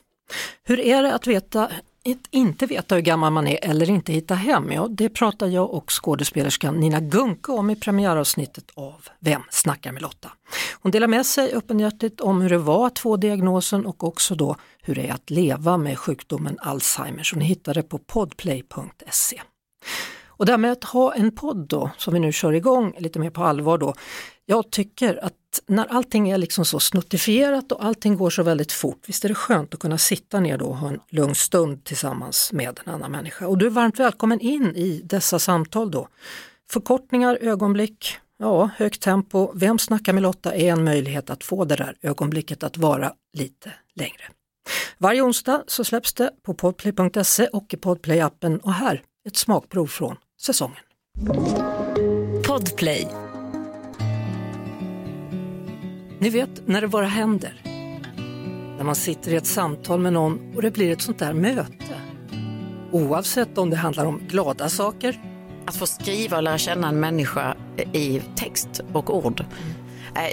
Hur 0.64 0.80
är 0.80 1.04
det 1.04 1.14
att 1.14 1.28
veta 1.28 1.72
att 2.06 2.28
inte 2.32 2.66
veta 2.66 2.96
hur 2.96 3.02
gammal 3.02 3.34
man 3.34 3.48
är 3.48 3.66
eller 3.66 3.90
inte 3.90 4.14
hitta 4.14 4.36
hem, 4.36 4.72
ja 4.72 4.88
det 4.88 5.10
pratar 5.10 5.48
jag 5.48 5.72
och 5.74 5.92
skådespelerskan 5.92 6.76
Nina 6.76 7.00
Gunke 7.00 7.52
om 7.52 7.70
i 7.70 7.76
premiäravsnittet 7.76 8.72
av 8.74 9.08
Vem 9.20 9.42
snackar 9.50 9.92
med 9.92 10.02
Lotta? 10.02 10.32
Hon 10.82 10.92
delar 10.92 11.08
med 11.08 11.26
sig 11.26 11.54
öppenhjärtigt 11.54 12.22
om 12.22 12.42
hur 12.42 12.50
det 12.50 12.58
var 12.58 12.88
att 12.88 13.00
få 13.00 13.18
diagnosen 13.18 13.86
och 13.86 14.04
också 14.04 14.36
då 14.36 14.56
hur 14.82 14.96
det 14.96 15.08
är 15.08 15.14
att 15.14 15.30
leva 15.30 15.78
med 15.78 16.00
sjukdomen 16.00 16.58
Alzheimers. 16.62 17.36
Ni 17.36 17.46
hittar 17.46 17.74
det 17.74 17.84
på 17.84 17.98
podplay.se. 17.98 19.42
Och 20.42 20.46
det 20.46 20.54
här 20.54 20.58
med 20.58 20.72
att 20.72 20.84
ha 20.84 21.14
en 21.14 21.32
podd 21.32 21.68
då, 21.68 21.92
som 21.98 22.14
vi 22.14 22.20
nu 22.20 22.32
kör 22.32 22.54
igång 22.54 22.96
lite 22.98 23.20
mer 23.20 23.30
på 23.30 23.44
allvar 23.44 23.78
då, 23.78 23.94
jag 24.46 24.72
tycker 24.72 25.26
att 25.26 25.34
när 25.68 25.86
allting 25.86 26.30
är 26.30 26.38
liksom 26.38 26.66
så 26.66 26.80
snuttifierat 26.80 27.72
och 27.72 27.86
allting 27.86 28.18
går 28.18 28.30
så 28.30 28.44
väldigt 28.44 28.72
fort, 28.72 29.04
visst 29.08 29.26
är 29.26 29.30
det 29.30 29.36
skönt 29.36 29.74
att 29.74 29.80
kunna 29.80 29.98
sitta 29.98 30.40
ner 30.40 30.58
då 30.58 30.66
och 30.66 30.78
ha 30.78 30.90
en 30.90 31.00
lugn 31.10 31.36
stund 31.36 31.84
tillsammans 31.84 32.52
med 32.54 32.80
en 32.86 32.94
annan 32.94 33.12
människa. 33.12 33.48
Och 33.48 33.58
du 33.58 33.66
är 33.66 33.70
varmt 33.70 34.00
välkommen 34.00 34.40
in 34.40 34.76
i 34.76 35.02
dessa 35.04 35.40
samtal 35.40 35.92
då. 35.92 36.08
Förkortningar, 36.72 37.38
ögonblick, 37.42 38.18
ja, 38.38 38.70
högt 38.78 39.02
tempo. 39.02 39.52
Vem 39.56 39.80
snackar 39.80 40.14
med 40.14 40.24
Lotta 40.24 40.56
är 40.56 40.72
en 40.72 40.84
möjlighet 40.84 41.30
att 41.30 41.44
få 41.44 41.66
det 41.66 41.76
där 41.76 41.96
ögonblicket 42.02 42.64
att 42.64 42.78
vara 42.78 43.14
lite 43.34 43.74
längre. 43.96 44.24
Varje 44.98 45.22
onsdag 45.22 45.64
så 45.68 45.84
släpps 45.84 46.14
det 46.14 46.32
på 46.44 46.54
podplay.se 46.54 47.48
och 47.48 47.74
i 47.74 47.78
podplay-appen 47.78 48.60
och 48.60 48.74
här 48.74 49.04
ett 49.28 49.38
smakprov 49.38 49.88
från 49.88 50.18
säsongen. 50.42 50.84
Podplay 52.48 53.08
ni 56.22 56.30
vet 56.30 56.68
när 56.68 56.82
det 56.82 56.88
bara 56.88 57.06
händer. 57.06 57.62
När 58.78 58.84
man 58.84 58.96
sitter 58.96 59.34
i 59.34 59.36
ett 59.36 59.46
samtal 59.46 60.00
med 60.00 60.14
någon 60.14 60.56
och 60.56 60.62
det 60.62 60.72
blir 60.72 60.92
ett 60.92 61.02
sånt 61.02 61.20
där 61.20 61.34
möte. 61.34 61.96
Oavsett 62.92 63.58
om 63.58 63.70
det 63.70 63.76
handlar 63.76 64.06
om 64.06 64.22
glada 64.28 64.70
saker. 64.70 65.20
Att 65.66 65.76
få 65.76 65.86
skriva 65.86 66.38
och 66.38 66.44
lära 66.44 66.58
känna 66.58 66.90
en 66.90 67.00
människa 67.00 67.56
i 67.94 68.22
text 68.36 68.82
och 68.94 69.26
ord. 69.26 69.46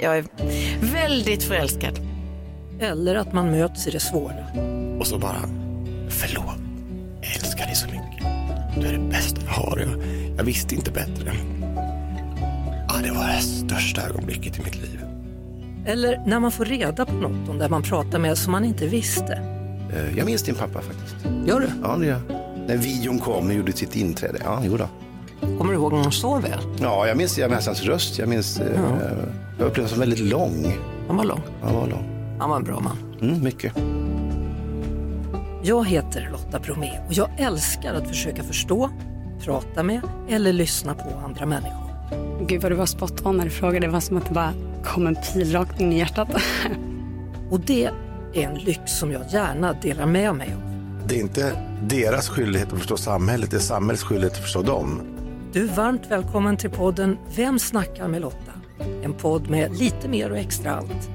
Jag 0.01 0.17
är 0.17 0.25
väldigt 0.91 1.43
förälskad. 1.43 1.99
Eller 2.79 3.15
att 3.15 3.33
man 3.33 3.51
möts 3.51 3.87
i 3.87 3.91
det 3.91 3.99
svåra. 3.99 4.45
Och 4.99 5.07
så 5.07 5.17
bara, 5.17 5.41
förlåt, 6.09 6.57
jag 7.21 7.35
älskar 7.35 7.65
dig 7.65 7.75
så 7.75 7.87
mycket. 7.87 8.08
Du 8.75 8.87
är 8.87 8.93
det 8.93 9.09
bästa 9.09 9.41
jag 9.45 9.51
har. 9.51 9.77
Jag, 9.77 9.89
jag 10.37 10.43
visste 10.43 10.75
inte 10.75 10.91
bättre. 10.91 11.33
Ja, 12.87 12.95
det 13.03 13.11
var 13.11 13.27
det 13.27 13.41
största 13.41 14.01
ögonblicket 14.01 14.59
i 14.59 14.61
mitt 14.63 14.75
liv. 14.75 14.99
Eller 15.85 16.21
när 16.25 16.39
man 16.39 16.51
får 16.51 16.65
reda 16.65 17.05
på 17.05 17.13
något 17.13 17.49
om 17.49 17.57
det 17.57 17.69
man 17.69 17.83
pratar 17.83 18.19
med 18.19 18.37
som 18.37 18.51
man 18.51 18.65
inte 18.65 18.87
visste. 18.87 19.33
Eh, 19.95 20.17
jag 20.17 20.25
minns 20.25 20.43
din 20.43 20.55
pappa 20.55 20.81
faktiskt. 20.81 21.15
Gör 21.45 21.59
du? 21.59 21.67
Ja, 21.83 21.97
det 21.99 22.05
gör 22.05 22.21
När 22.67 22.77
videon 22.77 23.19
kom 23.19 23.47
och 23.47 23.53
gjorde 23.53 23.71
sitt 23.71 23.95
inträde. 23.95 24.39
Ja, 24.43 24.61
jo 24.65 24.77
då. 24.77 24.87
Kommer 25.57 25.73
du 25.73 25.79
ihåg 25.79 25.91
honom 25.91 26.11
så 26.11 26.37
väl? 26.39 26.59
Ja, 26.81 27.07
jag 27.07 27.17
minns, 27.17 27.37
jag 27.37 27.51
minns 27.51 27.65
hans 27.65 27.83
röst. 27.83 28.19
Jag 28.19 28.29
minns, 28.29 28.59
eh, 28.59 28.67
ja. 28.75 28.81
jag 29.59 29.67
upplevde 29.67 29.75
honom 29.75 29.89
som 29.89 29.99
väldigt 29.99 30.19
lång. 30.19 30.77
Han 31.07 31.17
var 31.17 31.23
lång? 31.23 31.41
Han 31.63 31.75
var 31.75 31.87
lång. 31.87 32.35
Han 32.39 32.49
var 32.49 32.57
en 32.57 32.63
bra 32.63 32.79
man. 32.79 32.97
Mm, 33.21 33.43
mycket. 33.43 33.73
Jag 35.63 35.87
heter 35.87 36.29
Lotta 36.31 36.59
Bromé 36.59 36.99
och 37.07 37.13
jag 37.13 37.29
älskar 37.37 37.93
att 37.93 38.07
försöka 38.07 38.43
förstå, 38.43 38.89
prata 39.45 39.83
med 39.83 40.01
eller 40.29 40.53
lyssna 40.53 40.93
på 40.93 41.09
andra 41.25 41.45
människor. 41.45 41.89
Gud 42.47 42.61
vad 42.61 42.71
du 42.71 42.75
var 42.75 42.85
spot 42.85 43.25
on 43.25 43.37
när 43.37 43.43
du 43.43 43.49
frågade. 43.49 43.87
Det 43.87 43.91
var 43.91 43.99
som 43.99 44.17
att 44.17 44.25
det 44.25 44.33
bara 44.33 44.53
kom 44.83 45.07
en 45.07 45.15
pil 45.15 45.51
rakt 45.51 45.79
in 45.79 45.93
i 45.93 45.97
hjärtat. 45.97 46.29
Och 47.49 47.59
det 47.59 47.85
är 48.33 48.43
en 48.43 48.55
lyx 48.55 48.91
som 48.91 49.11
jag 49.11 49.21
gärna 49.31 49.73
delar 49.73 50.05
med 50.05 50.35
mig 50.35 50.53
av. 50.53 50.61
Det 51.07 51.15
är 51.15 51.19
inte 51.19 51.63
deras 51.83 52.29
skyldighet 52.29 52.73
att 52.73 52.79
förstå 52.79 52.97
samhället, 52.97 53.51
det 53.51 53.57
är 53.57 53.61
samhällets 53.61 54.03
skyldighet 54.03 54.33
att 54.33 54.43
förstå 54.43 54.61
dem. 54.61 55.01
Du 55.53 55.63
är 55.63 55.73
varmt 55.73 56.03
välkommen 56.09 56.57
till 56.57 56.69
podden 56.69 57.17
Vem 57.35 57.59
snackar 57.59 58.07
med 58.07 58.21
Lotta? 58.21 58.51
En 59.03 59.13
podd 59.13 59.49
med 59.49 59.79
lite 59.79 60.07
mer 60.07 60.31
och 60.31 60.37
extra 60.37 60.75
allt. 60.75 61.09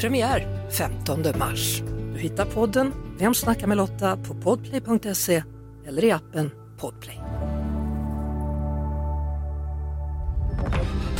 Premiär 0.00 0.70
15 0.70 1.22
mars. 1.38 1.82
Du 2.14 2.20
hittar 2.20 2.44
podden 2.44 2.92
Vem 3.18 3.34
snackar 3.34 3.66
med 3.66 3.76
Lotta 3.76 4.16
på 4.16 4.34
podplay.se 4.34 5.42
eller 5.86 6.04
i 6.04 6.10
appen 6.10 6.50
Podplay. 6.78 7.20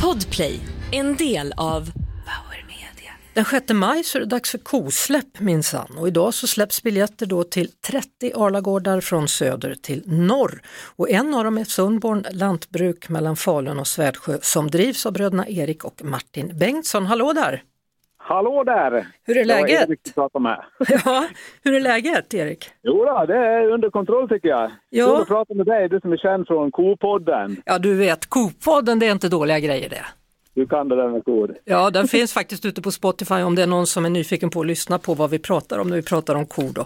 Podplay, 0.01 0.59
en 0.91 1.15
del 1.15 1.53
av 1.57 1.81
Power 2.01 2.65
Media. 2.67 3.11
Den 3.33 3.45
6 3.45 3.69
maj 3.69 4.03
så 4.03 4.17
är 4.17 4.19
det 4.19 4.25
dags 4.25 4.51
för 4.51 4.57
kosläpp 4.57 5.39
minsann 5.39 5.97
och 5.97 6.07
idag 6.07 6.33
så 6.33 6.47
släpps 6.47 6.83
biljetter 6.83 7.25
då 7.25 7.43
till 7.43 7.71
30 7.87 8.31
Arlagårdar 8.35 9.01
från 9.01 9.27
söder 9.27 9.75
till 9.81 10.03
norr. 10.05 10.61
Och 10.95 11.09
en 11.09 11.33
av 11.33 11.43
dem 11.43 11.57
är 11.57 11.63
Sundborn 11.63 12.25
lantbruk 12.31 13.09
mellan 13.09 13.35
Falun 13.35 13.79
och 13.79 13.87
Svärdsjö 13.87 14.37
som 14.41 14.71
drivs 14.71 15.05
av 15.05 15.13
bröderna 15.13 15.47
Erik 15.47 15.83
och 15.83 16.03
Martin 16.03 16.57
Bengtsson. 16.57 17.05
Hallå 17.05 17.33
där! 17.33 17.63
Hallå 18.27 18.63
där! 18.63 19.07
Hur 19.25 19.37
är 19.37 19.45
Det 19.45 19.53
var 19.53 19.61
läget? 19.61 19.89
Erik 19.89 19.99
som 20.03 20.13
pratade 20.13 20.43
med. 20.43 20.63
Ja, 21.05 21.27
hur 21.63 21.73
är 21.73 21.79
läget 21.79 22.33
Erik? 22.33 22.69
Jo 22.83 23.05
då, 23.05 23.25
det 23.25 23.37
är 23.37 23.69
under 23.69 23.89
kontroll 23.89 24.29
tycker 24.29 24.49
jag. 24.49 24.71
Ja. 24.89 25.05
Kul 25.05 25.21
att 25.21 25.27
prata 25.27 25.53
med 25.53 25.65
dig, 25.65 25.89
du 25.89 25.99
som 25.99 26.11
är 26.13 26.17
känd 26.17 26.47
från 26.47 26.71
Kopodden. 26.71 27.61
Ja 27.65 27.79
du 27.79 27.95
vet, 27.97 28.29
Kopodden 28.29 28.99
det 28.99 29.07
är 29.07 29.11
inte 29.11 29.29
dåliga 29.29 29.59
grejer 29.59 29.89
det. 29.89 30.05
Du 30.53 30.67
kan 30.67 30.89
det 30.89 30.95
där 30.95 31.09
med 31.09 31.25
kor. 31.25 31.55
Ja, 31.63 31.89
den 31.89 32.07
finns 32.07 32.33
faktiskt 32.39 32.65
ute 32.65 32.81
på 32.81 32.91
Spotify 32.91 33.35
om 33.41 33.55
det 33.55 33.63
är 33.63 33.67
någon 33.67 33.87
som 33.87 34.05
är 34.05 34.09
nyfiken 34.09 34.49
på 34.49 34.59
att 34.59 34.67
lyssna 34.67 34.99
på 34.99 35.13
vad 35.13 35.29
vi 35.29 35.39
pratar 35.39 35.79
om 35.79 35.87
när 35.89 35.95
vi 35.95 36.03
pratar 36.03 36.35
om 36.35 36.45
kor. 36.45 36.73
Då. 36.75 36.81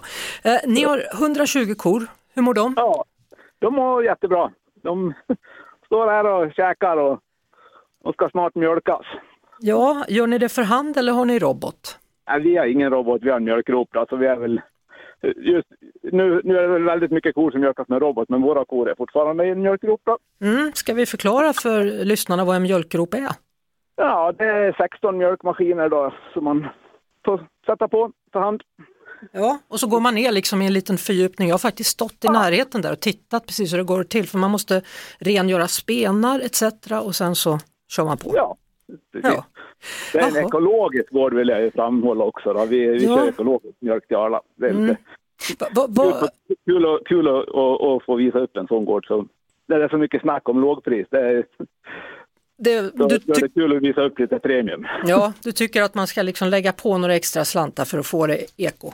Eh, 0.50 0.58
ni 0.66 0.82
har 0.84 1.02
120 1.22 1.74
kor, 1.78 2.06
hur 2.34 2.42
mår 2.42 2.54
de? 2.54 2.74
Ja, 2.76 3.04
de 3.58 3.74
mår 3.74 4.04
jättebra. 4.04 4.50
De 4.82 5.14
står 5.86 6.06
här 6.10 6.24
och 6.26 6.52
käkar 6.52 6.96
och, 6.96 7.18
och 8.04 8.14
ska 8.14 8.28
snart 8.30 8.54
mjölkas. 8.54 9.06
Ja, 9.60 10.04
gör 10.08 10.26
ni 10.26 10.38
det 10.38 10.48
för 10.48 10.62
hand 10.62 10.96
eller 10.96 11.12
har 11.12 11.24
ni 11.24 11.38
robot? 11.38 11.98
Nej, 12.28 12.40
vi 12.40 12.56
har 12.56 12.66
ingen 12.66 12.90
robot, 12.90 13.22
vi 13.22 13.30
har 13.30 13.40
mjölkrop. 13.40 13.96
Alltså 13.96 14.16
vi 14.16 14.26
är 14.26 14.36
väl, 14.36 14.60
just, 15.36 15.68
nu, 16.02 16.40
nu 16.44 16.58
är 16.58 16.62
det 16.62 16.68
väl 16.68 16.84
väldigt 16.84 17.10
mycket 17.10 17.34
kor 17.34 17.50
som 17.50 17.60
mjölkas 17.60 17.88
med 17.88 18.00
robot, 18.02 18.28
men 18.28 18.42
våra 18.42 18.64
kor 18.64 18.90
är 18.90 18.94
fortfarande 18.94 19.46
i 19.46 19.50
en 19.50 19.62
mjölkrop. 19.62 20.00
Då. 20.04 20.18
Mm, 20.40 20.72
ska 20.74 20.94
vi 20.94 21.06
förklara 21.06 21.52
för 21.52 22.04
lyssnarna 22.04 22.44
vad 22.44 22.56
en 22.56 22.62
mjölkrop 22.62 23.14
är? 23.14 23.28
Ja, 23.96 24.32
det 24.38 24.44
är 24.44 24.72
16 24.72 25.18
mjölkmaskiner 25.18 25.88
då 25.88 26.14
som 26.32 26.44
man 26.44 26.66
får 27.24 27.46
sätta 27.66 27.88
på 27.88 28.12
för 28.32 28.40
hand. 28.40 28.62
Ja, 29.32 29.58
och 29.68 29.80
så 29.80 29.86
går 29.88 30.00
man 30.00 30.14
ner 30.14 30.32
liksom 30.32 30.62
i 30.62 30.66
en 30.66 30.72
liten 30.72 30.98
fördjupning. 30.98 31.48
Jag 31.48 31.54
har 31.54 31.58
faktiskt 31.58 31.90
stått 31.90 32.24
i 32.24 32.28
närheten 32.28 32.82
där 32.82 32.92
och 32.92 33.00
tittat 33.00 33.46
precis 33.46 33.72
hur 33.72 33.78
det 33.78 33.84
går 33.84 34.04
till 34.04 34.28
för 34.28 34.38
man 34.38 34.50
måste 34.50 34.82
rengöra 35.18 35.68
spenar 35.68 36.40
etc. 36.40 36.62
och 37.04 37.14
sen 37.14 37.34
så 37.34 37.58
kör 37.88 38.04
man 38.04 38.18
på. 38.18 38.32
Ja. 38.34 38.56
Ja. 39.22 39.44
Det 40.12 40.18
är 40.18 40.28
en 40.28 40.34
Jaha. 40.34 40.44
ekologisk 40.46 41.10
gård 41.10 41.34
vill 41.34 41.48
jag 41.48 41.72
framhålla 41.72 42.24
också. 42.24 42.52
Då. 42.52 42.64
Vi, 42.64 42.86
vi 42.86 43.04
Ja. 43.04 43.16
kör 43.18 43.28
ekologisk 43.28 43.74
mjölk 43.80 44.06
till 44.08 44.16
Arla. 44.16 44.40
Det 44.56 44.66
är 44.66 44.70
Mm. 44.70 44.86
lite 44.86 45.00
Va, 45.74 45.86
va, 45.88 46.28
kul, 46.66 46.86
att, 46.94 47.04
kul 47.06 47.28
att, 47.28 47.48
att, 47.48 47.82
att 47.82 48.04
få 48.04 48.14
visa 48.16 48.38
upp 48.38 48.56
en 48.56 48.66
sån 48.66 48.84
gård. 48.84 49.06
Så 49.06 49.26
det 49.66 49.74
är 49.74 49.88
så 49.88 49.96
mycket 49.98 50.20
snack 50.22 50.48
om 50.48 50.60
lågpris. 50.60 51.06
Det 51.10 51.18
är, 51.20 51.44
det, 52.58 52.80
du, 52.80 52.90
då 52.94 53.04
är 53.04 53.40
det 53.40 53.48
kul 53.54 53.76
att 53.76 53.82
visa 53.82 54.02
upp 54.02 54.18
lite 54.18 54.38
premium. 54.38 54.86
ja, 55.04 55.32
du 55.42 55.52
tycker 55.52 55.82
att 55.82 55.94
man 55.94 56.06
ska 56.06 56.22
liksom 56.22 56.48
lägga 56.48 56.72
på 56.72 56.98
några 56.98 57.14
extra 57.14 57.44
slantar 57.44 57.84
för 57.84 57.98
att 57.98 58.06
få 58.06 58.26
det 58.26 58.46
eko? 58.56 58.90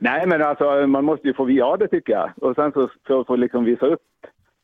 Nej, 0.00 0.26
men 0.26 0.42
alltså 0.42 0.86
man 0.86 1.04
måste 1.04 1.28
ju 1.28 1.34
få, 1.34 1.50
ja 1.50 1.76
det 1.76 1.88
tycker 1.88 2.12
jag. 2.12 2.30
Och 2.36 2.54
sen 2.54 2.72
så, 2.72 2.88
så 3.06 3.24
få 3.24 3.36
liksom 3.36 3.64
visa 3.64 3.86
upp 3.86 4.00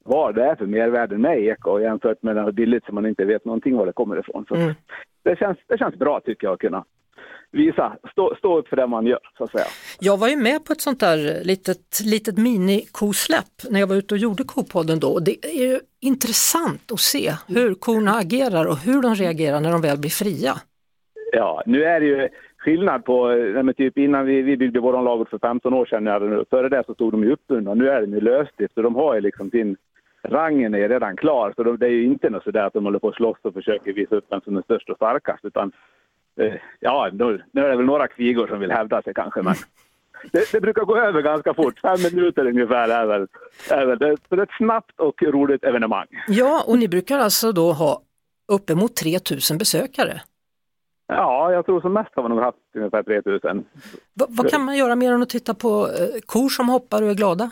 vad 0.09 0.35
det 0.35 0.45
är 0.45 0.57
för 0.57 0.67
mervärden 0.67 1.21
med 1.21 1.39
eko 1.39 1.81
jämfört 1.81 2.23
med 2.23 2.37
något 2.37 2.55
billigt 2.55 2.85
som 2.85 2.95
man 2.95 3.07
inte 3.07 3.25
vet 3.25 3.45
någonting 3.45 3.77
var 3.77 3.87
det 3.87 3.93
kommer 3.93 4.19
ifrån. 4.21 4.45
Så 4.49 4.55
Mm. 4.55 4.75
det, 5.25 5.37
känns, 5.39 5.59
det 5.67 5.79
känns 5.79 5.95
bra 5.95 6.21
tycker 6.21 6.47
jag 6.47 6.55
att 6.55 6.61
kunna 6.61 6.85
visa, 7.53 7.97
stå, 8.13 8.35
stå 8.39 8.59
upp 8.59 8.69
för 8.69 8.77
det 8.77 8.87
man 8.87 9.07
gör 9.07 9.19
så 9.39 9.45
att 9.45 9.51
säga. 9.51 9.65
Jag 10.01 10.17
var 10.19 10.29
ju 10.29 10.37
med 10.37 10.65
på 10.65 10.73
ett 10.73 10.81
sånt 10.81 11.01
där 11.01 11.45
litet, 11.45 12.01
litet 12.05 12.39
mini-kosläpp 12.39 13.55
när 13.71 13.81
jag 13.81 13.87
var 13.87 13.97
ute 13.97 14.15
och 14.15 14.19
gjorde 14.19 14.45
Kopodden 14.45 15.01
då. 15.01 15.09
Och 15.09 15.23
Det 15.25 15.37
är 15.47 15.69
ju 15.73 15.81
intressant 16.01 16.93
att 16.93 17.01
se 17.01 17.33
hur 17.49 17.75
korna 17.75 18.13
agerar 18.13 18.65
och 18.69 18.79
hur 18.79 19.03
de 19.03 19.15
reagerar 19.15 19.61
när 19.61 19.73
de 19.73 19.81
väl 19.83 19.99
blir 19.99 20.11
fria. 20.11 20.53
Ja, 21.33 21.63
nu 21.67 21.85
är 21.85 22.01
det 22.01 22.07
ju 22.07 22.29
skillnad 22.59 23.05
på, 23.05 23.27
men 23.65 23.75
typ 23.75 23.99
innan 23.99 24.27
vi, 24.27 24.43
vi 24.43 24.57
byggde 24.57 24.81
våran 24.81 25.05
ladugård 25.05 25.29
för 25.31 25.39
15 25.39 25.75
år 25.75 25.87
sedan, 25.87 26.45
före 26.51 26.69
det 26.69 26.83
så 26.87 26.95
stod 26.95 27.13
de 27.13 27.25
ju 27.25 27.33
uppbundna, 27.33 27.75
nu 27.75 27.89
är 27.89 28.01
de 28.01 28.13
ju 28.15 28.21
lösdrift 28.21 28.75
så 28.75 28.83
de 28.83 28.95
har 28.95 29.15
ju 29.15 29.21
liksom 29.21 29.51
sin, 29.51 29.77
rangen 30.31 30.75
är 30.75 30.89
redan 30.89 31.17
klar 31.17 31.53
så 31.57 31.63
de, 31.63 31.77
det 31.77 31.87
är 31.87 31.91
ju 31.91 32.05
inte 32.05 32.31
något 32.31 32.45
sådär 32.45 32.65
att 32.65 32.73
de 32.73 32.85
håller 32.85 32.99
på 32.99 33.09
att 33.09 33.15
slåss 33.15 33.39
och 33.43 33.55
försöker 33.55 33.93
visa 33.93 34.17
upp 34.17 34.25
vem 34.29 34.41
som 34.41 34.57
är 34.57 34.63
störst 34.63 34.91
och 34.91 34.97
starkast 34.97 35.45
utan 35.45 35.73
eh, 36.41 36.55
ja, 36.81 37.11
nu, 37.13 37.43
nu 37.53 37.65
är 37.65 37.69
det 37.69 37.77
väl 37.77 37.87
några 37.87 38.09
kvigor 38.09 38.47
som 38.47 38.61
vill 38.61 38.71
hävda 38.71 39.03
sig 39.03 39.15
kanske 39.15 39.43
men 39.43 39.55
det, 40.33 40.53
det 40.53 40.61
brukar 40.61 40.83
gå 40.83 40.97
över 40.97 41.23
ganska 41.23 41.55
fort, 41.55 41.81
fem 41.81 42.03
minuter 42.03 42.47
ungefär 42.47 42.89
är 42.89 43.07
väl, 43.07 43.27
är 43.71 43.87
väl 43.87 43.99
det, 43.99 44.17
så 44.29 44.37
det 44.37 44.43
är 44.43 44.47
ett 44.47 44.57
snabbt 44.59 45.01
och 45.01 45.23
roligt 45.23 45.65
evenemang. 45.65 46.07
Ja, 46.29 46.65
och 46.67 46.79
ni 46.79 46.89
brukar 46.89 47.19
alltså 47.19 47.53
då 47.53 47.73
ha 47.73 48.03
uppemot 48.53 48.97
3000 48.97 49.59
besökare. 49.59 50.21
Ja, 51.07 51.53
jag 51.53 51.67
tror 51.67 51.81
som 51.81 51.93
mest 51.93 52.11
har 52.15 52.23
vi 52.23 52.29
nog 52.29 52.41
haft 52.41 52.59
ungefär 52.75 53.03
3000. 53.03 53.65
Va, 54.15 54.27
vad 54.29 54.51
kan 54.51 54.65
man 54.65 54.77
göra 54.77 54.97
mer 54.97 55.13
än 55.13 55.23
att 55.23 55.29
titta 55.29 55.55
på 55.55 55.87
eh, 55.87 56.21
kor 56.27 56.49
som 56.49 56.69
hoppar 56.69 57.03
och 57.03 57.09
är 57.09 57.15
glada? 57.15 57.51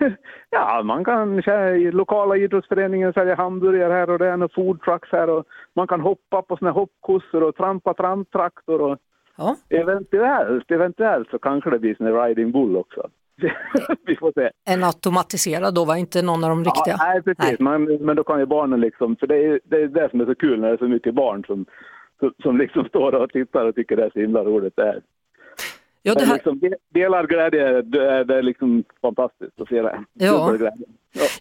Ja, 0.50 0.82
man 0.84 1.04
kan 1.04 1.42
köra 1.42 1.76
i 1.76 1.92
lokala 1.92 2.36
idrottsföreningen 2.36 3.12
sälja 3.12 3.34
hamburgare 3.34 3.92
här 3.92 4.10
och 4.10 4.18
det 4.18 4.28
är 4.28 4.36
några 4.36 4.54
food 4.54 4.82
trucks 4.82 5.08
här 5.12 5.30
och 5.30 5.44
man 5.76 5.86
kan 5.86 6.00
hoppa 6.00 6.42
på 6.42 6.56
såna 6.56 6.70
hoppkossor 6.70 7.42
och 7.42 7.56
trampa 7.56 7.94
tramptraktor 7.94 8.80
och 8.80 8.98
Ja. 9.36 9.56
eventuellt, 9.68 10.70
eventuellt 10.70 11.30
så 11.30 11.38
kanske 11.38 11.70
det 11.70 11.78
blir 11.78 11.94
sån 11.94 12.22
riding 12.24 12.52
bull 12.52 12.76
också. 12.76 13.08
Vi 14.06 14.16
får 14.16 14.32
se. 14.34 14.50
En 14.70 14.84
automatiserad 14.84 15.74
då, 15.74 15.84
var 15.84 15.96
inte 15.96 16.22
någon 16.22 16.44
av 16.44 16.50
de 16.50 16.64
riktiga? 16.64 16.96
Ja, 16.98 17.04
nej, 17.06 17.22
precis. 17.22 17.60
Men, 17.60 17.84
men 17.84 18.16
då 18.16 18.24
kan 18.24 18.38
ju 18.38 18.46
barnen 18.46 18.80
liksom, 18.80 19.16
för 19.16 19.26
det 19.26 19.36
är, 19.36 19.60
det 19.64 19.76
är 19.82 19.88
det 19.88 20.10
som 20.10 20.20
är 20.20 20.24
så 20.24 20.34
kul 20.34 20.60
när 20.60 20.68
det 20.68 20.74
är 20.74 20.78
så 20.78 20.88
mycket 20.88 21.14
barn 21.14 21.44
som, 21.46 21.66
som, 22.20 22.32
som 22.42 22.56
liksom 22.58 22.84
står 22.88 23.14
och 23.14 23.30
tittar 23.30 23.66
och 23.66 23.74
tycker 23.74 23.96
det 23.96 24.04
är 24.04 24.10
så 24.10 24.20
himla 24.20 24.44
roligt. 24.44 24.76
Det 24.76 24.82
är, 24.88 25.00
Ja, 26.02 26.14
det 26.14 26.24
här- 26.24 26.34
liksom, 26.34 26.58
de- 26.58 26.74
delad 26.88 27.28
glädje, 27.28 27.82
det 27.82 28.34
är, 28.34 28.42
liksom 28.42 28.84
fantastiskt 29.00 29.60
att 29.60 29.68
se 29.68 29.82
det. 29.82 30.04
Ja. 30.12 30.48
Glädje. 30.50 30.86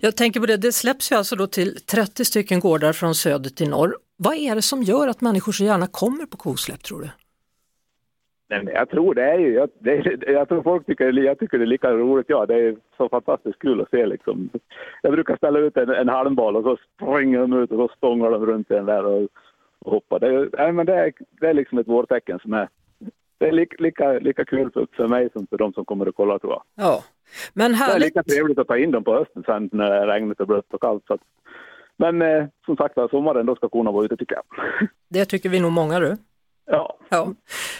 Jag 0.01 0.18
tänker 0.18 0.39
på 0.39 0.45
det, 0.45 0.57
det 0.57 0.72
släpps 0.72 1.12
ju 1.12 1.16
alltså 1.16 1.36
då 1.36 1.47
till 1.47 1.76
30 1.86 2.26
stycken 2.26 2.60
gårdar 2.60 2.93
från 2.93 3.16
söder 3.16 3.49
till 3.49 3.70
norr. 3.70 3.95
Vad 4.18 4.36
är 4.36 4.55
det 4.55 4.62
som 4.62 4.84
gör 4.84 5.07
att 5.07 5.22
människor 5.22 5.51
så 5.51 5.64
gärna 5.64 5.88
kommer 5.88 6.26
på 6.26 6.38
kosläpp 6.38 6.84
tror 6.84 7.01
du? 7.01 7.10
Nej, 8.49 8.64
men 8.64 8.74
jag 8.74 8.89
tror 8.89 9.14
det 9.14 9.24
är 9.24 9.39
ju, 9.39 9.53
jag, 9.53 9.70
det 9.80 10.18
jag 10.28 10.47
tror 10.49 10.64
folk 10.64 10.86
tycker, 10.86 11.14
jag 11.14 11.39
tycker 11.39 11.57
det 11.57 11.64
är 11.64 11.68
lika 11.68 11.91
roligt, 11.91 12.26
ja 12.30 12.45
det 12.45 12.55
är 12.55 12.76
så 12.97 13.10
fantastiskt 13.10 13.60
kul 13.60 13.82
att 13.82 13.89
se 13.89 14.05
liksom. 14.05 14.49
Jag 15.01 15.12
brukar 15.14 15.38
ställa 15.38 15.60
ut 15.60 15.78
en, 15.78 15.89
en 15.89 16.10
halmboll 16.10 16.55
och 16.55 16.64
så 16.64 16.78
springer 16.95 17.39
de 17.39 17.53
ut 17.53 17.72
och 17.72 17.78
så 17.89 17.95
stångar 17.97 18.32
de 18.32 18.45
runt 18.45 18.70
den 18.70 18.86
där 18.86 19.05
och, 19.05 19.28
och 19.80 19.91
hoppar. 19.91 20.20
Det, 20.20 20.28
är- 20.28 20.49
nej, 20.57 20.72
men 20.72 20.86
det, 20.86 20.95
är, 20.95 21.14
det 21.41 21.47
är 21.47 21.53
liksom 21.53 21.78
ett 21.78 21.88
vårtecken 21.88 22.39
som 22.39 22.53
är, 22.53 22.70
det 23.39 23.47
är 23.47 23.51
lika, 23.51 23.75
lika, 23.79 24.11
lika 24.11 24.45
kul 24.45 24.71
för, 24.71 24.87
för 24.95 25.07
mig 25.07 25.29
som 25.33 25.47
för 25.47 25.57
de 25.57 25.73
som 25.73 25.85
kommer 25.85 26.05
att 26.09 26.15
kolla 26.15 26.39
tror 26.39 26.53
jag. 26.53 26.63
Ja, 26.75 27.03
men 27.53 27.71
Det 27.71 27.77
är 27.77 27.99
lika 27.99 28.23
trevligt 28.23 28.59
att 28.59 28.67
ta 28.67 28.77
in 28.77 28.91
dem 28.91 29.03
på 29.03 29.13
hösten 29.13 29.43
sen 29.45 29.69
när 29.71 29.91
det 29.91 29.97
är 29.97 30.07
regnigt 30.07 30.39
och 30.39 30.47
blött 30.47 30.73
och 30.73 30.81
kallt. 30.81 31.03
Så 31.07 31.13
att, 31.13 31.21
men 31.97 32.21
eh, 32.21 32.45
som 32.65 32.75
sagt 32.77 32.95
var, 32.95 33.07
sommaren 33.07 33.45
då 33.45 33.55
ska 33.55 33.69
korna 33.69 33.91
vara 33.91 34.05
ute 34.05 34.17
tycker 34.17 34.35
jag. 34.35 34.43
Det 35.09 35.25
tycker 35.25 35.49
vi 35.49 35.59
nog 35.59 35.71
många 35.71 35.99
du. 35.99 36.17
Ja. 36.71 36.97
ja. 37.09 37.33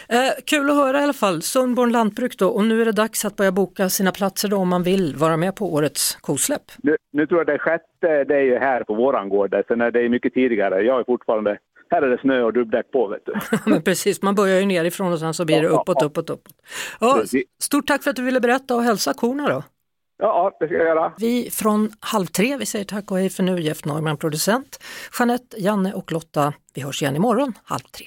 Eh, 0.08 0.32
kul 0.46 0.70
att 0.70 0.76
höra 0.76 1.00
i 1.00 1.02
alla 1.02 1.12
fall. 1.12 1.42
Sundborn 1.42 1.92
lantbruk 1.92 2.38
då 2.38 2.48
och 2.48 2.64
nu 2.64 2.80
är 2.80 2.84
det 2.84 2.92
dags 2.92 3.24
att 3.24 3.36
börja 3.36 3.52
boka 3.52 3.88
sina 3.88 4.12
platser 4.12 4.48
då 4.48 4.56
om 4.56 4.68
man 4.68 4.82
vill 4.82 5.16
vara 5.16 5.36
med 5.36 5.56
på 5.56 5.74
årets 5.74 6.14
kosläpp. 6.14 6.62
Nu, 6.82 6.96
nu 7.12 7.26
tror 7.26 7.40
jag 7.40 7.46
det 7.46 7.58
sjätte, 7.58 8.24
det 8.24 8.36
är 8.36 8.42
ju 8.42 8.58
här 8.58 8.84
på 8.84 8.94
våran 8.94 9.28
gård. 9.28 9.56
Sen 9.68 9.80
är 9.80 9.90
det 9.90 10.08
mycket 10.08 10.34
tidigare. 10.34 10.82
Jag 10.82 11.00
är 11.00 11.04
fortfarande, 11.04 11.58
här 11.90 12.02
är 12.02 12.08
det 12.10 12.18
snö 12.20 12.42
och 12.42 12.52
dubbdäck 12.52 12.90
på 12.92 13.08
vet 13.08 13.22
du. 13.26 13.32
Men 13.70 13.82
precis, 13.82 14.22
man 14.22 14.34
börjar 14.34 14.60
ju 14.60 14.66
nerifrån 14.66 15.12
och 15.12 15.18
sen 15.18 15.34
så 15.34 15.44
blir 15.44 15.62
det 15.62 15.68
uppåt, 15.68 16.02
uppåt, 16.02 16.30
uppåt. 16.30 16.54
Ja, 17.00 17.22
stort 17.62 17.86
tack 17.86 18.02
för 18.02 18.10
att 18.10 18.16
du 18.16 18.22
ville 18.22 18.40
berätta 18.40 18.74
och 18.76 18.82
hälsa 18.82 19.14
korna 19.14 19.48
då. 19.48 19.62
Ja, 20.18 20.56
det 20.60 20.66
ska 20.66 20.74
jag 20.74 20.86
göra. 20.86 21.12
Vi 21.18 21.50
från 21.50 21.90
Halv 22.00 22.26
tre, 22.26 22.56
vi 22.56 22.66
säger 22.66 22.84
tack 22.84 23.10
och 23.10 23.18
hej 23.18 23.30
för 23.30 23.42
nu, 23.42 23.60
Jeff 23.60 23.84
Neumann 23.84 24.16
producent, 24.16 24.78
Jeanette, 25.18 25.60
Janne 25.60 25.92
och 25.92 26.12
Lotta. 26.12 26.52
Vi 26.74 26.82
hörs 26.82 27.02
igen 27.02 27.16
imorgon 27.16 27.52
halv 27.64 27.80
tre. 27.80 28.06